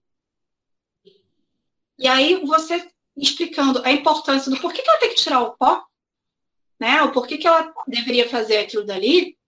E 1.98 2.08
aí 2.08 2.42
você 2.46 2.90
explicando 3.14 3.82
a 3.84 3.92
importância 3.92 4.50
do 4.50 4.58
porquê 4.58 4.80
que 4.80 4.88
ela 4.88 4.98
tem 4.98 5.10
que 5.10 5.16
tirar 5.16 5.42
o 5.42 5.54
pó, 5.54 5.86
né? 6.80 7.02
O 7.02 7.12
porquê 7.12 7.36
que 7.36 7.46
ela 7.46 7.70
deveria 7.86 8.26
fazer 8.26 8.56
aquilo 8.56 8.86
dali, 8.86 9.38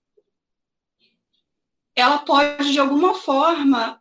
ela 1.94 2.18
pode 2.18 2.70
de 2.70 2.78
alguma 2.78 3.14
forma 3.14 3.98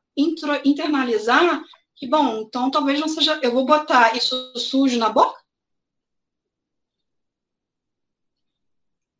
internalizar 0.65 1.63
que, 1.95 2.05
bom, 2.05 2.41
então 2.41 2.69
talvez 2.69 2.99
não 2.99 3.07
seja. 3.07 3.39
Eu 3.41 3.53
vou 3.53 3.65
botar 3.65 4.17
isso 4.17 4.53
sujo 4.59 4.99
na 4.99 5.07
boca? 5.07 5.41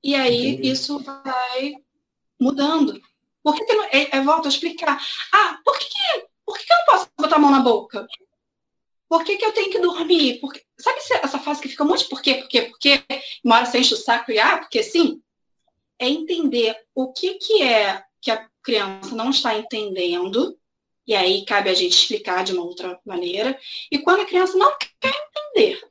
E 0.03 0.13
aí 0.13 0.49
Entendi. 0.49 0.71
isso 0.71 0.99
vai 0.99 1.77
mudando. 2.37 3.01
Por 3.45 3.55
que, 3.55 3.63
que 3.63 3.73
é, 3.95 4.17
é, 4.17 4.21
volto 4.21 4.47
a 4.47 4.49
explicar. 4.49 4.99
Ah, 5.31 5.59
por 5.63 5.77
que, 5.77 5.87
por 6.43 6.57
que, 6.57 6.63
eu 6.63 6.77
não 6.77 6.85
posso 6.87 7.09
botar 7.15 7.35
a 7.35 7.39
mão 7.39 7.51
na 7.51 7.59
boca? 7.59 8.07
Por 9.07 9.23
que, 9.23 9.37
que 9.37 9.45
eu 9.45 9.51
tenho 9.51 9.69
que 9.69 9.77
dormir? 9.77 10.39
Porque, 10.39 10.63
sabe 10.79 10.97
essa 10.97 11.37
fase 11.37 11.61
que 11.61 11.69
fica 11.69 11.83
um 11.83 11.87
monte 11.87 12.09
por 12.09 12.23
quê, 12.23 12.37
por 12.37 12.47
quê, 12.47 12.63
por 12.63 12.79
quê? 12.79 13.03
Uma 13.43 13.57
hora 13.57 13.67
você 13.67 13.77
enche 13.77 13.93
o 13.93 13.97
saco 13.97 14.31
e 14.31 14.39
ah, 14.39 14.57
porque 14.57 14.81
sim? 14.81 15.21
É 15.99 16.09
entender 16.09 16.75
o 16.95 17.13
que, 17.13 17.35
que 17.35 17.61
é 17.61 18.03
que 18.19 18.31
a 18.31 18.49
criança 18.63 19.13
não 19.13 19.29
está 19.29 19.55
entendendo 19.55 20.57
e 21.05 21.13
aí 21.13 21.45
cabe 21.45 21.69
a 21.69 21.73
gente 21.75 21.95
explicar 21.95 22.43
de 22.43 22.51
uma 22.51 22.63
outra 22.63 22.99
maneira. 23.05 23.59
E 23.91 23.99
quando 23.99 24.21
a 24.21 24.25
criança 24.25 24.57
não 24.57 24.75
quer 24.75 25.13
entender, 25.13 25.87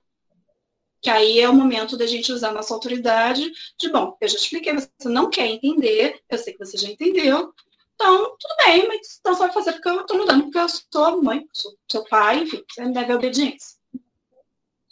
que 1.05 1.11
aí 1.11 1.39
é 1.39 1.47
o 1.47 1.55
momento 1.55 1.99
da 1.99 2.07
gente 2.07 2.33
usar 2.33 2.51
nossa 2.51 2.73
autoridade 2.73 3.53
de, 3.79 3.91
bom, 3.91 4.17
eu 4.19 4.27
já 4.27 4.39
expliquei, 4.39 4.73
você 4.73 4.89
não 5.05 5.29
quer 5.29 5.47
entender, 5.47 6.19
eu 6.31 6.39
sei 6.39 6.55
que 6.55 6.65
você 6.65 6.79
já 6.79 6.89
entendeu, 6.89 7.53
então, 7.95 8.35
tudo 8.41 8.57
bem, 8.65 8.89
mas 8.89 9.19
então 9.21 9.35
vai 9.35 9.53
fazer 9.53 9.75
porque 9.75 9.89
eu 9.91 10.01
estou 10.01 10.17
mudando, 10.17 10.45
porque 10.45 10.59
eu 10.59 10.67
sou 10.69 11.05
a 11.05 11.17
mãe, 11.19 11.47
sou 11.53 11.77
seu 11.93 12.05
pai, 12.05 12.45
enfim, 12.45 12.65
você 12.67 12.85
me 12.87 12.95
deve 12.95 13.13
obediência. 13.13 13.77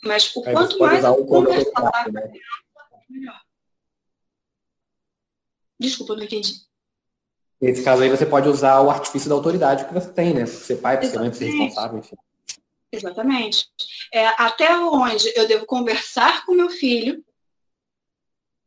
Mas 0.04 0.36
o 0.36 0.46
aí 0.46 0.52
quanto 0.52 0.78
mais 0.78 1.02
eu 1.02 1.24
conversar, 1.24 2.12
né? 2.12 2.30
melhor. 3.08 3.40
Desculpa, 5.80 6.14
não 6.14 6.24
entendi. 6.24 6.60
Nesse 7.58 7.82
caso 7.82 8.02
aí, 8.02 8.10
você 8.10 8.26
pode 8.26 8.50
usar 8.50 8.82
o 8.82 8.90
artifício 8.90 9.30
da 9.30 9.34
autoridade 9.34 9.86
que 9.86 9.94
você 9.94 10.12
tem, 10.12 10.34
né? 10.34 10.44
Ser 10.44 10.76
pai, 10.76 11.02
ser 11.02 11.18
mãe, 11.18 11.32
ser 11.32 11.46
responsável, 11.46 12.00
enfim. 12.00 12.16
Exatamente. 12.92 13.66
É, 14.12 14.26
até 14.26 14.76
onde 14.76 15.32
eu 15.34 15.48
devo 15.48 15.64
conversar 15.64 16.44
com 16.44 16.52
meu 16.52 16.68
filho 16.68 17.24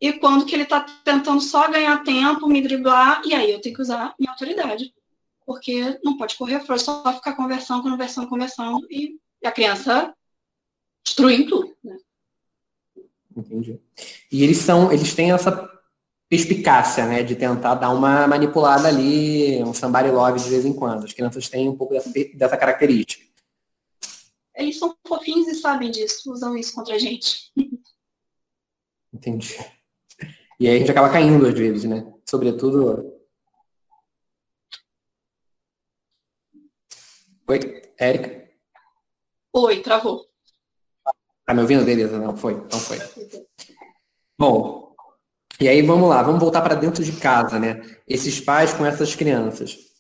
e 0.02 0.14
quando 0.14 0.46
que 0.46 0.54
ele 0.54 0.64
está 0.64 0.82
tentando 1.04 1.40
só 1.42 1.70
ganhar 1.70 2.04
tempo, 2.04 2.48
me 2.48 2.62
driblar, 2.62 3.22
e 3.26 3.34
aí 3.34 3.52
eu 3.52 3.62
tenho 3.62 3.76
que 3.76 3.82
usar 3.82 4.14
minha 4.20 4.32
autoridade. 4.32 4.94
Porque 5.46 6.00
não 6.04 6.18
pode 6.18 6.36
correr 6.36 6.60
fora, 6.62 6.80
só 6.80 7.14
ficar 7.14 7.34
conversando, 7.34 7.84
conversando, 7.84 8.28
conversando, 8.28 8.86
e 8.90 9.18
a 9.44 9.52
criança 9.52 10.14
destruindo 11.04 11.50
tudo. 11.50 11.76
Né? 11.84 11.98
Entendi. 13.38 13.80
E 14.32 14.44
eles 14.44 14.58
são, 14.58 14.92
eles 14.92 15.14
têm 15.14 15.32
essa 15.32 15.72
perspicácia, 16.28 17.06
né, 17.06 17.24
de 17.24 17.36
tentar 17.36 17.76
dar 17.76 17.92
uma 17.92 18.28
manipulada 18.28 18.88
ali, 18.88 19.64
um 19.64 19.74
somebody 19.74 20.10
love 20.10 20.40
de 20.40 20.50
vez 20.50 20.66
em 20.66 20.74
quando. 20.74 21.06
As 21.06 21.14
crianças 21.14 21.48
têm 21.48 21.70
um 21.70 21.78
pouco 21.78 21.94
dessa, 21.94 22.12
dessa 22.34 22.58
característica. 22.58 23.25
Eles 24.56 24.80
são 24.80 24.96
fofinhos 25.06 25.48
e 25.48 25.56
sabem 25.56 25.92
disso, 25.92 26.32
usam 26.32 26.56
isso 26.56 26.74
contra 26.74 26.96
a 26.96 27.00
gente. 27.00 27.52
Entendi. 29.14 29.58
E 30.60 30.68
aí 30.68 30.76
a 30.76 30.80
gente 30.80 30.92
acaba 30.92 31.12
caindo 31.12 31.46
às 31.46 31.54
vezes, 31.54 31.84
né? 31.84 32.12
Sobretudo. 32.26 33.14
Oi, 37.48 37.82
Érica? 38.00 38.50
Oi, 39.54 39.82
travou. 39.82 40.26
Tá 41.46 41.54
me 41.54 41.62
ouvindo? 41.62 41.86
Beleza, 41.86 42.18
não 42.18 42.36
foi. 42.36 42.56
Não 42.56 42.80
foi. 42.80 42.98
Bom, 44.38 44.96
e 45.60 45.70
aí 45.70 45.82
vamos 45.82 46.10
lá, 46.10 46.22
vamos 46.24 46.42
voltar 46.42 46.62
para 46.62 46.76
dentro 46.76 47.04
de 47.04 47.14
casa, 47.14 47.60
né? 47.60 47.82
Esses 48.08 48.42
pais 48.42 48.74
com 48.74 48.86
essas 48.86 49.16
crianças. 49.16 49.95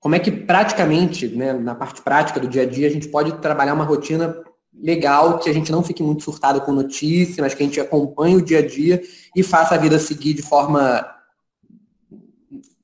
Como 0.00 0.14
é 0.14 0.18
que 0.18 0.30
praticamente, 0.30 1.26
né, 1.28 1.52
na 1.52 1.74
parte 1.74 2.02
prática 2.02 2.38
do 2.38 2.48
dia 2.48 2.62
a 2.62 2.66
dia, 2.66 2.86
a 2.86 2.90
gente 2.90 3.08
pode 3.08 3.32
trabalhar 3.40 3.74
uma 3.74 3.84
rotina 3.84 4.42
legal, 4.72 5.38
que 5.38 5.50
a 5.50 5.52
gente 5.52 5.72
não 5.72 5.82
fique 5.82 6.02
muito 6.02 6.22
surtado 6.22 6.60
com 6.60 6.72
notícias, 6.72 7.38
mas 7.38 7.54
que 7.54 7.62
a 7.62 7.66
gente 7.66 7.80
acompanhe 7.80 8.36
o 8.36 8.42
dia 8.42 8.60
a 8.60 8.66
dia 8.66 9.02
e 9.34 9.42
faça 9.42 9.74
a 9.74 9.78
vida 9.78 9.98
seguir 9.98 10.34
de 10.34 10.42
forma 10.42 11.04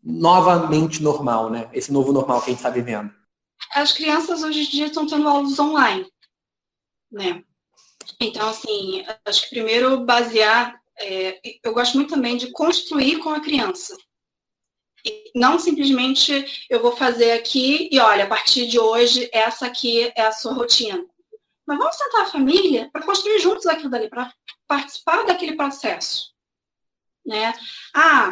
novamente 0.02 1.02
normal, 1.02 1.50
né? 1.50 1.68
Esse 1.72 1.92
novo 1.92 2.12
normal 2.12 2.40
que 2.40 2.46
a 2.46 2.50
gente 2.50 2.58
está 2.58 2.70
vivendo. 2.70 3.10
As 3.72 3.92
crianças 3.92 4.42
hoje 4.42 4.60
em 4.60 4.68
dia 4.68 4.86
estão 4.86 5.06
tendo 5.06 5.28
aulas 5.28 5.58
online, 5.58 6.06
né? 7.10 7.42
Então, 8.20 8.48
assim, 8.48 9.04
acho 9.24 9.42
que 9.44 9.50
primeiro 9.50 10.04
basear 10.04 10.78
é, 10.98 11.40
eu 11.62 11.72
gosto 11.72 11.94
muito 11.94 12.10
também 12.10 12.36
de 12.36 12.50
construir 12.52 13.18
com 13.18 13.30
a 13.30 13.40
criança. 13.40 13.96
E 15.04 15.30
não 15.34 15.58
simplesmente 15.58 16.66
eu 16.70 16.80
vou 16.80 16.96
fazer 16.96 17.32
aqui 17.32 17.88
e 17.92 17.98
olha, 17.98 18.24
a 18.24 18.28
partir 18.28 18.66
de 18.66 18.78
hoje, 18.78 19.28
essa 19.32 19.66
aqui 19.66 20.10
é 20.14 20.22
a 20.22 20.32
sua 20.32 20.54
rotina. 20.54 21.04
Mas 21.66 21.78
vamos 21.78 21.96
sentar 21.96 22.22
a 22.22 22.30
família 22.30 22.88
para 22.92 23.04
construir 23.04 23.38
juntos 23.38 23.66
aquilo 23.66 23.90
dali, 23.90 24.08
para 24.08 24.32
participar 24.66 25.24
daquele 25.24 25.56
processo. 25.56 26.32
Né? 27.24 27.54
Ah, 27.94 28.30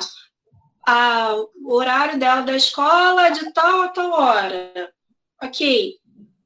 o 1.65 1.75
horário 1.75 2.19
dela 2.19 2.43
da 2.43 2.57
escola 2.57 3.27
é 3.27 3.31
de 3.31 3.53
tal 3.53 3.83
a 3.83 3.89
tal 3.89 4.11
hora. 4.13 4.93
Ok. 5.43 5.99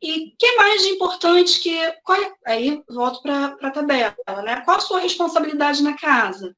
E 0.03 0.13
o 0.13 0.37
que 0.39 0.57
mais 0.57 0.83
de 0.83 0.89
importante 0.91 1.59
que. 1.59 1.77
É, 1.77 1.97
aí 2.47 2.83
volto 2.89 3.23
para 3.23 3.57
a 3.61 3.71
tabela, 3.71 4.15
né? 4.45 4.61
Qual 4.61 4.77
a 4.77 4.81
sua 4.81 5.01
responsabilidade 5.01 5.83
na 5.83 5.97
casa? 5.97 6.55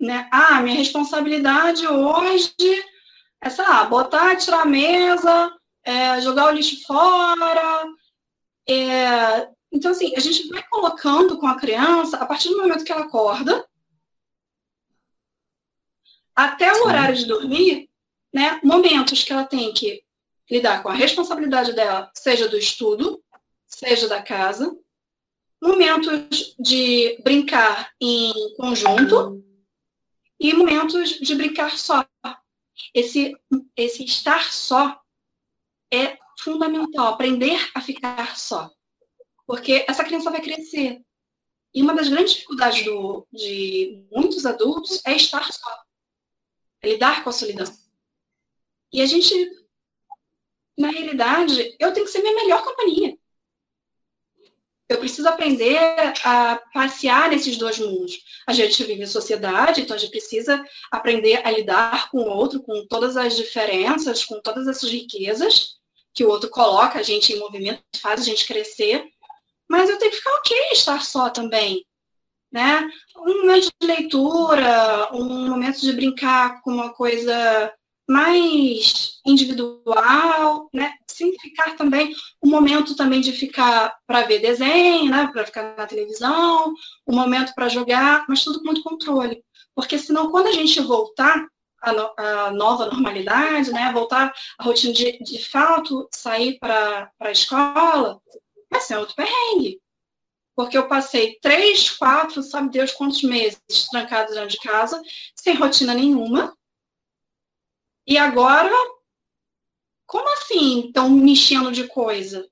Né? 0.00 0.28
Ah, 0.32 0.62
minha 0.62 0.76
responsabilidade 0.76 1.86
hoje 1.86 2.54
é, 3.40 3.48
sei 3.48 3.64
lá, 3.64 3.84
botar, 3.84 4.36
tirar 4.36 4.62
a 4.62 4.66
mesa, 4.66 5.52
é, 5.82 6.20
jogar 6.20 6.48
o 6.48 6.54
lixo 6.54 6.84
fora. 6.86 7.86
É, 8.68 9.48
então, 9.72 9.90
assim, 9.90 10.14
a 10.14 10.20
gente 10.20 10.46
vai 10.48 10.62
colocando 10.68 11.38
com 11.38 11.46
a 11.46 11.58
criança, 11.58 12.18
a 12.18 12.26
partir 12.26 12.50
do 12.50 12.58
momento 12.58 12.84
que 12.84 12.92
ela 12.92 13.02
acorda, 13.02 13.66
até 16.34 16.72
o 16.72 16.86
horário 16.86 17.16
de 17.16 17.26
dormir, 17.26 17.88
né, 18.32 18.60
momentos 18.62 19.24
que 19.24 19.32
ela 19.32 19.44
tem 19.44 19.72
que 19.72 20.02
lidar 20.50 20.82
com 20.82 20.88
a 20.88 20.94
responsabilidade 20.94 21.72
dela, 21.72 22.10
seja 22.14 22.48
do 22.48 22.56
estudo, 22.56 23.22
seja 23.66 24.08
da 24.08 24.22
casa, 24.22 24.76
momentos 25.62 26.54
de 26.58 27.20
brincar 27.22 27.90
em 28.00 28.32
conjunto 28.56 29.44
e 30.40 30.54
momentos 30.54 31.10
de 31.10 31.34
brincar 31.34 31.76
só. 31.78 32.04
Esse, 32.94 33.36
esse 33.76 34.04
estar 34.04 34.50
só 34.50 34.98
é 35.92 36.18
fundamental, 36.38 37.08
aprender 37.08 37.58
a 37.74 37.80
ficar 37.82 38.36
só. 38.38 38.72
Porque 39.46 39.84
essa 39.86 40.04
criança 40.04 40.30
vai 40.30 40.40
crescer. 40.40 41.04
E 41.74 41.82
uma 41.82 41.94
das 41.94 42.08
grandes 42.08 42.32
dificuldades 42.32 42.84
do, 42.84 43.28
de 43.30 44.06
muitos 44.10 44.46
adultos 44.46 45.02
é 45.04 45.14
estar 45.14 45.52
só. 45.52 45.84
É 46.82 46.88
lidar 46.88 47.22
com 47.22 47.30
a 47.30 47.32
solidão. 47.32 47.66
E 48.92 49.02
a 49.02 49.06
gente 49.06 49.60
na 50.80 50.88
realidade, 50.88 51.76
eu 51.78 51.92
tenho 51.92 52.06
que 52.06 52.12
ser 52.12 52.22
minha 52.22 52.34
melhor 52.34 52.64
companhia. 52.64 53.18
Eu 54.90 54.98
preciso 54.98 55.28
aprender 55.28 55.78
a 56.24 56.60
passear 56.74 57.30
nesses 57.30 57.56
dois 57.56 57.78
mundos. 57.78 58.24
A 58.44 58.52
gente 58.52 58.82
vive 58.82 59.04
em 59.04 59.06
sociedade, 59.06 59.82
então 59.82 59.94
a 59.94 59.98
gente 59.98 60.10
precisa 60.10 60.64
aprender 60.90 61.46
a 61.46 61.50
lidar 61.52 62.10
com 62.10 62.18
o 62.18 62.28
outro, 62.28 62.60
com 62.60 62.84
todas 62.88 63.16
as 63.16 63.36
diferenças, 63.36 64.24
com 64.24 64.40
todas 64.40 64.66
essas 64.66 64.90
riquezas 64.90 65.76
que 66.12 66.24
o 66.24 66.28
outro 66.28 66.50
coloca 66.50 66.98
a 66.98 67.02
gente 67.04 67.32
em 67.32 67.38
movimento, 67.38 67.80
faz 68.02 68.20
a 68.20 68.24
gente 68.24 68.44
crescer. 68.44 69.08
Mas 69.68 69.88
eu 69.88 69.96
tenho 69.96 70.10
que 70.10 70.16
ficar 70.16 70.34
ok 70.38 70.56
estar 70.72 71.04
só 71.04 71.30
também. 71.30 71.86
Né? 72.50 72.90
Um 73.16 73.42
momento 73.42 73.70
de 73.80 73.86
leitura, 73.86 75.08
um 75.12 75.50
momento 75.50 75.80
de 75.82 75.92
brincar 75.92 76.60
com 76.62 76.72
uma 76.72 76.92
coisa 76.92 77.72
mais 78.10 79.20
individual, 79.24 80.68
né? 80.74 80.92
Simplificar 81.06 81.76
também 81.76 82.12
o 82.42 82.48
momento 82.48 82.96
também 82.96 83.20
de 83.20 83.30
ficar 83.30 83.96
para 84.04 84.22
ver 84.22 84.40
desenho, 84.40 85.08
né? 85.08 85.30
Para 85.32 85.46
ficar 85.46 85.76
na 85.76 85.86
televisão, 85.86 86.74
o 87.06 87.14
momento 87.14 87.54
para 87.54 87.68
jogar, 87.68 88.24
mas 88.28 88.42
tudo 88.42 88.58
com 88.58 88.64
muito 88.64 88.82
controle. 88.82 89.44
Porque 89.76 89.96
senão, 89.96 90.28
quando 90.32 90.48
a 90.48 90.52
gente 90.52 90.80
voltar 90.80 91.46
à, 91.80 91.92
no, 91.92 92.12
à 92.16 92.50
nova 92.50 92.86
normalidade, 92.86 93.70
né? 93.70 93.92
Voltar 93.92 94.32
à 94.58 94.64
rotina 94.64 94.92
de, 94.92 95.16
de 95.18 95.48
fato, 95.48 96.08
sair 96.12 96.58
para 96.58 97.08
a 97.20 97.30
escola, 97.30 98.20
vai 98.68 98.80
ser 98.80 98.96
outro 98.96 99.14
perrengue. 99.14 99.80
Porque 100.56 100.76
eu 100.76 100.88
passei 100.88 101.38
três, 101.40 101.88
quatro, 101.90 102.42
sabe 102.42 102.70
Deus 102.70 102.90
quantos 102.90 103.22
meses 103.22 103.60
trancados 103.88 104.34
dentro 104.34 104.50
de 104.50 104.58
casa, 104.58 105.00
sem 105.36 105.54
rotina 105.54 105.94
nenhuma, 105.94 106.52
e 108.10 108.18
agora, 108.18 108.74
como 110.04 110.28
assim 110.30 110.88
estão 110.88 111.08
me 111.08 111.30
enchendo 111.30 111.70
de 111.70 111.86
coisa? 111.86 112.50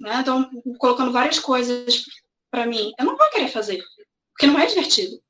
Estão 0.00 0.42
né? 0.42 0.62
colocando 0.78 1.10
várias 1.10 1.40
coisas 1.40 2.04
para 2.48 2.64
mim. 2.64 2.92
Eu 2.96 3.04
não 3.04 3.16
vou 3.16 3.28
querer 3.30 3.48
fazer, 3.48 3.82
porque 4.30 4.46
não 4.46 4.56
é 4.56 4.66
divertido. 4.66 5.20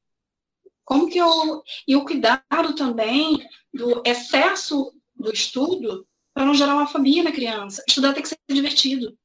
Como 0.85 1.09
que 1.09 1.17
eu. 1.17 1.63
E 1.87 1.97
o 1.97 2.05
cuidado 2.05 2.75
também 2.77 3.49
do 3.73 4.03
excesso 4.05 4.93
do 5.17 5.33
estudo 5.33 6.07
para 6.35 6.45
não 6.45 6.53
gerar 6.53 6.75
uma 6.75 6.87
fobia 6.87 7.23
na 7.23 7.33
criança. 7.33 7.83
Estudar 7.89 8.13
tem 8.13 8.23
que 8.23 8.29
ser 8.29 8.39
divertido. 8.47 9.19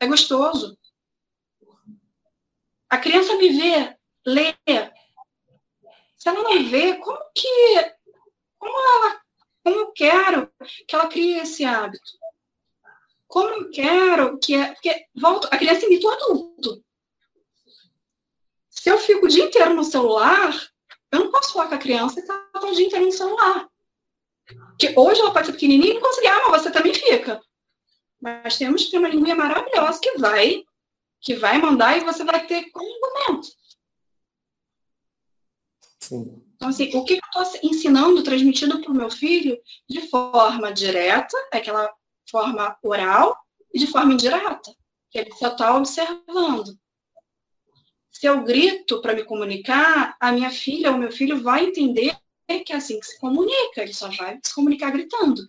É 0.00 0.08
gostoso. 0.08 0.76
A 2.88 2.98
criança 2.98 3.36
me 3.36 3.48
vê 3.50 3.96
ler. 4.26 4.58
Se 6.16 6.28
ela 6.28 6.42
não 6.42 6.68
vê, 6.68 6.96
como 6.96 7.20
que 7.32 8.00
como, 8.60 8.78
ela, 8.78 9.19
como 9.62 9.76
eu 9.76 9.92
quero 9.92 10.50
que 10.86 10.94
ela 10.94 11.08
crie 11.08 11.38
esse 11.38 11.64
hábito? 11.64 12.18
Como 13.26 13.48
eu 13.48 13.70
quero 13.70 14.38
que. 14.38 14.54
É, 14.54 14.72
porque, 14.72 15.06
volto, 15.14 15.48
a 15.50 15.56
criança 15.56 15.86
imita 15.86 16.06
o 16.06 16.10
adulto. 16.10 16.84
Se 18.68 18.90
eu 18.90 18.98
fico 18.98 19.26
o 19.26 19.28
dia 19.28 19.44
inteiro 19.44 19.74
no 19.74 19.84
celular, 19.84 20.52
eu 21.12 21.20
não 21.20 21.30
posso 21.30 21.52
falar 21.52 21.68
com 21.68 21.74
a 21.74 21.78
criança 21.78 22.20
que 22.20 22.30
ela 22.30 22.44
está 22.46 22.66
o 22.66 22.74
dia 22.74 22.86
inteiro 22.86 23.04
no 23.04 23.12
celular. 23.12 23.68
Que 24.78 24.98
hoje 24.98 25.20
ela 25.20 25.32
pode 25.32 25.46
ser 25.46 25.52
pequenininha 25.52 25.92
e 25.92 25.94
não 25.94 26.00
conseguir, 26.00 26.28
ah, 26.28 26.48
mas 26.50 26.62
você 26.62 26.72
também 26.72 26.94
fica. 26.94 27.40
Mas 28.20 28.58
temos 28.58 28.84
que 28.84 28.90
ter 28.90 28.98
uma 28.98 29.08
linguinha 29.08 29.36
maravilhosa 29.36 30.00
que 30.00 30.18
vai, 30.18 30.64
que 31.20 31.36
vai 31.36 31.58
mandar 31.58 31.96
e 31.96 32.04
você 32.04 32.24
vai 32.24 32.46
ter 32.46 32.70
como 32.70 32.88
argumento. 33.06 33.48
Sim. 36.00 36.49
Então, 36.60 36.68
assim, 36.68 36.94
o 36.94 37.04
que 37.04 37.14
eu 37.14 37.42
estou 37.42 37.70
ensinando, 37.70 38.22
transmitindo 38.22 38.82
para 38.82 38.92
o 38.92 38.94
meu 38.94 39.10
filho 39.10 39.58
de 39.88 40.02
forma 40.08 40.70
direta, 40.70 41.34
aquela 41.50 41.90
forma 42.30 42.76
oral, 42.82 43.34
e 43.72 43.78
de 43.78 43.86
forma 43.86 44.12
indireta, 44.12 44.70
que 45.10 45.18
ele 45.18 45.32
só 45.36 45.48
está 45.48 45.74
observando. 45.74 46.78
Se 48.12 48.26
eu 48.26 48.44
grito 48.44 49.00
para 49.00 49.14
me 49.14 49.24
comunicar, 49.24 50.14
a 50.20 50.32
minha 50.32 50.50
filha 50.50 50.92
ou 50.92 50.98
meu 50.98 51.10
filho 51.10 51.42
vai 51.42 51.64
entender 51.64 52.14
que 52.66 52.74
é 52.74 52.76
assim 52.76 53.00
que 53.00 53.06
se 53.06 53.18
comunica, 53.18 53.80
ele 53.80 53.94
só 53.94 54.10
vai 54.10 54.38
se 54.44 54.54
comunicar 54.54 54.90
gritando. 54.90 55.48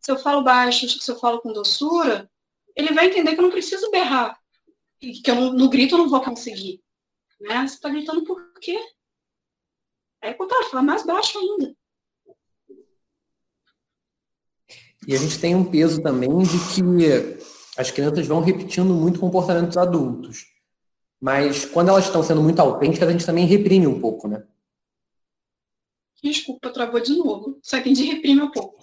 Se 0.00 0.10
eu 0.10 0.18
falo 0.18 0.42
baixo, 0.42 0.88
se 0.88 1.08
eu 1.08 1.20
falo 1.20 1.40
com 1.40 1.52
doçura, 1.52 2.28
ele 2.74 2.92
vai 2.94 3.06
entender 3.06 3.34
que 3.34 3.38
eu 3.38 3.44
não 3.44 3.50
preciso 3.50 3.90
berrar, 3.92 4.36
que 4.98 5.22
eu 5.26 5.52
no 5.52 5.68
grito 5.68 5.94
eu 5.94 5.98
não 5.98 6.08
vou 6.08 6.20
conseguir. 6.20 6.82
Né? 7.40 7.68
Você 7.68 7.74
está 7.74 7.88
gritando 7.90 8.24
por 8.24 8.42
quê? 8.60 8.76
Aí, 10.22 10.34
contrário, 10.34 10.68
fala 10.70 10.82
mais 10.82 11.04
baixo 11.06 11.38
ainda. 11.38 11.74
E 15.06 15.14
a 15.14 15.18
gente 15.18 15.38
tem 15.38 15.54
um 15.54 15.64
peso 15.64 16.02
também 16.02 16.28
de 16.38 16.58
que 16.74 17.38
as 17.76 17.90
crianças 17.90 18.26
vão 18.26 18.40
repetindo 18.40 18.92
muito 18.92 19.20
comportamentos 19.20 19.76
adultos. 19.76 20.44
Mas 21.20 21.64
quando 21.64 21.88
elas 21.88 22.04
estão 22.04 22.22
sendo 22.22 22.42
muito 22.42 22.60
autênticas, 22.60 23.08
a 23.08 23.12
gente 23.12 23.24
também 23.24 23.46
reprime 23.46 23.86
um 23.86 24.00
pouco, 24.00 24.28
né? 24.28 24.44
Desculpa, 26.22 26.70
travou 26.70 27.00
de 27.00 27.16
novo. 27.16 27.58
Só 27.62 27.76
entendi 27.76 28.04
reprime 28.04 28.42
um 28.42 28.50
pouco. 28.50 28.78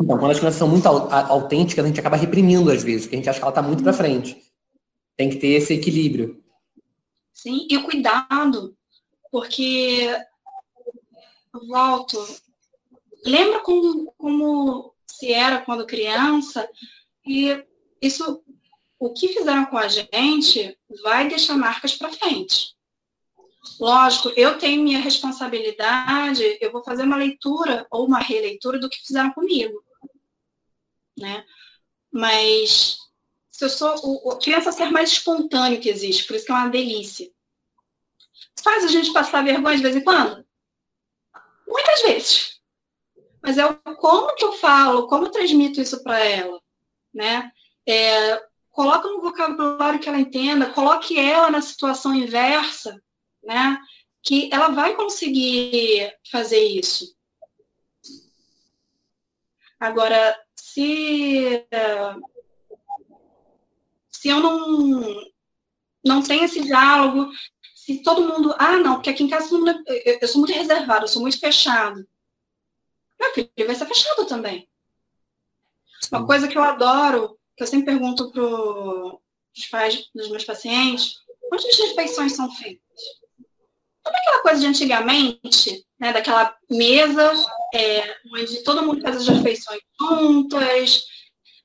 Então, 0.00 0.18
quando 0.18 0.32
as 0.32 0.38
crianças 0.38 0.58
são 0.58 0.68
muito 0.68 0.86
autênticas, 0.86 1.84
a 1.84 1.88
gente 1.88 2.00
acaba 2.00 2.16
reprimindo 2.16 2.70
às 2.70 2.82
vezes, 2.82 3.02
porque 3.02 3.14
a 3.14 3.18
gente 3.18 3.30
acha 3.30 3.38
que 3.38 3.44
ela 3.44 3.52
está 3.52 3.62
muito 3.62 3.82
para 3.82 3.92
frente. 3.92 4.36
Tem 5.16 5.30
que 5.30 5.36
ter 5.36 5.48
esse 5.48 5.72
equilíbrio. 5.72 6.42
Sim, 7.32 7.66
e 7.70 7.76
o 7.76 7.84
cuidado 7.84 8.76
porque 9.34 10.16
volto. 11.66 12.24
Lembra 13.24 13.58
como, 13.58 14.12
como 14.16 14.94
se 15.08 15.32
era 15.32 15.60
quando 15.60 15.88
criança? 15.88 16.70
E 17.26 17.60
isso, 18.00 18.44
o 18.96 19.12
que 19.12 19.26
fizeram 19.26 19.66
com 19.66 19.76
a 19.76 19.88
gente, 19.88 20.78
vai 21.02 21.26
deixar 21.26 21.58
marcas 21.58 21.96
para 21.96 22.12
frente. 22.12 22.76
Lógico, 23.80 24.28
eu 24.36 24.56
tenho 24.56 24.84
minha 24.84 25.00
responsabilidade, 25.00 26.56
eu 26.60 26.70
vou 26.70 26.84
fazer 26.84 27.02
uma 27.02 27.16
leitura 27.16 27.88
ou 27.90 28.06
uma 28.06 28.20
releitura 28.20 28.78
do 28.78 28.88
que 28.88 29.04
fizeram 29.04 29.32
comigo. 29.32 29.82
Né? 31.18 31.44
Mas 32.08 32.98
se 33.50 33.64
eu 33.64 33.68
sou 33.68 33.96
o, 34.04 34.30
o 34.30 34.38
criança 34.38 34.70
ser 34.70 34.92
mais 34.92 35.10
espontâneo 35.10 35.80
que 35.80 35.88
existe, 35.88 36.24
por 36.24 36.36
isso 36.36 36.46
que 36.46 36.52
é 36.52 36.54
uma 36.54 36.68
delícia 36.68 37.33
faz 38.64 38.82
a 38.82 38.88
gente 38.88 39.12
passar 39.12 39.44
vergonha 39.44 39.76
de 39.76 39.82
vez 39.82 39.94
em 39.94 40.02
quando? 40.02 40.44
Muitas 41.68 42.02
vezes. 42.02 42.60
Mas 43.42 43.58
é 43.58 43.66
o 43.66 43.76
como 43.96 44.34
que 44.34 44.44
eu 44.44 44.54
falo, 44.54 45.06
como 45.06 45.26
eu 45.26 45.30
transmito 45.30 45.80
isso 45.80 46.02
para 46.02 46.18
ela, 46.18 46.60
né? 47.12 47.52
É, 47.86 48.42
coloca 48.70 49.06
no 49.08 49.20
vocabulário 49.20 50.00
que 50.00 50.08
ela 50.08 50.18
entenda, 50.18 50.70
coloque 50.70 51.18
ela 51.18 51.50
na 51.50 51.60
situação 51.60 52.14
inversa, 52.14 53.00
né? 53.42 53.78
Que 54.22 54.48
ela 54.50 54.68
vai 54.68 54.96
conseguir 54.96 56.10
fazer 56.30 56.64
isso. 56.64 57.14
Agora, 59.78 60.34
se 60.56 61.66
se 64.10 64.28
eu 64.28 64.40
não 64.40 65.34
não 66.02 66.22
tenho 66.22 66.44
esse 66.44 66.62
diálogo, 66.62 67.30
se 67.84 68.02
todo 68.02 68.26
mundo, 68.26 68.54
ah, 68.58 68.78
não, 68.78 68.94
porque 68.94 69.10
aqui 69.10 69.24
em 69.24 69.28
casa 69.28 69.54
mundo, 69.54 69.70
eu, 69.86 70.18
eu, 70.22 70.26
sou 70.26 70.40
muito 70.40 70.54
reservado, 70.54 71.04
eu 71.04 71.08
sou 71.08 71.20
muito 71.20 71.38
fechado. 71.38 72.02
Meu 73.20 73.34
filho 73.34 73.50
vai 73.66 73.74
ser 73.74 73.84
fechado 73.84 74.24
também. 74.24 74.66
Uma 76.10 76.24
coisa 76.24 76.48
que 76.48 76.56
eu 76.56 76.62
adoro, 76.62 77.38
que 77.54 77.62
eu 77.62 77.66
sempre 77.66 77.84
pergunto 77.84 78.30
para 78.32 78.42
os 78.42 79.66
pais 79.70 80.08
dos 80.14 80.30
meus 80.30 80.44
pacientes, 80.44 81.16
quantas 81.50 81.78
refeições 81.78 82.32
são 82.32 82.50
feitas? 82.54 82.80
Toda 84.02 84.16
aquela 84.16 84.40
coisa 84.40 84.60
de 84.60 84.66
antigamente, 84.66 85.86
né, 86.00 86.10
daquela 86.10 86.56
mesa 86.70 87.32
é, 87.74 88.16
onde 88.32 88.64
todo 88.64 88.82
mundo 88.82 89.02
faz 89.02 89.16
as 89.16 89.28
refeições 89.28 89.82
juntas, 90.00 91.04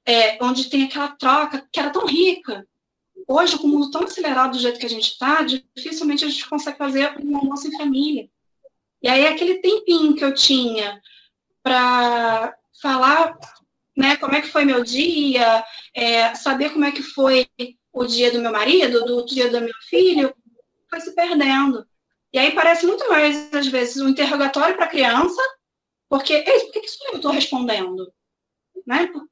é, 0.05 0.37
onde 0.43 0.69
tem 0.69 0.83
aquela 0.83 1.15
troca 1.15 1.65
que 1.71 1.79
era 1.79 1.91
tão 1.91 2.05
rica 2.05 2.67
hoje, 3.29 3.57
com 3.59 3.67
o 3.67 3.69
mundo 3.69 3.91
tão 3.91 4.03
acelerado 4.03 4.53
do 4.53 4.59
jeito 4.59 4.79
que 4.79 4.85
a 4.87 4.89
gente 4.89 5.11
está, 5.11 5.43
dificilmente 5.43 6.25
a 6.25 6.29
gente 6.29 6.49
consegue 6.49 6.77
fazer 6.77 7.15
um 7.23 7.37
almoço 7.37 7.67
em 7.67 7.77
família. 7.77 8.27
E 9.01 9.07
aí, 9.07 9.27
aquele 9.27 9.59
tempinho 9.59 10.15
que 10.15 10.25
eu 10.25 10.33
tinha 10.33 10.99
para 11.61 12.55
falar 12.81 13.37
né, 13.95 14.15
como 14.17 14.33
é 14.33 14.41
que 14.41 14.47
foi 14.47 14.65
meu 14.65 14.83
dia, 14.83 15.63
é, 15.93 16.33
saber 16.33 16.71
como 16.71 16.85
é 16.85 16.91
que 16.91 17.03
foi 17.03 17.47
o 17.93 18.05
dia 18.05 18.31
do 18.31 18.41
meu 18.41 18.51
marido, 18.51 19.05
do 19.05 19.25
dia 19.25 19.49
do 19.49 19.61
meu 19.61 19.73
filho, 19.87 20.33
foi 20.89 20.99
se 20.99 21.13
perdendo. 21.13 21.85
E 22.33 22.39
aí 22.39 22.51
parece 22.53 22.85
muito 22.85 23.07
mais, 23.09 23.53
às 23.53 23.67
vezes, 23.67 24.01
um 24.01 24.09
interrogatório 24.09 24.75
para 24.75 24.85
a 24.85 24.89
criança, 24.89 25.41
porque, 26.07 26.33
ei, 26.33 26.59
por 26.61 26.71
que, 26.71 26.79
que 26.79 26.87
isso 26.87 26.97
eu 27.11 27.17
estou 27.17 27.31
respondendo? 27.31 28.11
Né? 28.87 29.07
Por, 29.07 29.27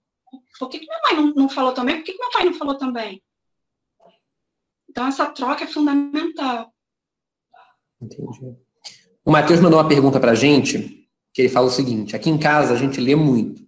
por 0.59 0.69
que, 0.69 0.79
que 0.79 0.85
minha 0.85 1.01
mãe 1.05 1.15
não, 1.15 1.33
não 1.33 1.49
falou 1.49 1.73
também? 1.73 1.95
Por 1.95 2.03
que, 2.03 2.13
que 2.13 2.19
meu 2.19 2.31
pai 2.31 2.45
não 2.45 2.53
falou 2.53 2.75
também? 2.75 3.23
Então, 4.97 5.09
essa 5.09 5.27
troca 5.27 5.63
é 5.63 5.67
fundamental. 5.67 6.73
Entendi. 8.01 8.57
O 9.23 9.29
Matheus 9.29 9.59
mandou 9.59 9.77
uma 9.77 9.87
pergunta 9.87 10.19
para 10.19 10.31
a 10.31 10.35
gente, 10.35 11.07
que 11.31 11.43
ele 11.43 11.49
fala 11.49 11.67
o 11.67 11.71
seguinte: 11.71 12.15
aqui 12.15 12.31
em 12.31 12.37
casa 12.39 12.73
a 12.73 12.75
gente 12.75 12.99
lê 12.99 13.15
muito. 13.15 13.61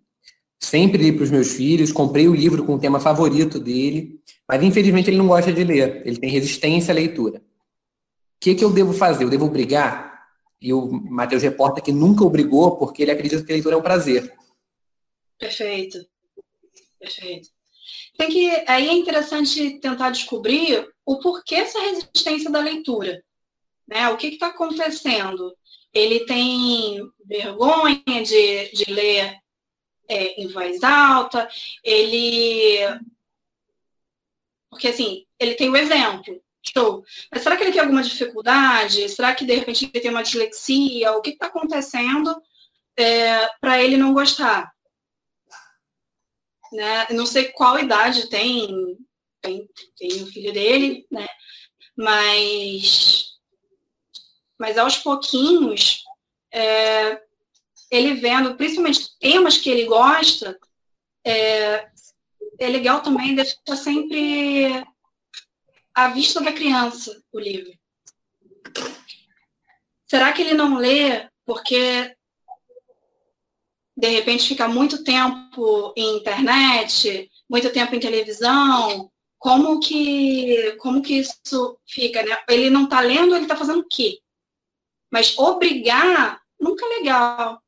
Sempre 0.59 1.03
li 1.03 1.11
para 1.11 1.23
os 1.23 1.29
meus 1.29 1.53
filhos, 1.53 1.91
comprei 1.91 2.27
o 2.27 2.33
livro 2.33 2.65
com 2.65 2.73
o 2.73 2.79
tema 2.79 2.99
favorito 2.99 3.59
dele, 3.59 4.19
mas 4.47 4.63
infelizmente 4.63 5.11
ele 5.11 5.19
não 5.19 5.27
gosta 5.27 5.53
de 5.53 5.63
ler, 5.63 6.01
ele 6.03 6.17
tem 6.17 6.31
resistência 6.31 6.91
à 6.91 6.95
leitura. 6.95 7.37
O 7.37 7.43
que, 8.39 8.55
que 8.55 8.65
eu 8.65 8.73
devo 8.73 8.91
fazer? 8.91 9.23
Eu 9.23 9.29
devo 9.29 9.45
obrigar? 9.45 10.25
E 10.59 10.73
o 10.73 10.91
Matheus 10.91 11.43
reporta 11.43 11.79
que 11.79 11.91
nunca 11.91 12.23
obrigou, 12.23 12.75
porque 12.77 13.03
ele 13.03 13.11
acredita 13.11 13.43
que 13.43 13.51
a 13.51 13.55
leitura 13.55 13.75
é 13.75 13.77
um 13.77 13.83
prazer. 13.83 14.35
Perfeito. 15.37 15.99
Perfeito. 16.99 17.49
Tem 18.19 18.29
que, 18.29 18.49
aí 18.67 18.89
é 18.89 18.91
interessante 18.91 19.79
tentar 19.79 20.09
descobrir 20.09 20.85
o 21.05 21.19
porquê 21.19 21.55
essa 21.55 21.79
resistência 21.79 22.51
da 22.51 22.59
leitura. 22.59 23.23
Né? 23.87 24.09
O 24.09 24.17
que 24.17 24.27
está 24.27 24.47
acontecendo? 24.47 25.55
Ele 25.93 26.25
tem 26.25 26.99
vergonha 27.23 28.03
de, 28.05 28.71
de 28.73 28.91
ler 28.91 29.39
é, 30.09 30.41
em 30.41 30.47
voz 30.49 30.83
alta, 30.83 31.47
ele. 31.81 32.79
Porque 34.69 34.89
assim, 34.89 35.25
ele 35.39 35.55
tem 35.55 35.69
o 35.69 35.77
exemplo. 35.77 36.43
Show. 36.61 37.05
Mas 37.31 37.41
será 37.41 37.55
que 37.55 37.63
ele 37.63 37.71
tem 37.71 37.79
alguma 37.79 38.03
dificuldade? 38.03 39.07
Será 39.07 39.33
que 39.33 39.45
de 39.45 39.55
repente 39.55 39.85
ele 39.85 40.03
tem 40.03 40.11
uma 40.11 40.23
dislexia? 40.23 41.13
O 41.13 41.21
que 41.21 41.29
está 41.29 41.45
acontecendo 41.45 42.35
é, 42.97 43.47
para 43.61 43.81
ele 43.81 43.95
não 43.95 44.13
gostar? 44.13 44.69
Né? 46.71 47.07
Não 47.11 47.25
sei 47.25 47.51
qual 47.51 47.79
idade 47.79 48.29
tem, 48.29 48.97
tem, 49.41 49.67
tem 49.97 50.23
o 50.23 50.27
filho 50.27 50.53
dele, 50.53 51.07
né? 51.11 51.27
Mas, 51.97 53.37
mas 54.57 54.77
aos 54.77 54.97
pouquinhos, 54.97 56.03
é, 56.53 57.21
ele 57.91 58.15
vendo, 58.15 58.55
principalmente 58.55 59.17
temas 59.19 59.57
que 59.57 59.69
ele 59.69 59.85
gosta, 59.85 60.57
é, 61.25 61.89
é 62.59 62.67
legal 62.67 63.01
também 63.01 63.35
deixar 63.35 63.75
sempre 63.75 64.85
à 65.93 66.09
vista 66.09 66.41
da 66.41 66.53
criança 66.53 67.21
o 67.31 67.39
livro. 67.39 67.71
Será 70.07 70.31
que 70.33 70.41
ele 70.41 70.53
não 70.53 70.77
lê 70.77 71.29
porque 71.45 72.15
de 73.99 74.07
repente 74.07 74.47
fica 74.47 74.67
muito 74.67 75.03
tempo 75.03 75.93
em 75.95 76.17
internet, 76.17 77.29
muito 77.49 77.69
tempo 77.71 77.93
em 77.93 77.99
televisão? 77.99 79.11
Como 79.37 79.79
que 79.79 80.73
como 80.79 81.01
que 81.01 81.19
isso 81.19 81.77
fica, 81.87 82.23
né? 82.23 82.37
Ele 82.49 82.69
não 82.69 82.85
está 82.85 83.01
lendo, 83.01 83.35
ele 83.35 83.43
está 83.43 83.55
fazendo 83.55 83.81
o 83.81 83.87
quê? 83.87 84.19
Mas 85.11 85.37
obrigar 85.37 86.41
nunca 86.59 86.85
é 86.85 86.99
legal. 86.99 87.61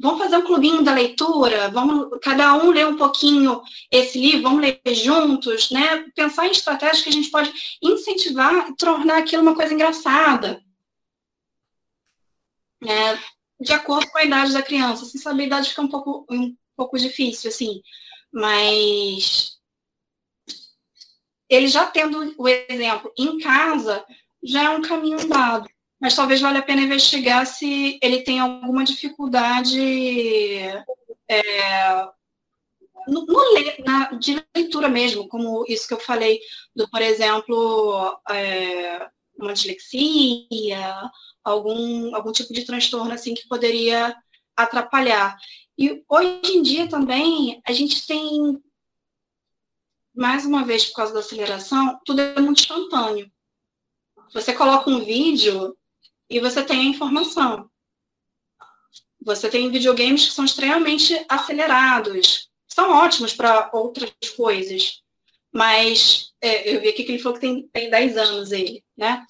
Vamos 0.00 0.18
fazer 0.18 0.36
um 0.38 0.42
clubinho 0.42 0.82
da 0.82 0.94
leitura, 0.94 1.68
vamos 1.68 2.18
cada 2.22 2.54
um 2.54 2.70
ler 2.70 2.86
um 2.86 2.96
pouquinho 2.96 3.62
esse 3.90 4.18
livro, 4.18 4.42
vamos 4.42 4.60
ler 4.62 4.80
juntos, 4.94 5.70
né? 5.70 6.04
Pensar 6.14 6.46
em 6.46 6.50
estratégias 6.50 7.02
que 7.02 7.10
a 7.10 7.12
gente 7.12 7.30
pode 7.30 7.52
incentivar 7.82 8.74
tornar 8.76 9.18
aquilo 9.18 9.42
uma 9.42 9.54
coisa 9.54 9.74
engraçada. 9.74 10.62
É, 12.84 13.18
de 13.62 13.72
acordo 13.72 14.10
com 14.10 14.18
a 14.18 14.24
idade 14.24 14.52
da 14.52 14.62
criança. 14.62 15.04
Sem 15.04 15.20
saber 15.20 15.44
a 15.44 15.46
idade 15.46 15.70
fica 15.70 15.82
um 15.82 15.88
pouco, 15.88 16.26
um 16.30 16.56
pouco 16.76 16.98
difícil, 16.98 17.50
assim. 17.50 17.82
Mas 18.32 19.58
ele 21.48 21.68
já 21.68 21.86
tendo 21.86 22.34
o 22.38 22.48
exemplo 22.48 23.12
em 23.18 23.38
casa, 23.38 24.04
já 24.42 24.64
é 24.64 24.70
um 24.70 24.82
caminho 24.82 25.28
dado 25.28 25.68
mas 26.02 26.16
talvez 26.16 26.40
valha 26.40 26.58
a 26.58 26.62
pena 26.62 26.82
investigar 26.82 27.46
se 27.46 27.96
ele 28.02 28.24
tem 28.24 28.40
alguma 28.40 28.82
dificuldade 28.82 29.78
é, 31.28 32.08
no, 33.06 33.24
no, 33.24 33.40
na, 33.84 34.10
de 34.14 34.44
leitura 34.52 34.88
mesmo, 34.88 35.28
como 35.28 35.64
isso 35.68 35.86
que 35.86 35.94
eu 35.94 36.00
falei, 36.00 36.40
do, 36.74 36.90
por 36.90 37.00
exemplo, 37.00 38.20
é, 38.28 39.08
uma 39.44 39.54
dislexia, 39.54 41.10
algum, 41.44 42.14
algum 42.14 42.32
tipo 42.32 42.52
de 42.52 42.64
transtorno 42.64 43.12
assim 43.12 43.34
que 43.34 43.48
poderia 43.48 44.16
atrapalhar. 44.56 45.36
E 45.78 46.02
hoje 46.08 46.56
em 46.56 46.62
dia 46.62 46.88
também 46.88 47.60
a 47.66 47.72
gente 47.72 48.06
tem, 48.06 48.62
mais 50.14 50.44
uma 50.44 50.64
vez 50.64 50.86
por 50.86 50.96
causa 50.96 51.14
da 51.14 51.20
aceleração, 51.20 51.98
tudo 52.04 52.20
é 52.20 52.40
muito 52.40 52.60
instantâneo. 52.60 53.30
Você 54.32 54.52
coloca 54.52 54.90
um 54.90 55.04
vídeo 55.04 55.76
e 56.28 56.40
você 56.40 56.64
tem 56.64 56.80
a 56.80 56.90
informação. 56.90 57.70
Você 59.24 59.48
tem 59.48 59.70
videogames 59.70 60.26
que 60.26 60.34
são 60.34 60.44
extremamente 60.44 61.24
acelerados, 61.28 62.50
são 62.66 62.90
ótimos 62.90 63.34
para 63.34 63.70
outras 63.72 64.12
coisas, 64.36 65.01
mas 65.52 66.32
é, 66.40 66.74
eu 66.74 66.80
vi 66.80 66.88
aqui 66.88 67.04
que 67.04 67.12
ele 67.12 67.22
falou 67.22 67.38
que 67.38 67.46
tem, 67.46 67.68
tem 67.68 67.90
10 67.90 68.16
anos 68.16 68.52
ele, 68.52 68.82
né? 68.96 69.24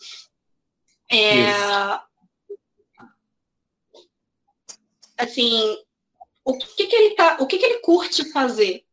É, 1.11 1.53
assim, 5.19 5.77
o 6.45 6.57
que, 6.57 6.87
que 6.87 6.97
ele 6.97 7.15
tá, 7.15 7.37
o 7.41 7.47
que, 7.47 7.59
que 7.59 7.65
ele 7.65 7.81
curte 7.81 8.31
fazer? 8.33 8.85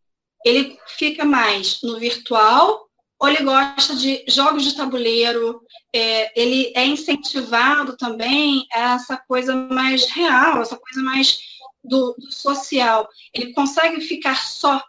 Ele 0.46 0.78
fica 0.88 1.26
mais 1.26 1.82
no 1.82 2.00
virtual 2.00 2.90
ou 3.20 3.28
ele 3.28 3.44
gosta 3.44 3.96
de 3.96 4.24
jogos 4.30 4.64
de 4.64 4.76
tabuleiro, 4.76 5.62
é, 5.94 6.42
ele 6.42 6.72
é 6.74 6.86
incentivado 6.86 7.98
também 7.98 8.66
a 8.72 8.94
essa 8.94 9.18
coisa 9.18 9.54
mais 9.54 10.06
real, 10.06 10.62
essa 10.62 10.78
coisa 10.78 11.04
mais 11.04 11.38
do, 11.84 12.16
do, 12.18 12.32
social. 12.32 13.10
Ele 13.34 13.52
consegue 13.54 14.00
ficar 14.00 14.38
só. 14.38 14.82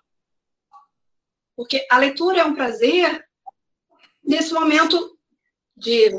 Porque 1.61 1.87
a 1.91 1.99
leitura 1.99 2.39
é 2.39 2.45
um 2.45 2.55
prazer 2.55 3.23
nesse 4.25 4.55
momento 4.55 5.19
de, 5.77 6.11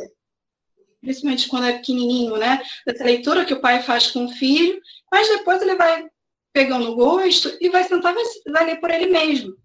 principalmente 1.02 1.48
quando 1.48 1.66
é 1.66 1.74
pequenininho, 1.74 2.38
né? 2.38 2.62
Dessa 2.86 3.04
leitura 3.04 3.44
que 3.44 3.54
o 3.56 3.60
pai 3.60 3.82
faz 3.82 4.12
com 4.12 4.26
o 4.26 4.32
filho, 4.34 4.80
mas 5.12 5.28
depois 5.30 5.60
ele 5.64 5.76
vai 5.76 6.08
pegando 6.54 6.96
gosto 6.96 7.58
e 7.60 7.70
vai 7.70 7.84
sentar 7.86 8.14
e 8.14 8.52
vai 8.52 8.66
ler 8.66 8.80
por 8.80 8.92
ele 8.92 9.08
mesmo 9.08 9.60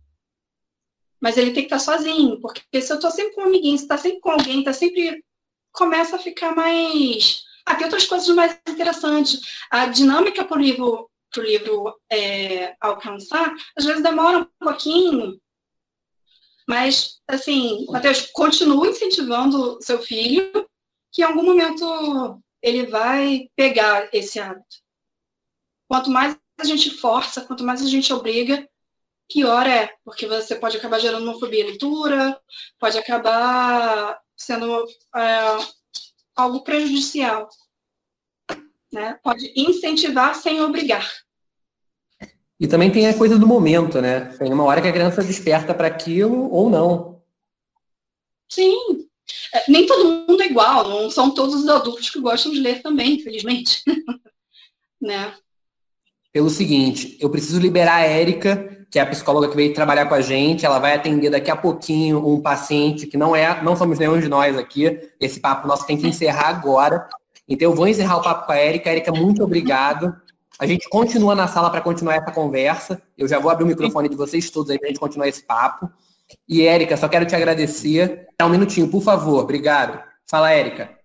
mas 1.20 1.36
ele 1.36 1.52
tem 1.52 1.66
que 1.66 1.74
estar 1.74 1.78
sozinho, 1.78 2.40
porque 2.40 2.80
se 2.80 2.92
eu 2.92 2.96
estou 2.96 3.10
sempre 3.10 3.34
com 3.34 3.40
um 3.42 3.46
amiguinho, 3.46 3.76
se 3.76 3.84
está 3.84 3.98
sempre 3.98 4.20
com 4.20 4.30
alguém, 4.30 4.60
está 4.60 4.72
sempre. 4.72 5.24
começa 5.72 6.14
a 6.14 6.20
ficar 6.20 6.54
mais. 6.54 7.42
Ah, 7.66 7.74
tem 7.74 7.84
outras 7.84 8.06
coisas 8.06 8.28
mais 8.28 8.56
interessantes. 8.68 9.40
A 9.68 9.86
dinâmica 9.86 10.44
para 10.44 10.56
o 10.56 10.60
livro, 10.60 11.10
pro 11.32 11.42
livro 11.42 11.98
é, 12.12 12.76
alcançar, 12.80 13.52
às 13.76 13.84
vezes 13.84 14.04
demora 14.04 14.38
um 14.38 14.64
pouquinho, 14.64 15.40
mas, 16.66 17.20
assim, 17.28 17.86
Matheus, 17.88 18.26
continue 18.32 18.88
incentivando 18.88 19.78
seu 19.80 20.02
filho, 20.02 20.68
que 21.12 21.22
em 21.22 21.24
algum 21.24 21.44
momento 21.44 22.42
ele 22.60 22.86
vai 22.86 23.48
pegar 23.54 24.08
esse 24.12 24.40
hábito. 24.40 24.76
Quanto 25.88 26.10
mais 26.10 26.36
a 26.58 26.64
gente 26.64 26.90
força, 26.90 27.42
quanto 27.42 27.62
mais 27.62 27.80
a 27.82 27.86
gente 27.86 28.12
obriga, 28.12 28.68
pior 29.28 29.66
é, 29.66 29.94
porque 30.04 30.26
você 30.26 30.56
pode 30.56 30.76
acabar 30.76 30.98
gerando 30.98 31.24
uma 31.24 31.38
fobia 31.38 31.62
à 31.62 31.66
leitura, 31.68 32.40
pode 32.78 32.98
acabar 32.98 34.20
sendo 34.36 34.84
é, 35.14 35.58
algo 36.34 36.64
prejudicial. 36.64 37.48
Né? 38.92 39.18
Pode 39.22 39.52
incentivar 39.56 40.34
sem 40.34 40.60
obrigar. 40.60 41.08
E 42.59 42.66
também 42.66 42.90
tem 42.90 43.07
a 43.07 43.14
coisa 43.14 43.38
do 43.38 43.46
momento, 43.46 44.00
né? 44.00 44.34
Tem 44.38 44.52
uma 44.52 44.64
hora 44.64 44.80
que 44.80 44.88
a 44.88 44.92
criança 44.92 45.22
desperta 45.22 45.74
para 45.74 45.88
aquilo 45.88 46.50
ou 46.50 46.70
não. 46.70 47.20
Sim. 48.48 49.07
É, 49.52 49.70
nem 49.70 49.86
todo 49.86 50.26
mundo 50.28 50.42
é 50.42 50.46
igual, 50.46 50.88
não 50.88 51.11
são 51.11 51.32
todos 51.32 51.54
os 51.54 51.68
adultos 51.68 52.09
que 52.09 52.20
gostam 52.20 52.52
de 52.52 52.61
ler 52.61 52.80
também, 52.80 53.14
infelizmente. 53.16 53.82
né? 55.00 55.34
Pelo 56.32 56.48
seguinte, 56.48 57.18
eu 57.20 57.28
preciso 57.28 57.59
liberar 57.59 57.96
a 57.96 58.07
Érica 58.07 58.76
que 58.90 58.98
é 58.98 59.02
a 59.02 59.07
psicóloga 59.07 59.48
que 59.48 59.57
veio 59.57 59.74
trabalhar 59.74 60.07
com 60.07 60.14
a 60.14 60.20
gente. 60.20 60.64
Ela 60.64 60.78
vai 60.78 60.94
atender 60.94 61.30
daqui 61.30 61.50
a 61.50 61.57
pouquinho 61.57 62.26
um 62.26 62.40
paciente 62.40 63.07
que 63.07 63.16
não 63.16 63.34
é, 63.34 63.62
não 63.62 63.76
somos 63.76 63.98
nenhum 63.98 64.18
de 64.18 64.28
nós 64.28 64.57
aqui. 64.57 64.98
Esse 65.20 65.40
papo 65.40 65.66
nosso 65.66 65.86
tem 65.86 65.96
que 65.96 66.07
encerrar 66.07 66.48
agora. 66.48 67.09
Então 67.48 67.70
eu 67.70 67.76
vou 67.76 67.86
encerrar 67.86 68.16
o 68.16 68.22
papo 68.22 68.46
com 68.46 68.52
a 68.52 68.62
Erika. 68.62 68.90
Erika, 68.90 69.12
muito 69.12 69.42
obrigado. 69.42 70.14
A 70.59 70.66
gente 70.66 70.88
continua 70.88 71.34
na 71.34 71.46
sala 71.46 71.70
para 71.70 71.82
continuar 71.82 72.14
essa 72.14 72.32
conversa. 72.32 73.02
Eu 73.16 73.28
já 73.28 73.38
vou 73.38 73.50
abrir 73.50 73.64
o 73.64 73.66
microfone 73.66 74.09
de 74.09 74.16
vocês 74.16 74.48
todos 74.50 74.70
aí 74.70 74.78
para 74.78 74.88
a 74.88 74.90
gente 74.90 75.00
continuar 75.00 75.28
esse 75.28 75.42
papo. 75.42 75.90
E 76.48 76.62
Érica, 76.62 76.96
só 76.96 77.09
quero 77.09 77.26
te 77.26 77.36
agradecer. 77.36 78.26
Dá 78.38 78.46
um 78.46 78.50
minutinho, 78.50 78.90
por 78.90 79.02
favor. 79.02 79.42
Obrigado. 79.42 80.02
Fala, 80.28 80.50
Érica. 80.50 80.96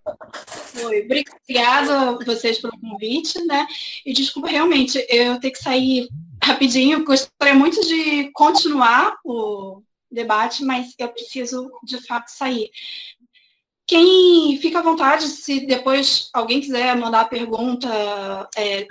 Oi, 0.84 1.02
obrigada 1.04 2.10
a 2.10 2.24
vocês 2.24 2.58
pelo 2.58 2.78
convite, 2.80 3.44
né? 3.44 3.66
E 4.04 4.12
desculpa, 4.12 4.48
realmente, 4.48 4.98
eu 5.08 5.38
tenho 5.38 5.52
que 5.52 5.62
sair 5.62 6.08
rapidinho, 6.42 7.04
gostaria 7.04 7.54
muito 7.54 7.80
de 7.86 8.30
continuar 8.32 9.16
o 9.24 9.82
debate, 10.10 10.64
mas 10.64 10.94
eu 10.98 11.08
preciso 11.08 11.70
de 11.84 12.04
fato 12.04 12.28
sair. 12.28 12.70
Quem 13.86 14.58
fica 14.60 14.78
à 14.78 14.82
vontade, 14.82 15.28
se 15.28 15.66
depois 15.66 16.30
alguém 16.32 16.60
quiser 16.60 16.96
mandar 16.96 17.28
pergunta, 17.28 17.88
é, 18.56 18.86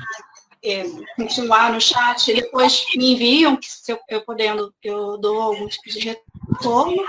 é, 0.63 0.83
continuar 1.15 1.73
no 1.73 1.81
chat, 1.81 2.33
depois 2.33 2.85
me 2.95 3.13
enviam, 3.13 3.57
se 3.61 3.91
eu, 3.91 3.99
eu 4.07 4.21
podendo, 4.21 4.73
eu 4.83 5.17
dou 5.17 5.41
algum 5.41 5.67
tipo 5.67 5.89
de 5.89 5.99
retorno, 5.99 7.03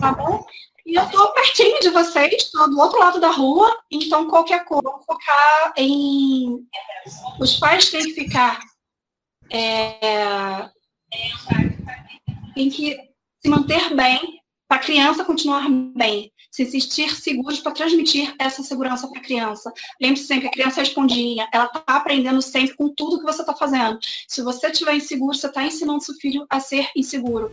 tá 0.00 0.12
bom? 0.12 0.44
E 0.86 0.94
eu 0.94 1.02
estou 1.02 1.32
pertinho 1.32 1.80
de 1.80 1.90
vocês, 1.90 2.32
estou 2.32 2.70
do 2.70 2.78
outro 2.78 2.98
lado 2.98 3.20
da 3.20 3.30
rua, 3.30 3.76
então 3.90 4.28
qualquer 4.28 4.64
coisa, 4.64 4.82
vou 4.82 5.02
focar 5.02 5.72
em. 5.76 6.64
Os 7.40 7.58
pais 7.58 7.90
têm 7.90 8.04
que 8.04 8.14
ficar. 8.14 8.60
É... 9.50 10.70
Tem 12.54 12.70
que 12.70 12.96
se 13.42 13.48
manter 13.48 13.94
bem 13.94 14.40
para 14.68 14.78
a 14.78 14.84
criança 14.84 15.24
continuar 15.24 15.68
bem, 15.68 16.32
se 16.56 16.80
sentir 16.80 17.14
seguros 17.14 17.60
para 17.60 17.72
transmitir 17.72 18.34
essa 18.38 18.62
segurança 18.62 19.06
para 19.08 19.20
a 19.20 19.22
criança. 19.22 19.70
Lembre-se 20.00 20.26
sempre, 20.26 20.48
a 20.48 20.50
criança 20.50 20.80
é 20.80 20.84
ela 21.52 21.66
está 21.66 21.82
aprendendo 21.86 22.40
sempre 22.40 22.74
com 22.74 22.88
tudo 22.88 23.18
que 23.18 23.26
você 23.26 23.42
está 23.42 23.54
fazendo. 23.54 23.98
Se 24.26 24.40
você 24.40 24.68
estiver 24.68 24.94
inseguro, 24.94 25.36
você 25.36 25.48
está 25.48 25.62
ensinando 25.62 26.02
seu 26.02 26.14
filho 26.14 26.46
a 26.48 26.58
ser 26.58 26.88
inseguro. 26.96 27.52